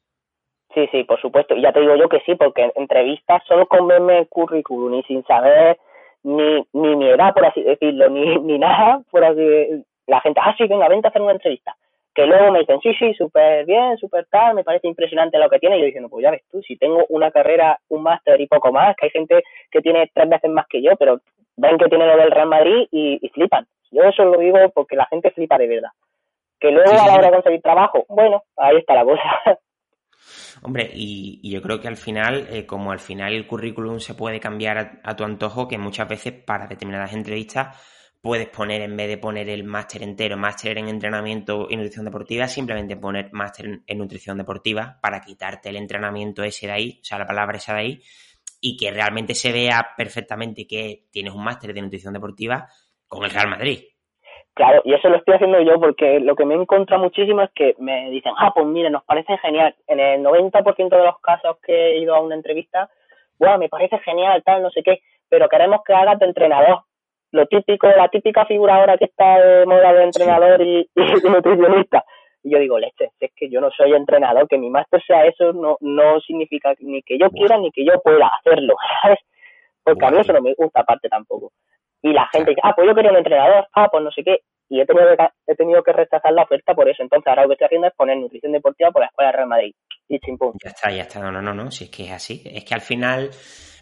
Sí, 0.73 0.87
sí, 0.89 1.03
por 1.03 1.19
supuesto. 1.19 1.53
Y 1.53 1.63
ya 1.63 1.73
te 1.73 1.81
digo 1.81 1.97
yo 1.97 2.07
que 2.07 2.21
sí, 2.21 2.35
porque 2.35 2.71
entrevistas 2.75 3.43
solo 3.45 3.65
con 3.65 3.91
el 4.09 4.27
currículum 4.29 4.93
y 4.93 5.03
sin 5.03 5.21
saber 5.25 5.77
ni, 6.23 6.65
ni 6.71 6.95
mi 6.95 7.09
edad, 7.09 7.33
por 7.33 7.45
así 7.45 7.61
decirlo, 7.61 8.09
ni, 8.09 8.37
ni 8.37 8.57
nada, 8.57 9.01
por 9.11 9.25
así 9.25 9.43
la 10.07 10.21
gente, 10.21 10.39
ah, 10.41 10.55
sí, 10.57 10.65
venga, 10.67 10.87
vente 10.87 11.07
a 11.07 11.09
hacer 11.09 11.21
una 11.21 11.33
entrevista. 11.33 11.75
Que 12.13 12.25
luego 12.25 12.53
me 12.53 12.59
dicen, 12.59 12.79
sí, 12.79 12.93
sí, 12.97 13.13
súper 13.15 13.65
bien, 13.65 13.97
súper 13.97 14.25
tal, 14.27 14.55
me 14.55 14.63
parece 14.63 14.87
impresionante 14.87 15.37
lo 15.37 15.49
que 15.49 15.59
tiene. 15.59 15.75
Y 15.75 15.79
yo 15.81 15.85
diciendo, 15.87 16.07
pues 16.07 16.23
ya 16.23 16.31
ves 16.31 16.43
tú, 16.49 16.61
si 16.61 16.77
tengo 16.77 17.05
una 17.09 17.31
carrera, 17.31 17.77
un 17.89 18.03
máster 18.03 18.39
y 18.39 18.47
poco 18.47 18.71
más, 18.71 18.95
que 18.95 19.07
hay 19.07 19.11
gente 19.11 19.43
que 19.69 19.81
tiene 19.81 20.09
tres 20.13 20.29
veces 20.29 20.49
más 20.51 20.67
que 20.67 20.81
yo, 20.81 20.91
pero 20.97 21.19
ven 21.57 21.77
que 21.77 21.89
tiene 21.89 22.07
lo 22.07 22.15
del 22.15 22.31
Real 22.31 22.47
Madrid 22.47 22.87
y 22.91 23.29
flipan. 23.33 23.67
Yo 23.91 24.03
eso 24.03 24.23
lo 24.23 24.39
digo 24.39 24.57
porque 24.73 24.95
la 24.95 25.05
gente 25.07 25.31
flipa 25.31 25.57
de 25.57 25.67
verdad. 25.67 25.91
Que 26.59 26.71
luego 26.71 26.91
a 26.91 27.07
la 27.07 27.13
hora 27.15 27.27
de 27.27 27.33
conseguir 27.33 27.61
trabajo, 27.61 28.05
bueno, 28.09 28.43
ahí 28.57 28.77
está 28.77 28.95
la 28.95 29.03
cosa. 29.03 29.23
Hombre, 30.61 30.89
y, 30.93 31.49
yo 31.49 31.61
creo 31.61 31.79
que 31.79 31.87
al 31.87 31.97
final, 31.97 32.47
eh, 32.49 32.65
como 32.65 32.91
al 32.91 32.99
final 32.99 33.33
el 33.33 33.47
currículum 33.47 33.99
se 33.99 34.15
puede 34.15 34.39
cambiar 34.39 34.99
a, 35.03 35.15
tu 35.15 35.23
antojo, 35.23 35.67
que 35.67 35.77
muchas 35.77 36.07
veces 36.07 36.33
para 36.33 36.67
determinadas 36.67 37.13
entrevistas 37.13 37.77
puedes 38.21 38.47
poner, 38.49 38.81
en 38.81 38.97
vez 38.97 39.07
de 39.07 39.17
poner 39.19 39.49
el 39.49 39.63
máster 39.63 40.01
entero, 40.01 40.37
máster 40.37 40.79
en 40.79 40.87
entrenamiento 40.87 41.67
y 41.69 41.75
nutrición 41.75 42.05
deportiva, 42.05 42.47
simplemente 42.47 42.97
poner 42.97 43.31
máster 43.33 43.81
en, 43.85 43.97
nutrición 43.97 44.37
deportiva 44.37 44.97
para 44.99 45.21
quitarte 45.21 45.69
el 45.69 45.75
entrenamiento 45.75 46.43
ese 46.43 46.65
de 46.65 46.73
ahí, 46.73 46.99
o 47.01 47.05
sea, 47.05 47.19
la 47.19 47.27
palabra 47.27 47.57
esa 47.57 47.73
de 47.73 47.79
ahí, 47.79 48.01
y 48.59 48.77
que 48.77 48.89
realmente 48.89 49.35
se 49.35 49.51
vea 49.51 49.89
perfectamente 49.95 50.65
que 50.65 51.05
tienes 51.11 51.33
un 51.33 51.43
máster 51.43 51.73
de 51.73 51.81
nutrición 51.83 52.13
deportiva 52.13 52.67
con 53.07 53.23
el 53.23 53.29
Real 53.29 53.49
Madrid. 53.49 53.83
Claro, 54.55 54.81
y 54.85 54.93
eso 54.93 55.09
lo 55.09 55.17
estoy 55.17 55.35
haciendo 55.35 55.59
yo 55.61 55.77
porque 55.81 56.21
lo 56.21 56.33
que 56.33 56.45
me 56.45 56.55
he 56.55 56.57
encontrado 56.57 57.03
muchísimo 57.03 57.41
es 57.41 57.49
que 57.53 57.75
me 57.77 58.09
dicen, 58.09 58.31
ah, 58.37 58.51
pues 58.55 58.65
mire, 58.65 58.89
nos 58.89 59.03
parece 59.03 59.37
genial. 59.39 59.75
En 59.85 59.99
el 59.99 60.23
90% 60.23 60.89
de 60.89 61.03
los 61.03 61.19
casos 61.19 61.57
que 61.61 61.73
he 61.73 61.99
ido 61.99 62.15
a 62.15 62.21
una 62.21 62.35
entrevista, 62.35 62.89
bueno, 63.37 63.57
me 63.57 63.67
parece 63.67 63.99
genial, 63.99 64.41
tal, 64.45 64.63
no 64.63 64.69
sé 64.69 64.81
qué, 64.81 65.01
pero 65.27 65.49
queremos 65.49 65.81
que 65.85 65.93
hagas 65.93 66.17
de 66.19 66.27
entrenador 66.27 66.83
lo 67.31 67.45
típico, 67.47 67.87
la 67.87 68.07
típica 68.07 68.45
figura 68.45 68.75
ahora 68.75 68.97
que 68.97 69.05
está 69.05 69.39
de 69.39 69.65
moda 69.65 69.93
de 69.93 70.03
entrenador 70.03 70.61
y, 70.61 70.89
nutricionista. 71.23 72.05
Y 72.43 72.51
yo 72.51 72.59
digo, 72.59 72.79
leche, 72.79 73.09
es 73.19 73.31
que 73.35 73.49
yo 73.49 73.59
no 73.59 73.69
soy 73.71 73.93
entrenador, 73.93 74.47
que 74.47 74.57
mi 74.57 74.69
máster 74.69 75.03
sea 75.05 75.25
eso 75.25 75.51
no, 75.51 75.77
no 75.81 76.19
significa 76.21 76.73
ni 76.79 77.01
que 77.01 77.17
yo 77.17 77.29
quiera 77.31 77.57
ni 77.57 77.71
que 77.71 77.83
yo 77.83 77.99
pueda 78.01 78.31
hacerlo, 78.39 78.75
¿sabes? 79.01 79.19
Porque 79.83 80.05
a 80.05 80.11
mí 80.11 80.19
eso 80.19 80.33
no 80.33 80.41
me 80.41 80.53
gusta 80.53 80.79
aparte 80.79 81.09
tampoco. 81.09 81.51
Y 82.05 82.13
la 82.13 82.27
gente 82.31 82.51
dice, 82.51 82.61
ah, 82.63 82.73
pues 82.75 82.87
yo 82.87 82.93
quería 82.93 83.09
un 83.09 83.17
entrenador, 83.17 83.67
ah, 83.73 83.87
pues 83.91 84.03
no 84.03 84.11
sé 84.11 84.23
qué. 84.23 84.41
Y 84.69 84.79
he 84.79 84.85
tenido, 84.85 85.17
que, 85.17 85.27
he 85.47 85.55
tenido 85.55 85.81
que 85.81 85.91
rechazar 85.91 86.31
la 86.33 86.43
oferta 86.43 86.75
por 86.75 86.87
eso. 86.87 87.01
Entonces 87.01 87.27
ahora 87.27 87.41
lo 87.41 87.47
que 87.47 87.53
estoy 87.53 87.65
haciendo 87.65 87.87
es 87.87 87.95
poner 87.95 88.17
nutrición 88.17 88.51
deportiva 88.51 88.91
por 88.91 89.01
la 89.01 89.07
Escuela 89.07 89.31
de 89.31 89.37
Real 89.37 89.49
Madrid. 89.49 89.73
Y 90.07 90.19
chimpum. 90.19 90.53
Ya 90.63 90.69
está, 90.69 90.91
ya 90.91 91.01
está. 91.01 91.19
No, 91.19 91.31
no, 91.31 91.41
no, 91.41 91.55
no. 91.55 91.71
Si 91.71 91.85
es 91.85 91.89
que 91.89 92.03
es 92.03 92.11
así. 92.11 92.43
Es 92.45 92.63
que 92.63 92.75
al 92.75 92.81
final 92.81 93.31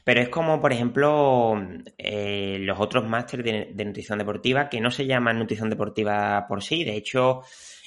pero 0.06 0.22
es 0.22 0.30
como, 0.30 0.62
por 0.62 0.72
ejemplo, 0.72 1.54
eh, 1.98 2.58
los 2.60 2.80
otros 2.80 3.06
másteres 3.06 3.76
de, 3.76 3.86
nutrición 3.86 4.20
deportiva, 4.20 4.68
que 4.70 4.82
no 4.82 4.90
se 4.90 5.06
llaman 5.06 5.40
nutrición 5.40 5.70
deportiva 5.70 6.46
por 6.48 6.62
sí. 6.62 6.84
De 6.84 6.96
hecho, 6.96 7.42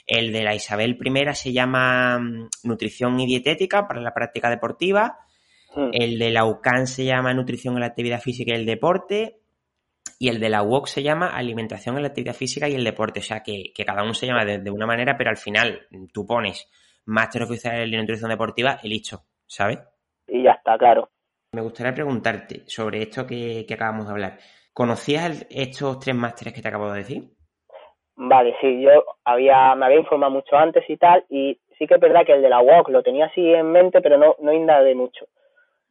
el 0.07 0.33
de 0.33 0.43
la 0.43 0.55
Isabel 0.55 0.99
I 1.03 1.35
se 1.35 1.53
llama 1.53 2.19
mm, 2.19 2.49
nutrición 2.65 3.21
y 3.21 3.27
dietética 3.27 3.87
para 3.87 4.01
la 4.01 4.15
práctica 4.15 4.49
deportiva. 4.49 5.19
Hmm. 5.75 5.91
El 5.93 6.19
de 6.19 6.31
la 6.31 6.47
UCAN 6.47 6.87
se 6.87 7.05
llama 7.05 7.35
nutrición 7.35 7.75
en 7.75 7.81
la 7.81 7.87
actividad 7.87 8.21
física 8.21 8.53
y 8.53 8.61
el 8.61 8.67
deporte. 8.67 9.41
Y 10.19 10.29
el 10.29 10.41
de 10.41 10.49
la 10.49 10.63
UOC 10.63 10.87
se 10.87 11.03
llama 11.03 11.29
alimentación 11.29 11.97
en 11.97 12.03
la 12.03 12.09
actividad 12.09 12.35
física 12.35 12.69
y 12.69 12.75
el 12.75 12.85
deporte. 12.85 13.21
O 13.21 13.23
sea, 13.23 13.43
que, 13.43 13.73
cada 13.85 14.03
uno 14.03 14.15
se 14.15 14.27
llama 14.27 14.45
de, 14.45 14.59
de, 14.59 14.71
una 14.71 14.87
manera, 14.87 15.17
pero 15.17 15.31
al 15.31 15.37
final 15.37 15.87
tú 16.13 16.27
pones 16.27 16.71
máster 17.07 17.43
oficial 17.43 17.91
de 17.91 17.97
nutrición 17.97 18.31
deportiva 18.31 18.79
y 18.83 18.89
listo, 18.89 19.21
¿sabes? 19.47 19.79
Y 20.27 20.43
ya 20.43 20.53
está, 20.53 20.77
claro. 20.77 21.09
Me 21.53 21.63
gustaría 21.63 21.95
preguntarte 21.95 22.65
sobre 22.67 23.03
esto 23.03 23.27
que, 23.27 23.65
acabamos 23.73 24.07
de 24.07 24.13
hablar. 24.13 24.39
¿Conocías 24.73 25.47
estos 25.49 25.99
tres 26.01 26.15
másteres 26.15 26.53
que 26.53 26.61
te 26.61 26.69
acabo 26.69 26.91
de 26.91 26.99
decir? 26.99 27.23
Vale, 28.17 28.55
sí, 28.61 28.83
yo 28.83 28.91
había, 29.25 29.75
me 29.75 29.87
había 29.87 30.01
informado 30.01 30.33
mucho 30.33 30.57
antes 30.57 30.85
y 30.89 30.97
tal, 30.97 31.25
y 31.29 31.59
sí 31.79 31.87
que 31.87 31.95
es 31.95 32.01
verdad 32.01 32.25
que 32.27 32.33
el 32.33 32.43
de 32.43 32.49
la 32.49 32.61
UOC 32.61 32.89
lo 32.89 33.03
tenía 33.03 33.27
así 33.27 33.41
en 33.41 33.71
mente, 33.73 34.01
pero 34.01 34.19
no, 34.19 34.37
no 34.41 34.51
de 34.53 34.95
mucho. 34.95 35.27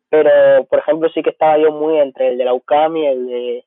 Pero, 0.10 0.66
por 0.66 0.80
ejemplo, 0.80 1.10
sí 1.10 1.24
que 1.24 1.32
estaba 1.32 1.58
yo 1.58 1.72
muy 1.72 2.00
entre 2.00 2.30
el 2.30 2.38
de 2.38 2.46
la 2.46 2.54
UCAM 2.54 2.98
y 2.98 3.06
el 3.08 3.28
de 3.28 3.66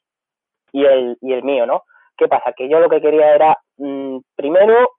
y 0.72 0.84
el, 0.84 1.16
y 1.20 1.32
el 1.32 1.42
mío, 1.42 1.66
¿no? 1.66 1.82
¿Qué 2.16 2.28
pasa? 2.28 2.52
Que 2.52 2.68
yo 2.68 2.80
lo 2.80 2.88
que 2.88 3.00
quería 3.00 3.34
era, 3.34 3.58
mm, 3.76 4.18
primero, 4.34 4.90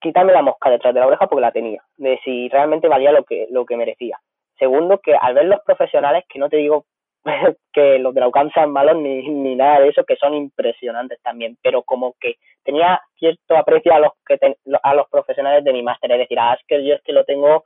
quitarme 0.00 0.32
la 0.32 0.42
mosca 0.42 0.70
detrás 0.70 0.94
de 0.94 1.00
la 1.00 1.06
oreja 1.06 1.26
porque 1.28 1.42
la 1.42 1.52
tenía, 1.52 1.82
de 1.96 2.18
si 2.24 2.48
realmente 2.48 2.88
valía 2.88 3.12
lo 3.12 3.24
que, 3.24 3.46
lo 3.50 3.64
que 3.64 3.76
merecía. 3.76 4.18
Segundo, 4.58 4.98
que 4.98 5.14
al 5.14 5.34
ver 5.34 5.46
los 5.46 5.60
profesionales, 5.60 6.24
que 6.28 6.38
no 6.38 6.48
te 6.48 6.56
digo 6.56 6.84
que 7.72 7.98
los 7.98 8.14
de 8.14 8.20
la 8.20 8.28
UCAM 8.28 8.50
malos 8.68 8.96
ni, 8.96 9.28
ni 9.28 9.54
nada 9.54 9.80
de 9.80 9.88
eso, 9.88 10.04
que 10.04 10.16
son 10.16 10.34
impresionantes 10.34 11.20
también, 11.22 11.56
pero 11.62 11.82
como 11.82 12.14
que 12.20 12.36
tenía 12.64 13.00
cierto 13.18 13.56
aprecio 13.56 13.92
a 13.92 14.00
los 14.00 14.12
que 14.26 14.38
a 14.82 14.94
los 14.94 15.08
profesionales 15.08 15.64
de 15.64 15.72
mi 15.72 15.82
máster, 15.82 16.10
es 16.12 16.18
decir, 16.18 16.38
a 16.38 16.58
que 16.66 16.84
yo 16.84 16.94
es 16.94 17.02
que 17.02 17.12
lo 17.12 17.24
tengo, 17.24 17.64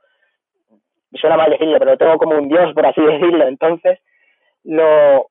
suena 1.13 1.37
mal 1.37 1.51
decirlo, 1.51 1.79
pero 1.79 1.91
lo 1.91 1.97
tengo 1.97 2.17
como 2.17 2.37
un 2.37 2.49
dios, 2.49 2.73
por 2.73 2.85
así 2.85 3.01
decirlo, 3.05 3.47
entonces, 3.47 3.99
lo, 4.63 5.29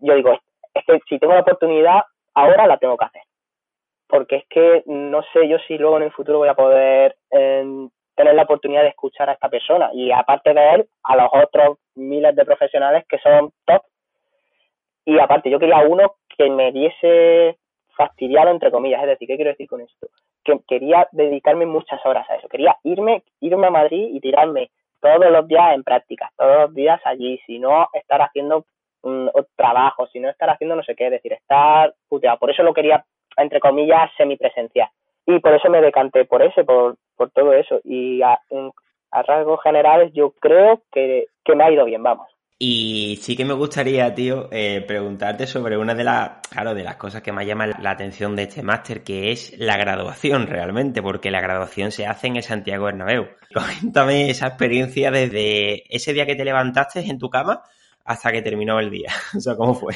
yo 0.00 0.14
digo, 0.14 0.38
es 0.74 0.84
que 0.86 1.00
si 1.08 1.18
tengo 1.18 1.34
la 1.34 1.40
oportunidad, 1.40 2.02
ahora 2.34 2.66
la 2.66 2.78
tengo 2.78 2.96
que 2.96 3.04
hacer, 3.04 3.22
porque 4.06 4.36
es 4.36 4.44
que 4.48 4.82
no 4.86 5.22
sé 5.32 5.48
yo 5.48 5.58
si 5.66 5.78
luego 5.78 5.96
en 5.98 6.04
el 6.04 6.12
futuro 6.12 6.38
voy 6.38 6.48
a 6.48 6.54
poder 6.54 7.16
eh, 7.30 7.88
tener 8.14 8.34
la 8.34 8.42
oportunidad 8.42 8.82
de 8.82 8.88
escuchar 8.88 9.28
a 9.28 9.32
esta 9.32 9.48
persona. 9.48 9.90
Y 9.92 10.10
aparte 10.12 10.52
de 10.54 10.74
él, 10.74 10.88
a 11.04 11.16
los 11.16 11.28
otros 11.32 11.78
miles 11.94 12.34
de 12.36 12.44
profesionales 12.44 13.04
que 13.08 13.18
son 13.18 13.52
top. 13.64 13.82
Y 15.04 15.18
aparte, 15.18 15.50
yo 15.50 15.58
quería 15.58 15.78
uno 15.78 16.14
que 16.36 16.48
me 16.50 16.72
diese 16.72 17.58
fastidiado, 17.96 18.50
entre 18.50 18.70
comillas, 18.70 19.02
es 19.02 19.08
decir, 19.08 19.28
¿qué 19.28 19.36
quiero 19.36 19.50
decir 19.50 19.68
con 19.68 19.80
esto? 19.80 20.08
Que 20.44 20.58
quería 20.66 21.08
dedicarme 21.12 21.66
muchas 21.66 22.04
horas 22.06 22.28
a 22.30 22.36
eso, 22.36 22.48
quería 22.48 22.76
irme, 22.84 23.22
irme 23.40 23.66
a 23.66 23.70
Madrid 23.70 24.08
y 24.12 24.20
tirarme 24.20 24.70
todos 25.00 25.30
los 25.30 25.46
días 25.46 25.74
en 25.74 25.82
prácticas, 25.82 26.30
todos 26.36 26.56
los 26.62 26.74
días 26.74 27.00
allí, 27.04 27.38
si 27.46 27.58
no 27.58 27.88
estar 27.92 28.22
haciendo 28.22 28.64
un 29.02 29.30
trabajo, 29.56 30.06
si 30.06 30.20
no 30.20 30.28
estar 30.28 30.50
haciendo 30.50 30.76
no 30.76 30.82
sé 30.82 30.94
qué, 30.94 31.06
es 31.06 31.12
decir, 31.12 31.32
estar 31.32 31.94
puteado. 32.08 32.38
Por 32.38 32.50
eso 32.50 32.62
lo 32.62 32.74
quería, 32.74 33.04
entre 33.36 33.60
comillas, 33.60 34.10
semipresencial. 34.16 34.88
Y 35.26 35.38
por 35.38 35.54
eso 35.54 35.70
me 35.70 35.80
decanté 35.80 36.24
por 36.24 36.42
ese, 36.42 36.64
por, 36.64 36.96
por 37.16 37.30
todo 37.30 37.52
eso. 37.52 37.80
Y 37.84 38.22
a, 38.22 38.38
rasgos 39.12 39.60
generales 39.62 40.12
yo 40.14 40.32
creo 40.40 40.82
que, 40.90 41.26
me 41.54 41.64
ha 41.64 41.70
ido 41.70 41.84
bien, 41.84 42.02
vamos. 42.02 42.28
Y 42.58 43.16
sí 43.20 43.36
que 43.36 43.44
me 43.44 43.54
gustaría, 43.54 44.14
tío, 44.14 44.48
eh, 44.52 44.84
preguntarte 44.86 45.46
sobre 45.46 45.76
una 45.76 45.94
de 45.94 46.04
las, 46.04 46.40
claro, 46.48 46.74
de 46.74 46.84
las 46.84 46.94
cosas 46.94 47.20
que 47.20 47.32
más 47.32 47.44
llama 47.44 47.66
la 47.66 47.90
atención 47.90 48.36
de 48.36 48.44
este 48.44 48.62
máster, 48.62 49.02
que 49.02 49.32
es 49.32 49.58
la 49.58 49.76
graduación 49.76 50.46
realmente, 50.46 51.02
porque 51.02 51.32
la 51.32 51.40
graduación 51.40 51.90
se 51.90 52.06
hace 52.06 52.28
en 52.28 52.36
el 52.36 52.44
Santiago 52.44 52.84
Bernabéu. 52.84 53.26
Cuéntame 53.52 54.30
esa 54.30 54.46
experiencia 54.46 55.10
desde 55.10 55.82
ese 55.94 56.12
día 56.12 56.24
que 56.24 56.36
te 56.36 56.44
levantaste 56.44 57.00
en 57.00 57.18
tu 57.18 57.28
cama 57.30 57.62
hasta 58.04 58.32
que 58.32 58.42
terminó 58.42 58.78
el 58.80 58.90
día. 58.90 59.10
o 59.36 59.40
sea, 59.40 59.56
¿cómo 59.56 59.74
fue? 59.74 59.94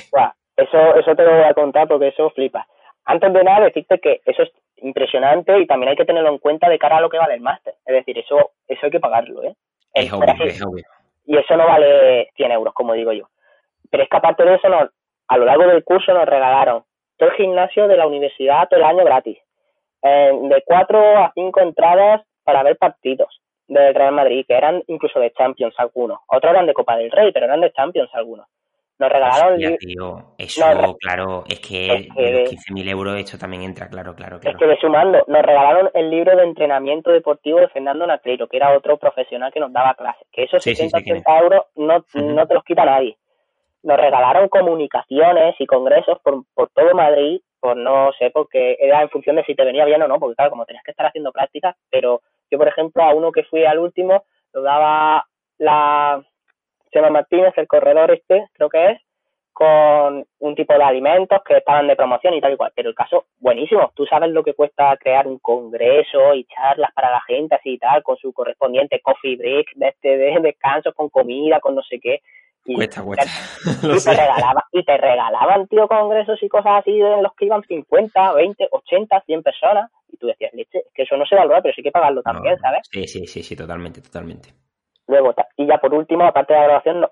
eso, 0.57 0.97
eso 0.97 1.15
te 1.15 1.25
lo 1.25 1.33
voy 1.33 1.45
a 1.45 1.55
contar 1.55 1.89
porque 1.89 2.09
eso 2.09 2.31
flipa. 2.31 2.67
Antes 3.05 3.33
de 3.33 3.45
nada, 3.45 3.67
decirte 3.67 3.99
que 4.01 4.21
eso 4.25 4.43
es 4.43 4.51
impresionante 4.79 5.59
y 5.61 5.67
también 5.67 5.91
hay 5.91 5.97
que 5.97 6.05
tenerlo 6.05 6.31
en 6.31 6.39
cuenta 6.39 6.69
de 6.69 6.79
cara 6.79 6.99
a 6.99 7.01
lo 7.01 7.09
que 7.09 7.19
vale 7.19 7.35
el 7.35 7.41
máster. 7.41 7.75
Es 7.85 7.95
decir, 7.95 8.19
eso, 8.19 8.51
eso 8.67 8.81
hay 8.83 8.91
que 8.91 9.01
pagarlo, 9.01 9.43
¿eh? 9.45 9.55
Es, 9.95 10.13
obvio, 10.13 10.85
Y 11.25 11.37
eso 11.39 11.57
no 11.57 11.67
vale 11.67 12.29
100 12.37 12.53
euros, 12.53 12.75
como 12.75 12.93
digo 12.93 13.13
yo. 13.13 13.29
Pero 13.91 14.03
es 14.03 14.09
que 14.09 14.17
aparte 14.17 14.45
de 14.45 14.57
eso, 14.57 14.69
a 15.29 15.37
lo 15.39 15.45
largo 15.45 15.67
del 15.67 15.85
curso 15.85 16.13
nos 16.13 16.27
regalaron 16.27 16.85
todo 17.17 17.31
el 17.31 17.37
gimnasio 17.37 17.89
de 17.89 17.97
la 17.97 18.07
universidad 18.07 18.69
todo 18.69 18.81
el 18.81 18.87
año 18.87 19.05
gratis. 19.05 19.39
de 20.03 20.63
cuatro 20.67 21.01
a 21.19 21.33
cinco 21.35 21.61
entradas 21.61 22.23
para 22.45 22.63
ver 22.63 22.77
partidos 22.77 23.41
del 23.69 23.95
Real 23.95 24.13
Madrid, 24.13 24.45
que 24.47 24.55
eran 24.55 24.83
incluso 24.87 25.19
de 25.21 25.33
Champions 25.33 25.75
algunos. 25.79 26.21
Otros 26.27 26.53
eran 26.53 26.67
de 26.67 26.75
Copa 26.75 26.97
del 26.97 27.11
Rey, 27.11 27.33
pero 27.33 27.47
eran 27.47 27.61
de 27.61 27.73
Champions 27.73 28.11
algunos. 28.15 28.47
Nos 28.99 29.13
regalaron. 29.13 29.59
Ya, 29.59 29.77
tío, 29.77 30.33
eso, 30.39 30.97
claro, 30.99 31.45
es 31.47 31.61
que, 31.61 31.87
es 31.95 32.09
15.000 32.09 32.89
euros, 32.89 33.17
esto 33.17 33.37
también 33.37 33.63
entra, 33.63 33.89
claro, 33.89 34.15
claro, 34.15 34.41
claro. 34.41 34.57
Es 34.57 34.59
que 34.59 34.67
de 34.67 34.79
sumando, 34.79 35.23
nos 35.27 35.43
regalaron 35.43 35.91
el 35.93 36.09
libro 36.11 36.35
de 36.35 36.45
entrenamiento 36.45 37.11
deportivo 37.11 37.61
de 37.61 37.69
Fernando 37.69 38.07
Nacleiro, 38.07 38.49
que 38.49 38.57
era 38.57 38.75
otro 38.75 38.97
profesional 38.97 39.53
que 39.53 39.61
nos 39.61 39.73
daba 39.73 39.95
clases. 39.95 40.27
Que 40.33 40.45
esos 40.45 40.63
680 40.63 41.39
euros 41.39 41.67
no, 41.75 42.05
no 42.15 42.47
te 42.47 42.55
los 42.55 42.65
quita 42.65 42.87
nadie. 42.87 43.19
Nos 43.83 43.99
regalaron 43.99 44.49
comunicaciones 44.49 45.55
y 45.59 45.67
congresos 45.67 46.19
por, 46.21 46.45
por 46.55 46.71
todo 46.71 46.95
Madrid, 46.95 47.41
por 47.61 47.77
no 47.77 48.13
sé, 48.19 48.31
porque 48.31 48.79
era 48.81 49.03
en 49.03 49.11
función 49.11 49.37
de 49.37 49.45
si 49.45 49.55
te 49.55 49.65
venía 49.65 49.85
bien 49.85 50.03
o 50.03 50.09
no, 50.09 50.19
porque 50.19 50.37
claro, 50.37 50.51
como 50.51 50.65
tenías 50.65 50.85
que 50.85 50.93
estar 50.93 51.07
haciendo 51.07 51.33
prácticas, 51.33 51.77
pero 51.91 52.23
yo, 52.51 52.59
por 52.59 52.69
ejemplo, 52.69 53.03
a 53.03 53.15
uno 53.15 53.33
que 53.33 53.45
fui 53.45 53.65
al 53.65 53.79
último, 53.79 54.25
lo 54.53 54.63
daba 54.63 55.27
la 55.59 56.23
Chema 56.93 57.11
Martínez, 57.11 57.53
el 57.57 57.67
corredor 57.67 58.11
este, 58.11 58.47
creo 58.55 58.69
que 58.69 58.91
es, 58.93 59.01
con 59.57 60.27
un 60.41 60.55
tipo 60.55 60.75
de 60.75 60.83
alimentos 60.83 61.41
que 61.43 61.57
estaban 61.57 61.87
de 61.87 61.97
promoción 61.97 62.35
y 62.35 62.43
tal 62.43 62.53
y 62.53 62.57
cual. 62.59 62.73
Pero 62.75 62.91
el 62.91 62.95
caso, 62.95 63.25
buenísimo. 63.39 63.91
Tú 63.95 64.05
sabes 64.05 64.31
lo 64.31 64.45
que 64.45 64.53
cuesta 64.53 64.95
crear 64.99 65.27
un 65.27 65.39
congreso 65.39 66.35
y 66.35 66.45
charlas 66.45 66.93
para 66.93 67.11
la 67.11 67.23
gente 67.23 67.55
así 67.55 67.71
y 67.71 67.79
tal, 67.79 68.03
con 68.03 68.19
su 68.19 68.35
correspondiente 68.35 69.01
coffee 69.01 69.37
break, 69.37 69.69
de 69.77 69.89
este 69.89 70.19
de 70.19 70.57
con 70.95 71.09
comida, 71.09 71.59
con 71.61 71.75
no 71.75 71.83
sé 71.83 71.99
qué. 72.01 72.21
Y, 72.67 72.75
cuesta, 72.75 73.03
cuesta. 73.03 73.25
Y, 73.83 74.05
te 74.05 74.11
regalaban, 74.11 74.65
y 74.73 74.85
te 74.85 74.97
regalaban, 74.97 75.69
tío, 75.69 75.89
congresos 75.89 76.43
y 76.43 76.49
cosas 76.49 76.81
así 76.81 76.91
en 77.01 77.23
los 77.23 77.33
que 77.35 77.47
iban 77.47 77.63
50, 77.63 78.33
20, 78.33 78.69
80, 78.71 79.21
100 79.21 79.43
personas. 79.43 79.91
Y 80.13 80.17
tú 80.17 80.27
decías, 80.27 80.53
leche, 80.55 80.79
es 80.79 80.93
que 80.95 81.03
eso 81.03 81.17
no 81.17 81.27
se 81.27 81.37
valora, 81.37 81.63
pero 81.63 81.75
sí 81.75 81.81
hay 81.81 81.85
que 81.85 81.91
pagarlo 81.91 82.23
también, 82.23 82.59
¿sabes? 82.59 82.81
Sí, 82.91 83.07
sí, 83.07 83.27
sí, 83.27 83.43
sí, 83.43 83.57
totalmente, 83.57 84.01
totalmente. 84.01 84.51
Luego, 85.09 85.35
y 85.57 85.67
ya 85.67 85.79
por 85.79 85.95
último, 85.95 86.25
aparte 86.25 86.53
de 86.53 86.59
la 86.59 86.67
grabación, 86.67 87.07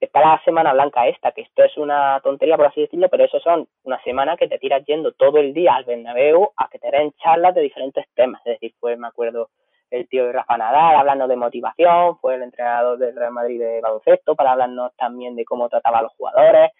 está 0.00 0.20
la 0.20 0.40
Semana 0.44 0.74
Blanca 0.74 1.08
esta, 1.08 1.32
que 1.32 1.42
esto 1.42 1.64
es 1.64 1.74
una 1.78 2.20
tontería 2.20 2.56
por 2.58 2.66
así 2.66 2.82
decirlo, 2.82 3.08
pero 3.08 3.24
eso 3.24 3.40
son 3.40 3.66
una 3.84 4.00
semana 4.02 4.36
que 4.36 4.48
te 4.48 4.58
tiras 4.58 4.84
yendo 4.84 5.12
todo 5.12 5.38
el 5.38 5.54
día 5.54 5.74
al 5.74 5.84
Bernabéu 5.84 6.50
a 6.56 6.68
que 6.68 6.78
te 6.78 6.90
den 6.90 7.12
charlas 7.22 7.54
de 7.54 7.62
diferentes 7.62 8.04
temas. 8.14 8.42
Es 8.44 8.60
decir, 8.60 8.74
pues 8.78 8.98
me 8.98 9.06
acuerdo 9.06 9.48
el 9.90 10.08
tío 10.08 10.26
de 10.26 10.32
Rafa 10.32 10.56
Nadal 10.56 10.96
hablando 10.96 11.26
de 11.26 11.36
motivación, 11.36 12.18
fue 12.18 12.34
el 12.34 12.42
entrenador 12.42 12.98
del 12.98 13.16
Real 13.16 13.32
Madrid 13.32 13.60
de 13.60 13.80
baloncesto 13.80 14.34
para 14.34 14.52
hablarnos 14.52 14.94
también 14.96 15.36
de 15.36 15.44
cómo 15.44 15.68
trataba 15.68 15.98
a 15.98 16.02
los 16.02 16.12
jugadores, 16.12 16.72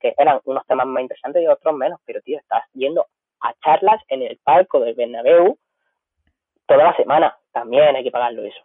que 0.00 0.14
eran 0.16 0.40
unos 0.44 0.66
temas 0.66 0.86
más 0.86 1.02
interesantes 1.02 1.42
y 1.42 1.46
otros 1.46 1.74
menos, 1.74 2.00
pero 2.04 2.20
tío, 2.20 2.38
estás 2.38 2.64
yendo 2.74 3.06
a 3.40 3.52
charlas 3.64 4.02
en 4.08 4.22
el 4.22 4.38
palco 4.42 4.80
del 4.80 4.94
Bernabéu 4.94 5.58
toda 6.66 6.84
la 6.84 6.96
semana, 6.96 7.36
también 7.52 7.94
hay 7.94 8.02
que 8.02 8.10
pagarlo 8.10 8.42
eso. 8.42 8.62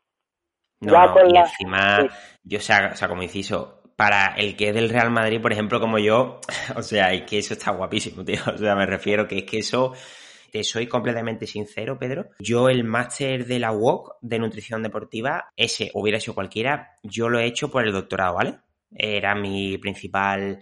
No, 0.82 0.94
no, 0.94 1.28
y 1.28 1.38
encima, 1.38 2.10
yo, 2.44 2.58
o 2.58 2.62
sea, 2.62 2.90
o 2.94 2.96
sea, 2.96 3.08
como 3.08 3.22
inciso, 3.22 3.82
para 3.96 4.34
el 4.36 4.58
que 4.58 4.70
es 4.70 4.74
del 4.74 4.90
Real 4.90 5.12
Madrid, 5.12 5.40
por 5.40 5.52
ejemplo, 5.52 5.80
como 5.80 6.00
yo, 6.00 6.40
o 6.76 6.82
sea, 6.82 7.14
es 7.14 7.22
que 7.24 7.38
eso 7.38 7.54
está 7.54 7.72
guapísimo, 7.72 8.26
tío. 8.26 8.40
O 8.52 8.58
sea, 8.58 8.76
me 8.76 8.88
refiero 8.88 9.28
que 9.28 9.38
es 9.38 9.44
que 9.44 9.60
eso, 9.60 9.94
te 10.52 10.64
soy 10.64 10.88
completamente 10.88 11.48
sincero, 11.48 11.98
Pedro. 11.98 12.30
Yo 12.40 12.70
el 12.70 12.84
máster 12.84 13.46
de 13.46 13.60
la 13.60 13.72
UOC 13.72 14.18
de 14.22 14.40
nutrición 14.40 14.84
deportiva, 14.84 15.52
ese 15.56 15.92
hubiera 15.94 16.20
sido 16.20 16.36
cualquiera, 16.36 16.98
yo 17.04 17.30
lo 17.30 17.40
he 17.40 17.46
hecho 17.46 17.72
por 17.72 17.86
el 17.86 17.94
doctorado, 17.94 18.36
¿vale? 18.36 18.60
Era 18.92 19.34
mi 19.34 19.78
principal 19.78 20.62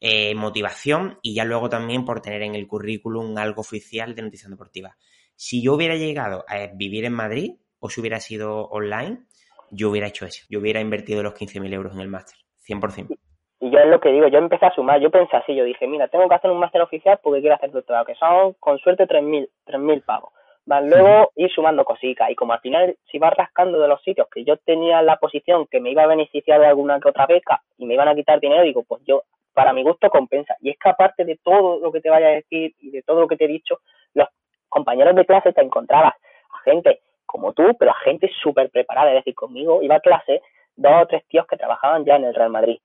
eh, 0.00 0.34
motivación 0.34 1.18
y 1.22 1.34
ya 1.34 1.44
luego 1.44 1.68
también 1.68 2.04
por 2.04 2.20
tener 2.20 2.42
en 2.42 2.54
el 2.54 2.66
currículum 2.66 3.36
algo 3.38 3.62
oficial 3.62 4.14
de 4.14 4.22
nutrición 4.22 4.52
deportiva. 4.52 4.96
Si 5.34 5.62
yo 5.62 5.74
hubiera 5.74 5.96
llegado 5.96 6.44
a 6.48 6.68
vivir 6.68 7.04
en 7.04 7.12
Madrid 7.12 7.52
o 7.80 7.90
si 7.90 8.00
hubiera 8.00 8.20
sido 8.20 8.66
online, 8.66 9.24
yo 9.70 9.90
hubiera 9.90 10.08
hecho 10.08 10.26
eso. 10.26 10.44
Yo 10.48 10.60
hubiera 10.60 10.80
invertido 10.80 11.22
los 11.22 11.34
15.000 11.34 11.72
euros 11.72 11.94
en 11.94 12.00
el 12.00 12.08
máster, 12.08 12.38
100%. 12.68 13.18
Y 13.64 13.70
yo 13.70 13.78
es 13.78 13.86
lo 13.86 13.98
que 13.98 14.12
digo, 14.12 14.28
yo 14.28 14.36
empecé 14.36 14.66
a 14.66 14.74
sumar, 14.74 15.00
yo 15.00 15.10
pensé 15.10 15.34
así, 15.38 15.54
yo 15.54 15.64
dije, 15.64 15.86
mira, 15.86 16.06
tengo 16.08 16.28
que 16.28 16.34
hacer 16.34 16.50
un 16.50 16.58
máster 16.58 16.82
oficial 16.82 17.18
porque 17.22 17.40
quiero 17.40 17.56
hacer 17.56 17.70
doctorado, 17.70 18.04
que 18.04 18.14
son 18.14 18.52
con 18.60 18.76
suerte 18.76 19.06
3.000 19.06 19.48
3.000 19.64 20.04
pavos. 20.04 20.34
Van 20.66 20.90
luego 20.90 21.30
ir 21.34 21.50
sumando 21.50 21.82
cositas 21.82 22.28
y 22.28 22.34
como 22.34 22.52
al 22.52 22.60
final 22.60 22.94
se 23.10 23.16
iba 23.16 23.30
rascando 23.30 23.80
de 23.80 23.88
los 23.88 24.02
sitios 24.02 24.28
que 24.30 24.44
yo 24.44 24.58
tenía 24.58 25.00
la 25.00 25.16
posición 25.16 25.66
que 25.66 25.80
me 25.80 25.92
iba 25.92 26.02
a 26.02 26.06
beneficiar 26.06 26.60
de 26.60 26.66
alguna 26.66 27.00
que 27.00 27.08
otra 27.08 27.24
beca 27.24 27.62
y 27.78 27.86
me 27.86 27.94
iban 27.94 28.06
a 28.06 28.14
quitar 28.14 28.38
dinero, 28.38 28.64
digo, 28.64 28.82
pues 28.86 29.02
yo 29.06 29.22
para 29.54 29.72
mi 29.72 29.82
gusto 29.82 30.10
compensa. 30.10 30.56
Y 30.60 30.68
es 30.68 30.78
que 30.78 30.90
aparte 30.90 31.24
de 31.24 31.38
todo 31.42 31.80
lo 31.80 31.90
que 31.90 32.02
te 32.02 32.10
vaya 32.10 32.26
a 32.26 32.32
decir 32.32 32.74
y 32.82 32.90
de 32.90 33.00
todo 33.00 33.22
lo 33.22 33.28
que 33.28 33.38
te 33.38 33.46
he 33.46 33.48
dicho, 33.48 33.78
los 34.12 34.28
compañeros 34.68 35.14
de 35.14 35.24
clase 35.24 35.54
te 35.54 35.62
encontrabas 35.62 36.12
a 36.52 36.58
gente 36.64 37.00
como 37.24 37.54
tú, 37.54 37.74
pero 37.78 37.92
a 37.92 38.04
gente 38.04 38.30
súper 38.42 38.68
preparada. 38.68 39.08
Es 39.08 39.20
decir, 39.20 39.34
conmigo 39.34 39.82
iba 39.82 39.96
a 39.96 40.00
clase 40.00 40.42
dos 40.76 40.92
o 41.00 41.06
tres 41.06 41.24
tíos 41.28 41.46
que 41.46 41.56
trabajaban 41.56 42.04
ya 42.04 42.16
en 42.16 42.24
el 42.24 42.34
Real 42.34 42.50
Madrid. 42.50 42.78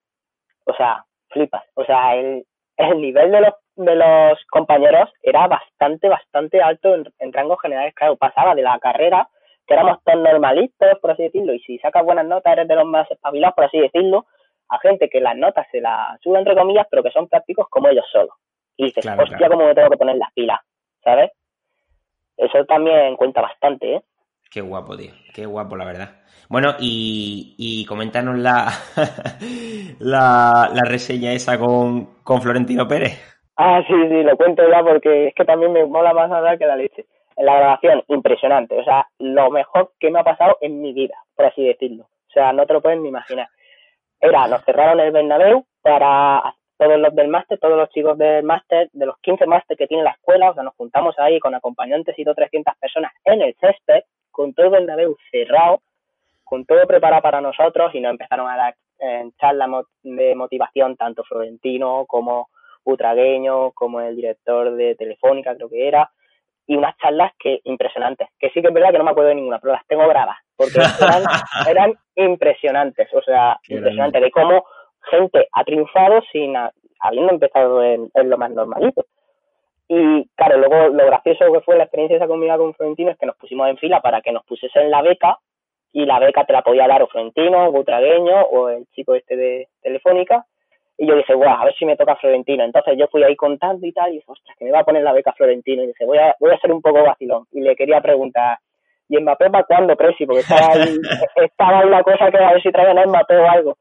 O 0.69 0.75
sea, 0.75 1.03
flipas. 1.29 1.63
O 1.75 1.83
sea, 1.83 2.15
el, 2.15 2.45
el 2.77 3.01
nivel 3.01 3.31
de 3.31 3.41
los, 3.41 3.53
de 3.75 3.95
los 3.95 4.45
compañeros 4.49 5.09
era 5.21 5.47
bastante, 5.47 6.07
bastante 6.07 6.61
alto 6.61 6.95
en, 6.95 7.05
en 7.19 7.33
rangos 7.33 7.61
generales. 7.61 7.93
Claro, 7.95 8.15
pasaba 8.15 8.55
de 8.55 8.61
la 8.61 8.79
carrera, 8.79 9.27
que 9.67 9.73
éramos 9.73 9.99
todos 10.03 10.19
normalistas, 10.19 10.97
por 10.99 11.11
así 11.11 11.23
decirlo, 11.23 11.53
y 11.53 11.59
si 11.59 11.77
sacas 11.77 12.03
buenas 12.03 12.25
notas 12.25 12.53
eres 12.53 12.67
de 12.67 12.75
los 12.75 12.85
más 12.85 13.09
espabilados, 13.11 13.55
por 13.55 13.65
así 13.65 13.79
decirlo, 13.79 14.25
a 14.67 14.79
gente 14.79 15.09
que 15.09 15.19
las 15.19 15.35
notas 15.35 15.67
se 15.71 15.81
las 15.81 16.19
suben 16.21 16.39
entre 16.39 16.55
comillas, 16.55 16.87
pero 16.89 17.03
que 17.03 17.11
son 17.11 17.27
prácticos 17.27 17.67
como 17.69 17.87
ellos 17.87 18.05
solos. 18.11 18.35
Y 18.77 18.85
dices, 18.85 19.05
hostia, 19.05 19.49
cómo 19.49 19.65
me 19.65 19.75
tengo 19.75 19.89
que 19.89 19.97
poner 19.97 20.15
las 20.15 20.31
pilas, 20.33 20.59
¿sabes? 21.03 21.31
Eso 22.37 22.65
también 22.65 23.15
cuenta 23.15 23.41
bastante, 23.41 23.95
¿eh? 23.95 24.01
Qué 24.49 24.61
guapo, 24.61 24.97
tío. 24.97 25.11
Qué 25.33 25.45
guapo, 25.45 25.75
la 25.75 25.85
verdad. 25.85 26.09
Bueno, 26.49 26.75
y, 26.79 27.55
y 27.57 27.85
coméntanos 27.85 28.37
la, 28.37 28.67
la, 29.99 30.69
la, 30.73 30.81
reseña 30.83 31.33
esa 31.33 31.59
con, 31.59 32.23
con 32.23 32.41
Florentino 32.41 32.87
Pérez. 32.87 33.21
Ah, 33.55 33.81
sí, 33.87 33.93
sí, 33.93 34.23
lo 34.23 34.35
cuento 34.35 34.63
ya 34.69 34.81
porque 34.81 35.27
es 35.27 35.35
que 35.35 35.45
también 35.45 35.73
me 35.73 35.85
mola 35.85 36.13
más 36.13 36.31
hablar 36.31 36.57
que 36.57 36.65
la 36.65 36.75
leche. 36.75 37.05
La 37.37 37.55
grabación, 37.55 38.03
impresionante. 38.07 38.79
O 38.79 38.83
sea, 38.83 39.07
lo 39.19 39.51
mejor 39.51 39.91
que 39.99 40.09
me 40.09 40.19
ha 40.19 40.23
pasado 40.23 40.57
en 40.61 40.81
mi 40.81 40.93
vida, 40.93 41.15
por 41.35 41.45
así 41.45 41.63
decirlo. 41.63 42.03
O 42.03 42.31
sea, 42.31 42.51
no 42.51 42.65
te 42.65 42.73
lo 42.73 42.81
pueden 42.81 43.03
ni 43.03 43.09
imaginar 43.09 43.47
era, 44.19 44.47
nos 44.47 44.63
cerraron 44.63 44.99
el 44.99 45.11
Bernabéu 45.11 45.65
para 45.81 46.55
todos 46.77 46.99
los 46.99 47.13
del 47.15 47.27
máster, 47.27 47.59
todos 47.59 47.77
los 47.77 47.89
chicos 47.89 48.17
del 48.17 48.43
máster, 48.43 48.89
de 48.93 49.05
los 49.05 49.17
15 49.19 49.45
máster 49.45 49.77
que 49.77 49.87
tiene 49.87 50.03
la 50.03 50.11
escuela, 50.11 50.51
o 50.51 50.53
sea, 50.53 50.63
nos 50.63 50.75
juntamos 50.75 51.17
ahí 51.19 51.39
con 51.39 51.55
acompañantes 51.55 52.17
y 52.17 52.23
dos 52.23 52.35
300 52.35 52.73
personas 52.79 53.11
en 53.25 53.41
el 53.41 53.55
césped, 53.59 54.03
con 54.39 54.53
todo 54.53 54.67
el 54.67 54.71
Bernabéu 54.71 55.17
cerrado, 55.29 55.81
con 56.45 56.63
todo 56.63 56.87
preparado 56.87 57.21
para 57.21 57.41
nosotros 57.41 57.93
y 57.93 57.99
nos 57.99 58.11
empezaron 58.11 58.49
a 58.49 58.55
dar 58.55 58.75
eh, 58.97 59.29
charlas 59.37 59.85
de 60.01 60.33
motivación 60.33 60.95
tanto 60.95 61.25
Florentino 61.25 62.05
como 62.07 62.47
Utragueño, 62.85 63.71
como 63.71 63.99
el 63.99 64.15
director 64.15 64.77
de 64.77 64.95
Telefónica 64.95 65.57
creo 65.57 65.69
que 65.69 65.85
era, 65.85 66.09
y 66.65 66.77
unas 66.77 66.95
charlas 66.99 67.33
que 67.37 67.59
impresionantes, 67.65 68.29
que 68.39 68.49
sí 68.51 68.61
que 68.61 68.69
es 68.69 68.73
verdad 68.73 68.91
que 68.91 68.99
no 68.99 69.03
me 69.03 69.11
acuerdo 69.11 69.27
de 69.27 69.35
ninguna, 69.35 69.59
pero 69.59 69.73
las 69.73 69.85
tengo 69.87 70.07
grabadas, 70.07 70.37
porque 70.55 70.79
eran, 70.79 71.23
eran 71.69 71.93
impresionantes, 72.15 73.13
o 73.13 73.21
sea, 73.21 73.59
impresionantes 73.67 74.21
de 74.21 74.31
cómo 74.31 74.63
gente 75.11 75.49
ha 75.51 75.65
triunfado 75.65 76.21
sin 76.31 76.55
habiendo 77.01 77.33
empezado 77.33 77.83
en, 77.83 78.09
lo 78.13 78.37
más 78.37 78.51
normalito. 78.51 79.05
Y 79.89 80.25
claro, 80.35 80.57
luego 80.59 80.87
lo 80.89 81.05
gracioso 81.05 81.51
que 81.51 81.61
fue 81.61 81.75
la 81.75 81.83
experiencia 81.83 82.15
esa 82.15 82.27
conmigo 82.27 82.57
con 82.57 82.73
Florentino 82.75 83.11
es 83.11 83.17
que 83.17 83.25
nos 83.25 83.35
pusimos 83.35 83.67
en 83.69 83.77
fila 83.77 83.99
para 83.99 84.21
que 84.21 84.31
nos 84.31 84.45
pusiesen 84.45 84.89
la 84.89 85.01
beca 85.01 85.39
y 85.91 86.05
la 86.05 86.19
beca 86.19 86.45
te 86.45 86.53
la 86.53 86.61
podía 86.61 86.87
dar 86.87 87.01
o 87.01 87.07
Florentino, 87.07 87.67
o 87.67 87.71
Butragueño 87.71 88.39
o 88.51 88.69
el 88.69 88.85
chico 88.93 89.15
este 89.15 89.35
de 89.35 89.67
Telefónica 89.81 90.45
y 91.01 91.07
yo 91.07 91.15
dije, 91.15 91.33
guau, 91.33 91.49
a 91.49 91.63
ver 91.63 91.73
si 91.75 91.85
me 91.85 91.95
toca 91.95 92.17
Florentino. 92.17 92.61
Entonces 92.61 92.97
yo 92.97 93.07
fui 93.07 93.23
ahí 93.23 93.33
contando 93.37 93.87
y 93.87 93.93
tal, 93.93 94.11
y 94.11 94.15
dije, 94.15 94.25
ostras, 94.27 94.57
que 94.57 94.65
me 94.65 94.71
va 94.71 94.79
a 94.79 94.83
poner 94.83 95.01
la 95.01 95.13
beca 95.13 95.31
Florentino. 95.31 95.81
Y 95.81 95.87
dije, 95.87 96.03
voy 96.03 96.17
a, 96.17 96.35
voy 96.41 96.51
a 96.51 96.59
ser 96.59 96.73
un 96.73 96.81
poco 96.81 97.01
vacilón. 97.01 97.45
Y 97.53 97.61
le 97.61 97.73
quería 97.77 98.01
preguntar, 98.01 98.57
¿y 99.07 99.17
Mbappé 99.17 99.49
para 99.49 99.63
cuándo, 99.63 99.95
Presi? 99.95 100.25
Porque 100.25 100.41
estaba 100.41 100.73
ahí, 100.73 100.97
estaba 101.37 101.85
una 101.85 102.03
cosa 102.03 102.29
que 102.29 102.37
a 102.37 102.51
ver 102.51 102.61
si 102.61 102.69
traían 102.69 102.97
a 102.97 103.05
Mbappé 103.05 103.37
o 103.37 103.49
algo. 103.49 103.77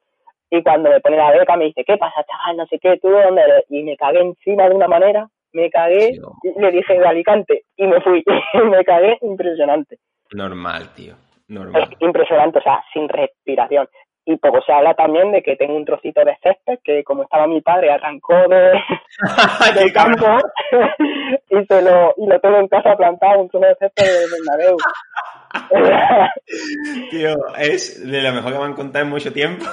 Y 0.49 0.63
cuando 0.63 0.91
me 0.91 1.01
pone 1.01 1.17
la 1.17 1.33
beca 1.33 1.57
me 1.57 1.65
dice, 1.65 1.85
¿qué 1.85 1.97
pasa, 1.97 2.25
chaval? 2.25 2.57
No 2.57 2.67
sé 2.67 2.79
qué, 2.79 2.97
¿tú 2.99 3.09
de 3.09 3.21
dónde 3.25 3.43
eres? 3.43 3.65
Y 3.69 3.83
me 3.83 3.97
cagué 3.97 4.21
encima 4.21 4.69
de 4.69 4.77
una 4.77 4.87
manera, 4.87 5.29
me 5.53 5.71
cagué, 5.71 6.19
le 6.57 6.71
dije 6.71 6.99
de 6.99 7.07
Alicante, 7.07 7.65
y 7.77 7.87
me 7.87 8.01
fui. 8.01 8.25
me 8.71 8.85
cagué 8.85 9.19
impresionante. 9.23 9.99
Normal, 10.33 10.93
tío. 10.95 11.15
Normal. 11.49 11.97
impresionante, 12.01 12.59
o 12.59 12.63
sea, 12.63 12.85
sin 12.93 13.09
respiración 13.09 13.89
y 14.31 14.37
poco 14.37 14.61
se 14.61 14.71
habla 14.71 14.93
también 14.93 15.33
de 15.33 15.43
que 15.43 15.57
tengo 15.57 15.75
un 15.75 15.87
trocito 15.87 16.23
de 16.23 16.37
césped 16.43 16.81
que 16.85 17.03
como 17.03 17.23
estaba 17.23 17.47
mi 17.47 17.63
padre 17.63 17.91
arrancó 17.91 18.35
de, 18.35 18.79
del 19.75 19.91
campo 19.91 20.27
y 21.49 21.65
se 21.65 21.81
lo 21.83 22.13
y 22.19 22.27
lo 22.27 22.39
tengo 22.39 22.59
en 22.59 22.69
casa 22.69 22.95
plantado 22.95 23.41
un 23.41 23.49
trozo 23.49 23.65
de 23.65 23.77
césped 23.77 24.05
de 24.05 24.27
Bernabéu 24.31 24.77
tío 27.11 27.37
es 27.57 28.07
de 28.07 28.21
lo 28.21 28.33
mejor 28.35 28.53
que 28.53 28.59
me 28.59 28.65
han 28.67 28.75
contado 28.75 29.05
en 29.07 29.11
mucho 29.11 29.33
tiempo 29.33 29.65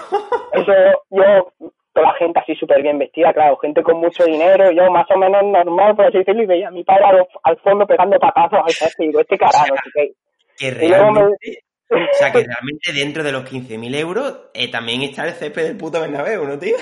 eso 0.53 0.73
yo 1.09 1.69
toda 1.95 2.07
la 2.07 2.13
gente 2.15 2.39
así 2.39 2.53
súper 2.55 2.83
bien 2.83 2.99
vestida 2.99 3.33
claro 3.33 3.57
gente 3.57 3.81
con 3.81 3.97
mucho 3.97 4.25
dinero 4.25 4.69
yo 4.71 4.91
más 4.91 5.09
o 5.09 5.17
menos 5.17 5.43
normal 5.43 5.95
por 5.95 6.05
así 6.05 6.19
decirlo 6.19 6.43
y 6.43 6.45
veía 6.45 6.67
a 6.67 6.71
mi 6.71 6.83
padre 6.83 7.25
al, 7.43 7.57
fondo 7.57 7.87
pegando 7.87 8.19
patazos 8.19 8.59
al 8.63 8.71
césped 8.71 9.05
y 9.05 9.07
digo 9.07 9.21
este 9.21 9.37
carajo 9.37 9.73
que, 9.93 10.11
que 10.57 10.71
realmente 10.71 11.65
o 11.89 11.97
sea 12.13 12.31
que 12.31 12.43
realmente 12.43 12.93
dentro 12.93 13.23
de 13.23 13.31
los 13.31 13.43
15.000 13.43 13.95
euros 13.95 14.49
eh, 14.53 14.69
también 14.69 15.01
está 15.03 15.25
el 15.25 15.33
césped 15.33 15.63
del 15.63 15.77
puto 15.77 16.01
Bernabéu, 16.01 16.45
¿no, 16.45 16.57
tío? 16.57 16.75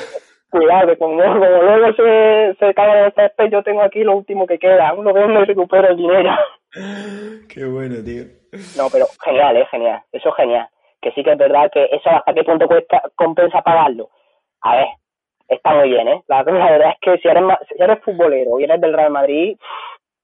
Cuidado, 0.50 0.88
que 0.88 0.98
como, 0.98 1.16
luego 1.16 1.94
se, 1.94 2.56
se 2.60 2.74
cae 2.74 3.06
el 3.06 3.14
césped, 3.14 3.50
yo 3.52 3.64
tengo 3.64 3.82
aquí 3.82 4.04
lo 4.04 4.16
último 4.16 4.46
que 4.46 4.60
queda. 4.60 4.90
Aún 4.90 5.04
lo 5.04 5.14
veo 5.14 5.28
y 5.42 5.46
recupero 5.46 5.90
el 5.90 5.98
dinero. 5.98 6.30
Qué 7.50 7.66
bueno, 7.66 7.96
tío. 8.04 8.24
No, 8.78 8.88
pero 8.92 9.08
genial, 9.24 9.58
¿eh? 9.58 9.68
Genial. 9.72 10.02
Eso 10.12 10.30
es 10.30 10.36
genial. 10.36 10.68
Que 11.02 11.12
sí 11.12 11.24
que 11.24 11.32
es 11.32 11.38
verdad 11.38 11.72
que 11.74 11.86
eso 11.86 12.10
hasta 12.10 12.34
qué 12.34 12.44
punto 12.44 12.68
cuesta, 12.68 13.02
compensa 13.16 13.62
pagarlo. 13.62 14.10
A 14.62 14.76
ver, 14.76 14.88
está 15.48 15.74
muy 15.74 15.90
bien, 15.90 16.08
¿eh? 16.08 16.24
La, 16.28 16.44
verdad 16.44 16.92
es 16.92 16.98
que 17.02 17.18
si 17.20 17.28
eres, 17.28 17.44
si 17.70 17.82
eres 17.82 18.04
futbolero 18.04 18.60
y 18.60 18.64
eres 18.64 18.82
del 18.82 18.94
Real 18.94 19.12
Madrid, 19.12 19.58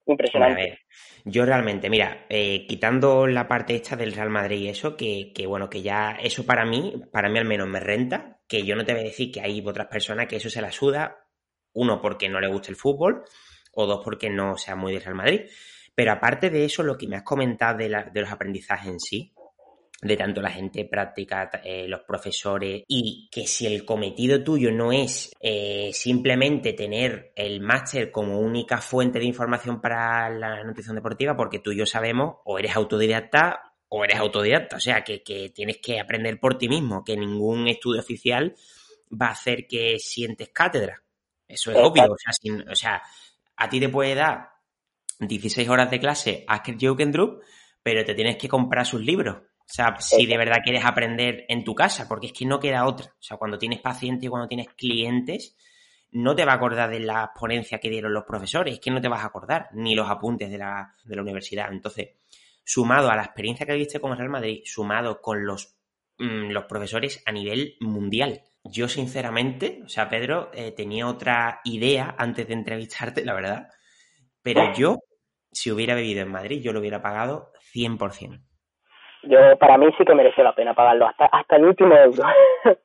impresionante. 0.06 0.80
Yo 1.26 1.46
realmente, 1.46 1.90
mira, 1.90 2.26
eh, 2.30 2.66
quitando 2.68 3.28
la 3.28 3.48
parte 3.48 3.76
esta 3.76 3.96
del 3.96 4.14
Real 4.14 4.30
Madrid 4.30 4.58
y 4.58 4.70
eso, 4.70 4.96
que, 4.96 5.32
que, 5.34 5.46
bueno, 5.46 5.70
que 5.70 5.82
ya 5.82 6.18
eso 6.22 6.46
para 6.46 6.66
mí, 6.66 6.94
para 7.12 7.30
mí 7.30 7.38
al 7.38 7.46
menos 7.46 7.68
me 7.68 7.80
renta, 7.80 8.40
que 8.48 8.64
yo 8.64 8.76
no 8.76 8.86
te 8.86 8.94
voy 8.94 9.02
a 9.02 9.06
decir 9.06 9.32
que 9.32 9.42
hay 9.42 9.62
otras 9.66 9.88
personas 9.88 10.28
que 10.28 10.38
eso 10.38 10.50
se 10.50 10.62
la 10.62 10.72
suda, 10.72 11.28
uno 11.74 12.02
porque 12.02 12.30
no 12.30 12.40
le 12.40 12.48
gusta 12.48 12.72
el 12.72 12.78
fútbol, 12.78 13.24
o 13.74 13.86
dos 13.86 14.02
porque 14.04 14.30
no 14.30 14.58
sea 14.58 14.76
muy 14.76 14.94
de 14.94 15.00
Real 15.00 15.16
Madrid. 15.16 15.42
Pero 15.94 16.14
aparte 16.14 16.50
de 16.50 16.66
eso, 16.66 16.82
lo 16.82 16.98
que 16.98 17.08
me 17.08 17.18
has 17.18 17.24
comentado 17.24 17.78
de, 17.78 17.90
la, 17.90 18.04
de 18.04 18.22
los 18.22 18.32
aprendizajes 18.32 18.88
en 18.88 19.00
sí, 19.00 19.34
de 20.02 20.16
tanto 20.16 20.42
la 20.42 20.52
gente 20.52 20.86
práctica, 20.86 21.50
eh, 21.64 21.88
los 21.88 22.02
profesores, 22.02 22.84
y 22.88 23.28
que 23.30 23.46
si 23.46 23.68
el 23.68 23.84
cometido 23.84 24.44
tuyo 24.44 24.72
no 24.72 24.94
es 24.94 25.32
eh, 25.42 25.92
simplemente 25.94 26.74
tener 26.74 27.34
el 27.36 27.60
máster 27.60 28.12
como 28.12 28.40
única 28.40 28.78
fuente 28.78 29.20
de 29.20 29.26
información 29.26 29.82
para 29.82 30.30
la 30.30 30.64
nutrición 30.64 30.96
deportiva, 30.96 31.36
porque 31.36 31.60
tú 31.60 31.72
y 31.72 31.78
yo 31.78 31.86
sabemos, 31.86 32.38
o 32.46 32.58
eres 32.58 32.76
autodidacta 32.76 33.74
o 33.90 34.04
eres 34.04 34.20
autodidacta, 34.20 34.78
o 34.78 34.80
sea, 34.80 35.04
que, 35.04 35.24
que 35.24 35.50
tienes 35.50 35.78
que 35.78 36.00
aprender 36.00 36.40
por 36.40 36.58
ti 36.58 36.70
mismo, 36.70 37.04
que 37.04 37.18
ningún 37.18 37.68
estudio 37.68 38.00
oficial 38.00 38.56
va 39.12 39.28
a 39.28 39.32
hacer 39.32 39.68
que 39.68 39.98
sientes 40.00 40.50
cátedra. 40.50 41.02
Eso 41.48 41.72
es 41.72 41.78
obvio, 41.78 42.04
o 42.04 42.16
sea, 42.18 42.72
o 42.72 42.76
sea, 42.76 43.02
a 43.58 43.68
ti 43.68 43.80
te 43.80 43.90
puede 43.90 44.14
dar 44.14 44.52
16 45.20 45.68
horas 45.68 45.90
de 45.90 46.00
clase 46.00 46.46
Asker 46.48 46.78
Jokendrup, 46.80 47.42
pero 47.82 48.06
te 48.06 48.14
tienes 48.14 48.38
que 48.38 48.48
comprar 48.48 48.86
sus 48.86 49.02
libros 49.02 49.49
o 49.70 49.72
sea, 49.72 49.96
si 50.00 50.26
de 50.26 50.36
verdad 50.36 50.62
quieres 50.64 50.84
aprender 50.84 51.46
en 51.48 51.64
tu 51.64 51.76
casa, 51.76 52.08
porque 52.08 52.28
es 52.28 52.34
que 52.34 52.44
no 52.44 52.60
queda 52.60 52.88
otra. 52.88 53.12
O 53.12 53.22
sea, 53.22 53.38
cuando 53.38 53.60
tienes 53.60 53.80
pacientes 53.80 54.26
y 54.26 54.28
cuando 54.28 54.48
tienes 54.48 54.70
clientes, 54.70 55.56
no 56.12 56.36
te 56.36 56.44
va 56.44 56.54
a 56.54 56.56
acordar 56.56 56.90
de 56.90 57.00
la 57.00 57.32
ponencia 57.40 57.78
que 57.78 57.92
dieron 57.92 58.12
los 58.12 58.24
profesores, 58.24 58.74
es 58.74 58.80
que 58.80 58.90
no 58.90 59.00
te 59.00 59.08
vas 59.08 59.22
a 59.22 59.28
acordar, 59.28 59.70
ni 59.74 59.94
los 59.94 60.10
apuntes 60.10 60.50
de 60.50 60.58
la, 60.58 60.96
de 61.04 61.16
la 61.16 61.22
universidad. 61.22 61.72
Entonces, 61.72 62.16
sumado 62.64 63.12
a 63.12 63.16
la 63.16 63.22
experiencia 63.22 63.68
que 63.68 63.76
viste 63.76 64.00
con 64.00 64.12
el 64.12 64.18
Real 64.18 64.32
Madrid, 64.32 64.64
sumado 64.66 65.22
con 65.22 65.46
los, 65.46 65.78
mm, 66.18 66.50
los 66.50 66.66
profesores 66.66 67.22
a 67.28 67.32
nivel 67.32 67.76
mundial. 67.80 68.42
Yo, 68.64 68.90
sinceramente, 68.90 69.84
o 69.86 69.90
sea, 69.90 70.10
Pedro, 70.10 70.50
eh, 70.52 70.72
tenía 70.72 71.06
otra 71.06 71.62
idea 71.64 72.16
antes 72.18 72.48
de 72.48 72.54
entrevistarte, 72.56 73.24
la 73.24 73.36
verdad, 73.36 73.68
pero 74.42 74.74
yo, 74.74 74.98
si 75.52 75.72
hubiera 75.72 75.94
vivido 75.94 76.24
en 76.24 76.32
Madrid, 76.32 76.60
yo 76.60 76.74
lo 76.74 76.80
hubiera 76.80 77.04
pagado 77.04 77.52
100%. 77.72 78.49
Yo, 79.24 79.38
para 79.60 79.78
mí 79.78 79.88
sí 79.98 80.06
que 80.06 80.16
mereció 80.16 80.44
la 80.44 80.56
pena 80.56 80.74
pagarlo, 80.74 81.08
hasta, 81.08 81.26
hasta 81.26 81.56
el 81.58 81.66
último 81.66 81.96
euro. 81.96 82.24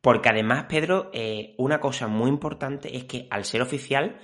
Porque 0.00 0.28
además, 0.28 0.66
Pedro, 0.68 1.10
eh, 1.12 1.54
una 1.58 1.78
cosa 1.78 2.08
muy 2.08 2.28
importante 2.28 2.96
es 2.96 3.04
que 3.04 3.28
al 3.30 3.44
ser 3.44 3.62
oficial, 3.62 4.18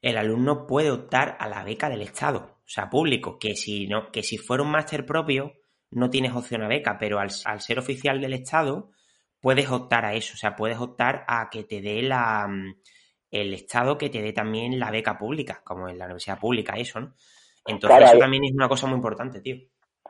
el 0.00 0.16
alumno 0.16 0.66
puede 0.66 0.90
optar 0.90 1.36
a 1.38 1.48
la 1.48 1.64
beca 1.64 1.90
del 1.90 2.02
Estado, 2.02 2.58
o 2.64 2.68
sea, 2.68 2.88
público, 2.88 3.38
que 3.38 3.54
si, 3.54 3.86
no, 3.86 4.10
que 4.10 4.22
si 4.22 4.38
fuera 4.38 4.62
un 4.62 4.70
máster 4.70 5.04
propio, 5.04 5.52
no 5.90 6.08
tienes 6.08 6.34
opción 6.34 6.62
a 6.62 6.68
beca, 6.68 6.96
pero 6.98 7.18
al, 7.18 7.30
ser 7.30 7.78
oficial 7.78 8.20
del 8.20 8.32
Estado, 8.32 8.90
puedes 9.40 9.70
optar 9.70 10.04
a 10.04 10.14
eso, 10.14 10.34
o 10.34 10.36
sea, 10.36 10.56
puedes 10.56 10.78
optar 10.78 11.24
a 11.28 11.48
que 11.50 11.64
te 11.64 11.80
dé 11.80 12.02
la, 12.02 12.46
mm, 12.48 12.74
el 13.30 13.54
Estado 13.54 13.98
que 13.98 14.08
te 14.08 14.22
dé 14.22 14.32
también 14.32 14.78
la 14.78 14.90
beca 14.90 15.18
pública, 15.18 15.60
como 15.64 15.88
en 15.88 15.98
la 15.98 16.06
universidad 16.06 16.38
pública, 16.38 16.74
eso, 16.76 17.00
¿no? 17.00 17.14
Entonces, 17.66 18.08
eso 18.08 18.18
también 18.18 18.44
es 18.44 18.52
una 18.52 18.68
cosa 18.68 18.86
muy 18.86 18.96
importante, 18.96 19.42
tío. 19.42 19.56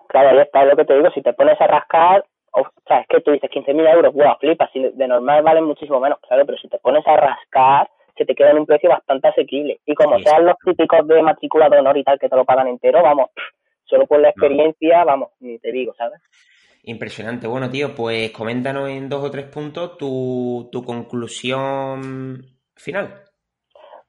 Claro, 0.08 0.30
ahí 0.30 0.38
está 0.38 0.64
lo 0.64 0.76
que 0.76 0.84
te 0.84 0.94
digo, 0.94 1.10
si 1.10 1.22
te 1.22 1.32
pones 1.32 1.60
a 1.60 1.66
rascar, 1.66 2.24
o 2.52 2.66
sea, 2.86 3.00
es 3.00 3.06
que 3.08 3.20
tú 3.20 3.30
dices 3.30 3.50
15.000 3.50 3.92
euros, 3.92 4.14
wow, 4.14 4.36
flipas, 4.40 4.70
de 4.72 5.08
normal 5.08 5.42
valen 5.42 5.64
muchísimo 5.64 6.00
menos, 6.00 6.18
claro, 6.26 6.44
pero 6.46 6.58
si 6.58 6.68
te 6.68 6.78
pones 6.78 7.06
a 7.06 7.16
rascar, 7.16 7.88
se 8.16 8.24
te 8.24 8.34
queda 8.34 8.50
en 8.50 8.58
un 8.58 8.66
precio 8.66 8.90
bastante 8.90 9.28
asequible. 9.28 9.80
Y 9.86 9.94
como 9.94 10.18
sean 10.18 10.44
los 10.44 10.56
típicos 10.64 11.06
de 11.06 11.22
matrícula 11.22 11.68
de 11.68 11.78
honor 11.78 11.96
y 11.96 12.04
tal 12.04 12.18
que 12.18 12.28
te 12.28 12.36
lo 12.36 12.44
pagan 12.44 12.68
entero, 12.68 13.02
vamos, 13.02 13.30
solo 13.84 14.06
por 14.06 14.20
la 14.20 14.30
experiencia, 14.30 15.04
vamos, 15.04 15.30
ni 15.40 15.58
te 15.58 15.70
digo, 15.70 15.94
¿sabes? 15.94 16.20
Impresionante. 16.84 17.46
Bueno, 17.46 17.70
tío, 17.70 17.94
pues 17.94 18.30
coméntanos 18.30 18.88
en 18.88 19.08
dos 19.08 19.22
o 19.24 19.30
tres 19.30 19.46
puntos 19.46 19.98
tu, 19.98 20.68
tu 20.72 20.82
conclusión 20.82 22.42
final. 22.74 23.24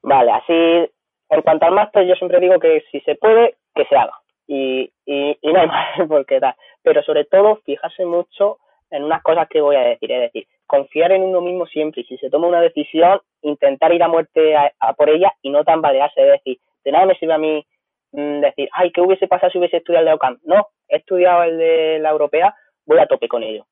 Vale, 0.02 0.30
así, 0.32 0.90
en 1.30 1.42
cuanto 1.42 1.66
al 1.66 1.74
máster, 1.74 2.06
yo 2.06 2.14
siempre 2.14 2.40
digo 2.40 2.58
que 2.58 2.82
si 2.90 3.00
se 3.00 3.16
puede, 3.16 3.56
que 3.74 3.84
se 3.84 3.96
haga. 3.96 4.19
Y, 4.52 4.92
y, 5.06 5.38
y 5.40 5.52
no 5.52 5.64
más, 5.64 5.96
porque 6.08 6.40
tal. 6.40 6.56
Pero 6.82 7.04
sobre 7.04 7.24
todo, 7.24 7.60
fijarse 7.64 8.04
mucho 8.04 8.58
en 8.90 9.04
unas 9.04 9.22
cosas 9.22 9.46
que 9.48 9.60
voy 9.60 9.76
a 9.76 9.82
decir. 9.82 10.10
Es 10.10 10.20
decir, 10.22 10.48
confiar 10.66 11.12
en 11.12 11.22
uno 11.22 11.40
mismo 11.40 11.66
siempre 11.66 12.00
y 12.00 12.04
si 12.04 12.16
se 12.18 12.30
toma 12.30 12.48
una 12.48 12.60
decisión, 12.60 13.20
intentar 13.42 13.92
ir 13.92 14.02
a 14.02 14.08
muerte 14.08 14.56
a, 14.56 14.92
por 14.94 15.08
ella 15.08 15.32
y 15.40 15.50
no 15.50 15.62
tambalearse. 15.62 16.20
Es 16.20 16.32
decir, 16.32 16.58
de 16.84 16.90
nada 16.90 17.06
me 17.06 17.14
sirve 17.14 17.34
a 17.34 17.38
mí 17.38 17.64
mm, 18.10 18.40
decir, 18.40 18.68
ay, 18.72 18.90
¿qué 18.90 19.00
hubiese 19.00 19.28
pasado 19.28 19.52
si 19.52 19.58
hubiese 19.58 19.76
estudiado 19.76 20.02
el 20.02 20.08
de 20.08 20.14
OCAM? 20.14 20.38
No, 20.42 20.66
he 20.88 20.96
estudiado 20.96 21.44
el 21.44 21.56
de 21.56 22.00
la 22.00 22.10
europea, 22.10 22.52
voy 22.86 22.98
a 22.98 23.06
tope 23.06 23.28
con 23.28 23.44
ello. 23.44 23.66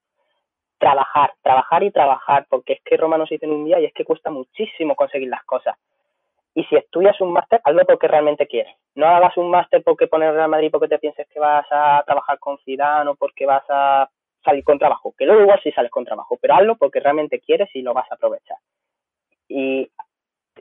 Trabajar, 0.78 1.32
trabajar 1.42 1.82
y 1.82 1.90
trabajar, 1.90 2.46
porque 2.48 2.74
es 2.74 2.80
que 2.84 2.96
Roma 2.96 3.18
no 3.18 3.26
se 3.26 3.34
dice 3.34 3.46
en 3.46 3.52
un 3.52 3.64
día 3.64 3.80
y 3.80 3.86
es 3.86 3.92
que 3.92 4.04
cuesta 4.04 4.30
muchísimo 4.30 4.94
conseguir 4.94 5.28
las 5.28 5.42
cosas. 5.42 5.76
Y 6.58 6.64
si 6.64 6.74
estudias 6.74 7.20
un 7.20 7.32
máster, 7.32 7.60
hazlo 7.62 7.84
porque 7.86 8.08
realmente 8.08 8.48
quieres. 8.48 8.74
No 8.96 9.06
hagas 9.06 9.36
un 9.36 9.48
máster 9.48 9.80
porque 9.84 10.08
poner 10.08 10.34
Real 10.34 10.50
Madrid 10.50 10.72
porque 10.72 10.88
te 10.88 10.98
pienses 10.98 11.28
que 11.28 11.38
vas 11.38 11.64
a 11.70 12.02
trabajar 12.04 12.40
con 12.40 12.58
Zidane 12.64 13.10
o 13.10 13.14
porque 13.14 13.46
vas 13.46 13.62
a 13.68 14.10
salir 14.44 14.64
con 14.64 14.76
trabajo. 14.76 15.14
Que 15.16 15.24
luego 15.24 15.42
igual 15.42 15.60
sí 15.62 15.70
sales 15.70 15.92
con 15.92 16.04
trabajo, 16.04 16.36
pero 16.42 16.56
hazlo 16.56 16.74
porque 16.74 16.98
realmente 16.98 17.38
quieres 17.38 17.68
y 17.74 17.82
lo 17.82 17.94
vas 17.94 18.10
a 18.10 18.16
aprovechar. 18.16 18.56
Y 19.46 19.88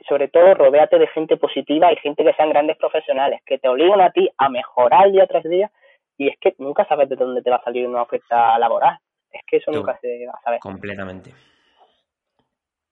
sobre 0.08 0.28
todo, 0.28 0.54
rodéate 0.54 1.00
de 1.00 1.08
gente 1.08 1.36
positiva 1.36 1.92
y 1.92 1.96
gente 1.96 2.22
que 2.22 2.34
sean 2.34 2.50
grandes 2.50 2.76
profesionales, 2.76 3.40
que 3.44 3.58
te 3.58 3.68
obliguen 3.68 4.00
a 4.00 4.12
ti 4.12 4.30
a 4.38 4.48
mejorar 4.48 5.10
día 5.10 5.26
tras 5.26 5.42
día. 5.42 5.68
Y 6.16 6.28
es 6.28 6.38
que 6.38 6.54
nunca 6.58 6.84
sabes 6.84 7.08
de 7.08 7.16
dónde 7.16 7.42
te 7.42 7.50
va 7.50 7.56
a 7.56 7.64
salir 7.64 7.88
una 7.88 8.02
oferta 8.02 8.56
laboral. 8.60 8.96
Es 9.32 9.42
que 9.48 9.56
eso 9.56 9.72
nunca 9.72 9.98
se 10.00 10.26
va 10.26 10.34
a 10.38 10.42
saber. 10.42 10.60
Completamente. 10.60 11.34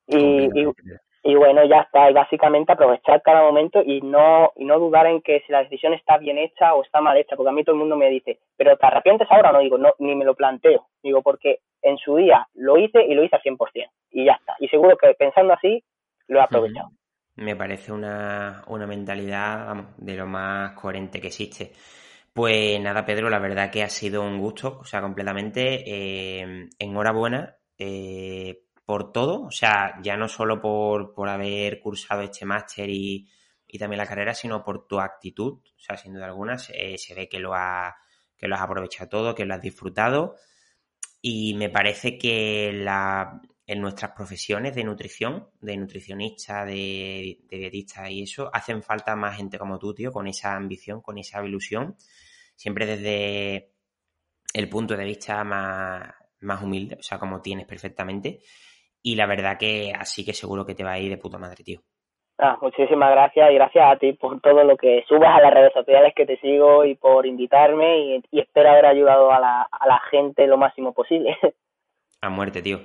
Y, 0.09 0.49
y 1.27 1.35
bueno, 1.35 1.65
ya 1.65 1.81
está, 1.81 2.09
y 2.09 2.15
básicamente 2.15 2.73
aprovechar 2.73 3.21
cada 3.21 3.43
momento 3.43 3.83
y 3.85 4.01
no, 4.01 4.53
y 4.55 4.65
no 4.65 4.79
dudar 4.79 5.07
en 5.09 5.21
que 5.23 5.43
si 5.45 5.51
la 5.51 5.65
decisión 5.65 5.93
está 5.93 6.19
bien 6.19 6.39
hecha 6.39 6.73
o 6.75 6.85
está 6.85 7.01
mal 7.01 7.17
hecha, 7.17 7.35
porque 7.35 7.51
a 7.51 7.53
mí 7.53 7.65
todo 7.65 7.75
el 7.75 7.81
mundo 7.81 7.97
me 7.97 8.09
dice, 8.09 8.39
pero 8.57 8.77
¿te 8.77 8.87
arrepientes 8.87 9.27
ahora 9.29 9.51
o 9.51 9.55
no? 9.55 9.59
Digo, 9.59 9.77
no, 9.77 9.93
ni 9.99 10.15
me 10.15 10.25
lo 10.25 10.37
planteo, 10.37 10.87
digo, 11.03 11.23
porque 11.23 11.59
en 11.83 11.99
su 11.99 12.15
día 12.15 12.47
lo 12.55 12.79
hice 12.79 13.05
y 13.05 13.15
lo 13.15 13.25
hice 13.25 13.35
al 13.35 13.43
100%, 13.43 13.91
y 14.13 14.25
ya 14.25 14.35
está, 14.35 14.55
y 14.61 14.69
seguro 14.69 14.97
que 14.97 15.15
pensando 15.15 15.53
así, 15.55 15.83
lo 16.29 16.39
he 16.39 16.43
aprovechado. 16.43 16.91
Me 17.35 17.57
parece 17.57 17.93
una, 17.93 18.63
una 18.69 18.87
mentalidad, 18.87 19.67
vamos, 19.67 19.97
de 19.97 20.15
lo 20.15 20.27
más 20.27 20.79
coherente 20.81 21.21
que 21.21 21.27
existe. 21.27 21.73
Pues 22.33 22.81
nada, 22.81 23.05
Pedro, 23.05 23.31
la 23.31 23.41
verdad 23.41 23.71
que 23.71 23.83
ha 23.83 23.89
sido 23.89 24.23
un 24.23 24.39
gusto, 24.39 24.79
o 24.81 24.85
sea, 24.85 25.01
completamente. 25.01 25.83
Eh, 25.87 26.69
enhorabuena. 26.79 27.57
Eh, 27.79 28.66
por 28.87 29.13
todo, 29.13 29.43
o 29.43 29.51
sea, 29.51 30.01
ya 30.03 30.17
no 30.17 30.29
solo 30.29 30.61
por, 30.61 31.13
por 31.13 31.29
haber 31.29 31.81
cursado 31.81 32.23
este 32.23 32.47
máster 32.47 32.89
y, 32.89 33.29
y, 33.67 33.79
también 33.79 33.99
la 33.99 34.07
carrera, 34.07 34.33
sino 34.33 34.63
por 34.65 34.87
tu 34.87 35.01
actitud, 35.01 35.55
o 35.55 35.79
sea, 35.79 35.97
sin 35.97 36.15
duda 36.15 36.27
alguna, 36.27 36.57
se, 36.57 36.97
se 36.97 37.15
ve 37.15 37.29
que 37.29 37.41
lo, 37.41 37.53
ha, 37.55 37.97
que 38.37 38.47
lo 38.47 38.55
has 38.55 38.63
aprovechado 38.63 39.09
todo, 39.09 39.35
que 39.35 39.45
lo 39.45 39.55
has 39.55 39.61
disfrutado. 39.61 40.37
Y 41.21 41.55
me 41.55 41.69
parece 41.69 42.17
que 42.17 42.73
la, 42.73 43.43
en 43.67 43.81
nuestras 43.81 44.13
profesiones 44.13 44.77
de 44.77 44.85
nutrición, 44.85 45.49
de 45.61 45.77
nutricionista, 45.77 46.65
de, 46.65 47.41
de, 47.51 47.59
dietista 47.59 48.09
y 48.09 48.23
eso, 48.23 48.49
hacen 48.55 48.85
falta 48.85 49.17
más 49.17 49.37
gente 49.37 49.59
como 49.59 49.81
tú, 49.81 49.93
tío, 49.95 50.13
con 50.13 50.29
esa 50.29 50.55
ambición, 50.55 51.01
con 51.03 51.19
esa 51.19 51.45
ilusión, 51.45 51.97
siempre 52.55 52.87
desde 52.87 53.73
el 54.55 54.69
punto 54.69 54.97
de 54.97 55.05
vista 55.05 55.43
más, 55.43 56.15
más 56.41 56.63
humilde, 56.63 56.97
o 57.01 57.03
sea, 57.03 57.19
como 57.19 57.43
tienes 57.43 57.67
perfectamente. 57.67 58.41
Y 59.07 59.15
la 59.15 59.27
verdad 59.27 59.57
que 59.57 59.93
así 59.97 60.25
que 60.25 60.33
seguro 60.33 60.67
que 60.67 60.75
te 60.75 60.83
va 60.83 60.95
a 60.95 60.99
ir 60.99 61.11
de 61.11 61.17
puta 61.17 61.39
madre, 61.39 61.63
tío. 61.63 61.79
Ah, 62.39 62.59
muchísimas 62.61 63.13
gracias 63.13 63.53
y 63.53 63.55
gracias 63.55 63.85
a 63.87 63.97
ti 63.97 64.15
por 64.15 64.41
todo 64.41 64.65
lo 64.65 64.77
que 64.77 65.05
subas 65.07 65.31
a 65.33 65.41
las 65.41 65.55
redes 65.55 65.73
sociales 65.73 66.13
que 66.17 66.27
te 66.27 66.37
sigo 66.41 66.85
y 66.85 66.97
por 66.97 67.25
invitarme 67.25 67.99
y, 67.99 68.23
espero 68.33 68.69
haber 68.69 68.87
ayudado 68.87 69.31
a 69.31 69.39
la, 69.39 69.63
a 69.63 69.87
la 69.87 70.01
gente 70.11 70.49
lo 70.49 70.57
máximo 70.57 70.93
posible. 70.93 71.39
A 72.21 72.31
muerte, 72.31 72.63
tío. 72.63 72.79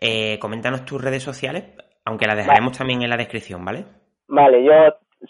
Eh, 0.00 0.38
coméntanos 0.40 0.84
tus 0.84 1.00
redes 1.00 1.22
sociales, 1.22 1.62
aunque 2.04 2.26
las 2.26 2.38
dejaremos 2.38 2.76
también 2.76 3.02
en 3.02 3.10
la 3.10 3.16
descripción, 3.16 3.64
¿vale? 3.64 3.84
Vale, 4.26 4.64
yo 4.64 4.72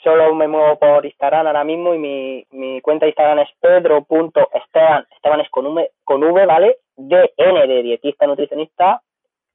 solo 0.02 0.34
me 0.34 0.48
muevo 0.48 0.78
por 0.78 1.04
Instagram 1.04 1.48
ahora 1.48 1.64
mismo 1.64 1.92
y 1.92 1.98
mi, 1.98 2.46
mi 2.52 2.80
cuenta 2.80 3.04
de 3.04 3.10
Instagram 3.10 3.40
es 3.40 3.48
pedro.esteban, 3.60 5.06
Esteban 5.14 5.40
es 5.40 5.50
con 5.50 5.66
V, 5.66 5.90
con 6.04 6.22
v 6.22 6.46
¿vale? 6.46 6.78
DN 6.96 7.66
de 7.66 7.82
dietista 7.82 8.26
nutricionista, 8.26 9.02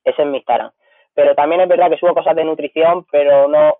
ese 0.04 0.22
es 0.22 0.28
mi 0.28 0.38
Instagram 0.38 0.72
pero 1.14 1.36
también 1.36 1.61
es 1.61 1.68
verdad 1.68 1.89
que 1.89 1.97
subo 1.97 2.14
cosas 2.14 2.36
de 2.36 2.43
nutrición, 2.43 3.05
pero 3.11 3.47
no 3.47 3.78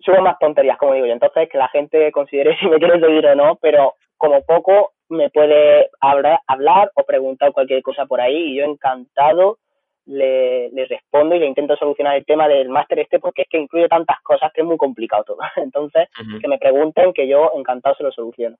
subo 0.00 0.20
más 0.22 0.38
tonterías, 0.38 0.78
como 0.78 0.94
digo 0.94 1.06
yo. 1.06 1.12
Entonces, 1.12 1.48
que 1.48 1.58
la 1.58 1.68
gente 1.68 2.10
considere 2.12 2.56
si 2.60 2.66
me 2.66 2.78
quiere 2.78 3.00
seguir 3.00 3.26
o 3.26 3.34
no, 3.34 3.56
pero 3.56 3.94
como 4.16 4.42
poco 4.42 4.92
me 5.08 5.30
puede 5.30 5.90
hablar, 6.00 6.40
hablar 6.46 6.90
o 6.94 7.04
preguntar 7.04 7.52
cualquier 7.52 7.82
cosa 7.82 8.06
por 8.06 8.20
ahí 8.20 8.52
y 8.52 8.56
yo 8.56 8.64
encantado 8.64 9.58
le, 10.06 10.70
le 10.70 10.86
respondo 10.86 11.34
y 11.34 11.40
le 11.40 11.46
intento 11.46 11.76
solucionar 11.76 12.16
el 12.16 12.24
tema 12.24 12.48
del 12.48 12.68
máster 12.68 13.00
este 13.00 13.18
porque 13.18 13.42
es 13.42 13.48
que 13.48 13.58
incluye 13.58 13.88
tantas 13.88 14.20
cosas 14.22 14.52
que 14.52 14.60
es 14.60 14.66
muy 14.66 14.76
complicado 14.76 15.24
todo. 15.24 15.38
Entonces, 15.56 16.08
que 16.40 16.48
me 16.48 16.58
pregunten 16.58 17.12
que 17.12 17.28
yo 17.28 17.52
encantado 17.56 17.94
se 17.96 18.02
lo 18.02 18.12
soluciono. 18.12 18.56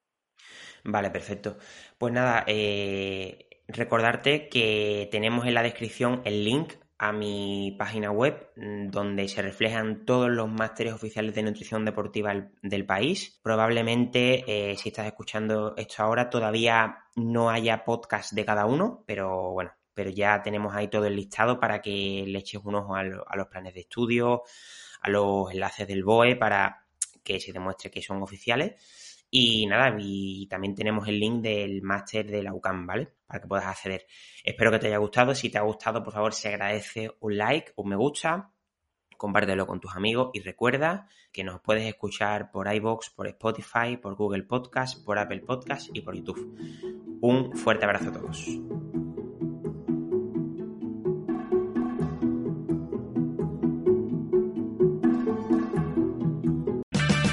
Vale, 0.84 1.10
perfecto. 1.10 1.56
Pues 1.98 2.12
nada, 2.12 2.44
eh, 2.46 3.46
recordarte 3.68 4.48
que 4.48 5.08
tenemos 5.10 5.46
en 5.46 5.54
la 5.54 5.62
descripción 5.62 6.22
el 6.24 6.44
link 6.44 6.72
a 7.02 7.12
mi 7.12 7.74
página 7.78 8.10
web 8.10 8.50
mm, 8.56 8.90
donde 8.90 9.26
se 9.26 9.40
reflejan 9.40 10.04
todos 10.04 10.28
los 10.28 10.50
másteres 10.50 10.92
oficiales 10.92 11.34
de 11.34 11.42
nutrición 11.42 11.86
deportiva 11.86 12.34
del 12.60 12.84
país. 12.84 13.40
Probablemente 13.42 14.44
eh, 14.46 14.76
si 14.76 14.90
estás 14.90 15.06
escuchando 15.06 15.74
esto 15.78 16.02
ahora 16.02 16.28
todavía 16.28 17.04
no 17.16 17.48
haya 17.48 17.86
podcast 17.86 18.34
de 18.34 18.44
cada 18.44 18.66
uno, 18.66 19.02
pero 19.06 19.50
bueno, 19.52 19.72
pero 19.94 20.10
ya 20.10 20.42
tenemos 20.42 20.74
ahí 20.74 20.88
todo 20.88 21.06
el 21.06 21.16
listado 21.16 21.58
para 21.58 21.80
que 21.80 22.24
le 22.26 22.38
eches 22.38 22.60
un 22.62 22.74
ojo 22.74 22.94
a, 22.94 23.00
a 23.00 23.36
los 23.36 23.46
planes 23.46 23.72
de 23.72 23.80
estudio, 23.80 24.42
a 25.00 25.08
los 25.08 25.50
enlaces 25.50 25.88
del 25.88 26.04
BOE 26.04 26.36
para 26.36 26.84
que 27.24 27.40
se 27.40 27.54
demuestre 27.54 27.90
que 27.90 28.02
son 28.02 28.22
oficiales. 28.22 28.74
Y 29.30 29.66
nada, 29.66 29.96
y 30.00 30.46
también 30.48 30.74
tenemos 30.74 31.06
el 31.06 31.20
link 31.20 31.40
del 31.40 31.82
máster 31.82 32.26
de 32.26 32.42
la 32.42 32.52
UCAM, 32.52 32.86
¿vale? 32.86 33.12
Para 33.26 33.40
que 33.40 33.46
puedas 33.46 33.66
acceder. 33.66 34.06
Espero 34.42 34.72
que 34.72 34.80
te 34.80 34.88
haya 34.88 34.98
gustado. 34.98 35.34
Si 35.34 35.50
te 35.50 35.58
ha 35.58 35.62
gustado, 35.62 36.02
por 36.02 36.12
favor, 36.12 36.34
se 36.34 36.48
agradece 36.48 37.12
un 37.20 37.36
like, 37.36 37.72
un 37.76 37.90
me 37.90 37.96
gusta, 37.96 38.50
compártelo 39.16 39.66
con 39.66 39.80
tus 39.80 39.94
amigos 39.94 40.30
y 40.32 40.40
recuerda 40.40 41.06
que 41.30 41.44
nos 41.44 41.60
puedes 41.60 41.84
escuchar 41.84 42.50
por 42.50 42.72
iBox, 42.72 43.10
por 43.10 43.28
Spotify, 43.28 43.96
por 44.00 44.16
Google 44.16 44.42
Podcast, 44.44 45.04
por 45.04 45.18
Apple 45.18 45.40
Podcast 45.40 45.90
y 45.94 46.00
por 46.00 46.16
YouTube. 46.16 47.18
Un 47.20 47.54
fuerte 47.56 47.84
abrazo 47.84 48.08
a 48.08 48.12
todos. 48.12 48.89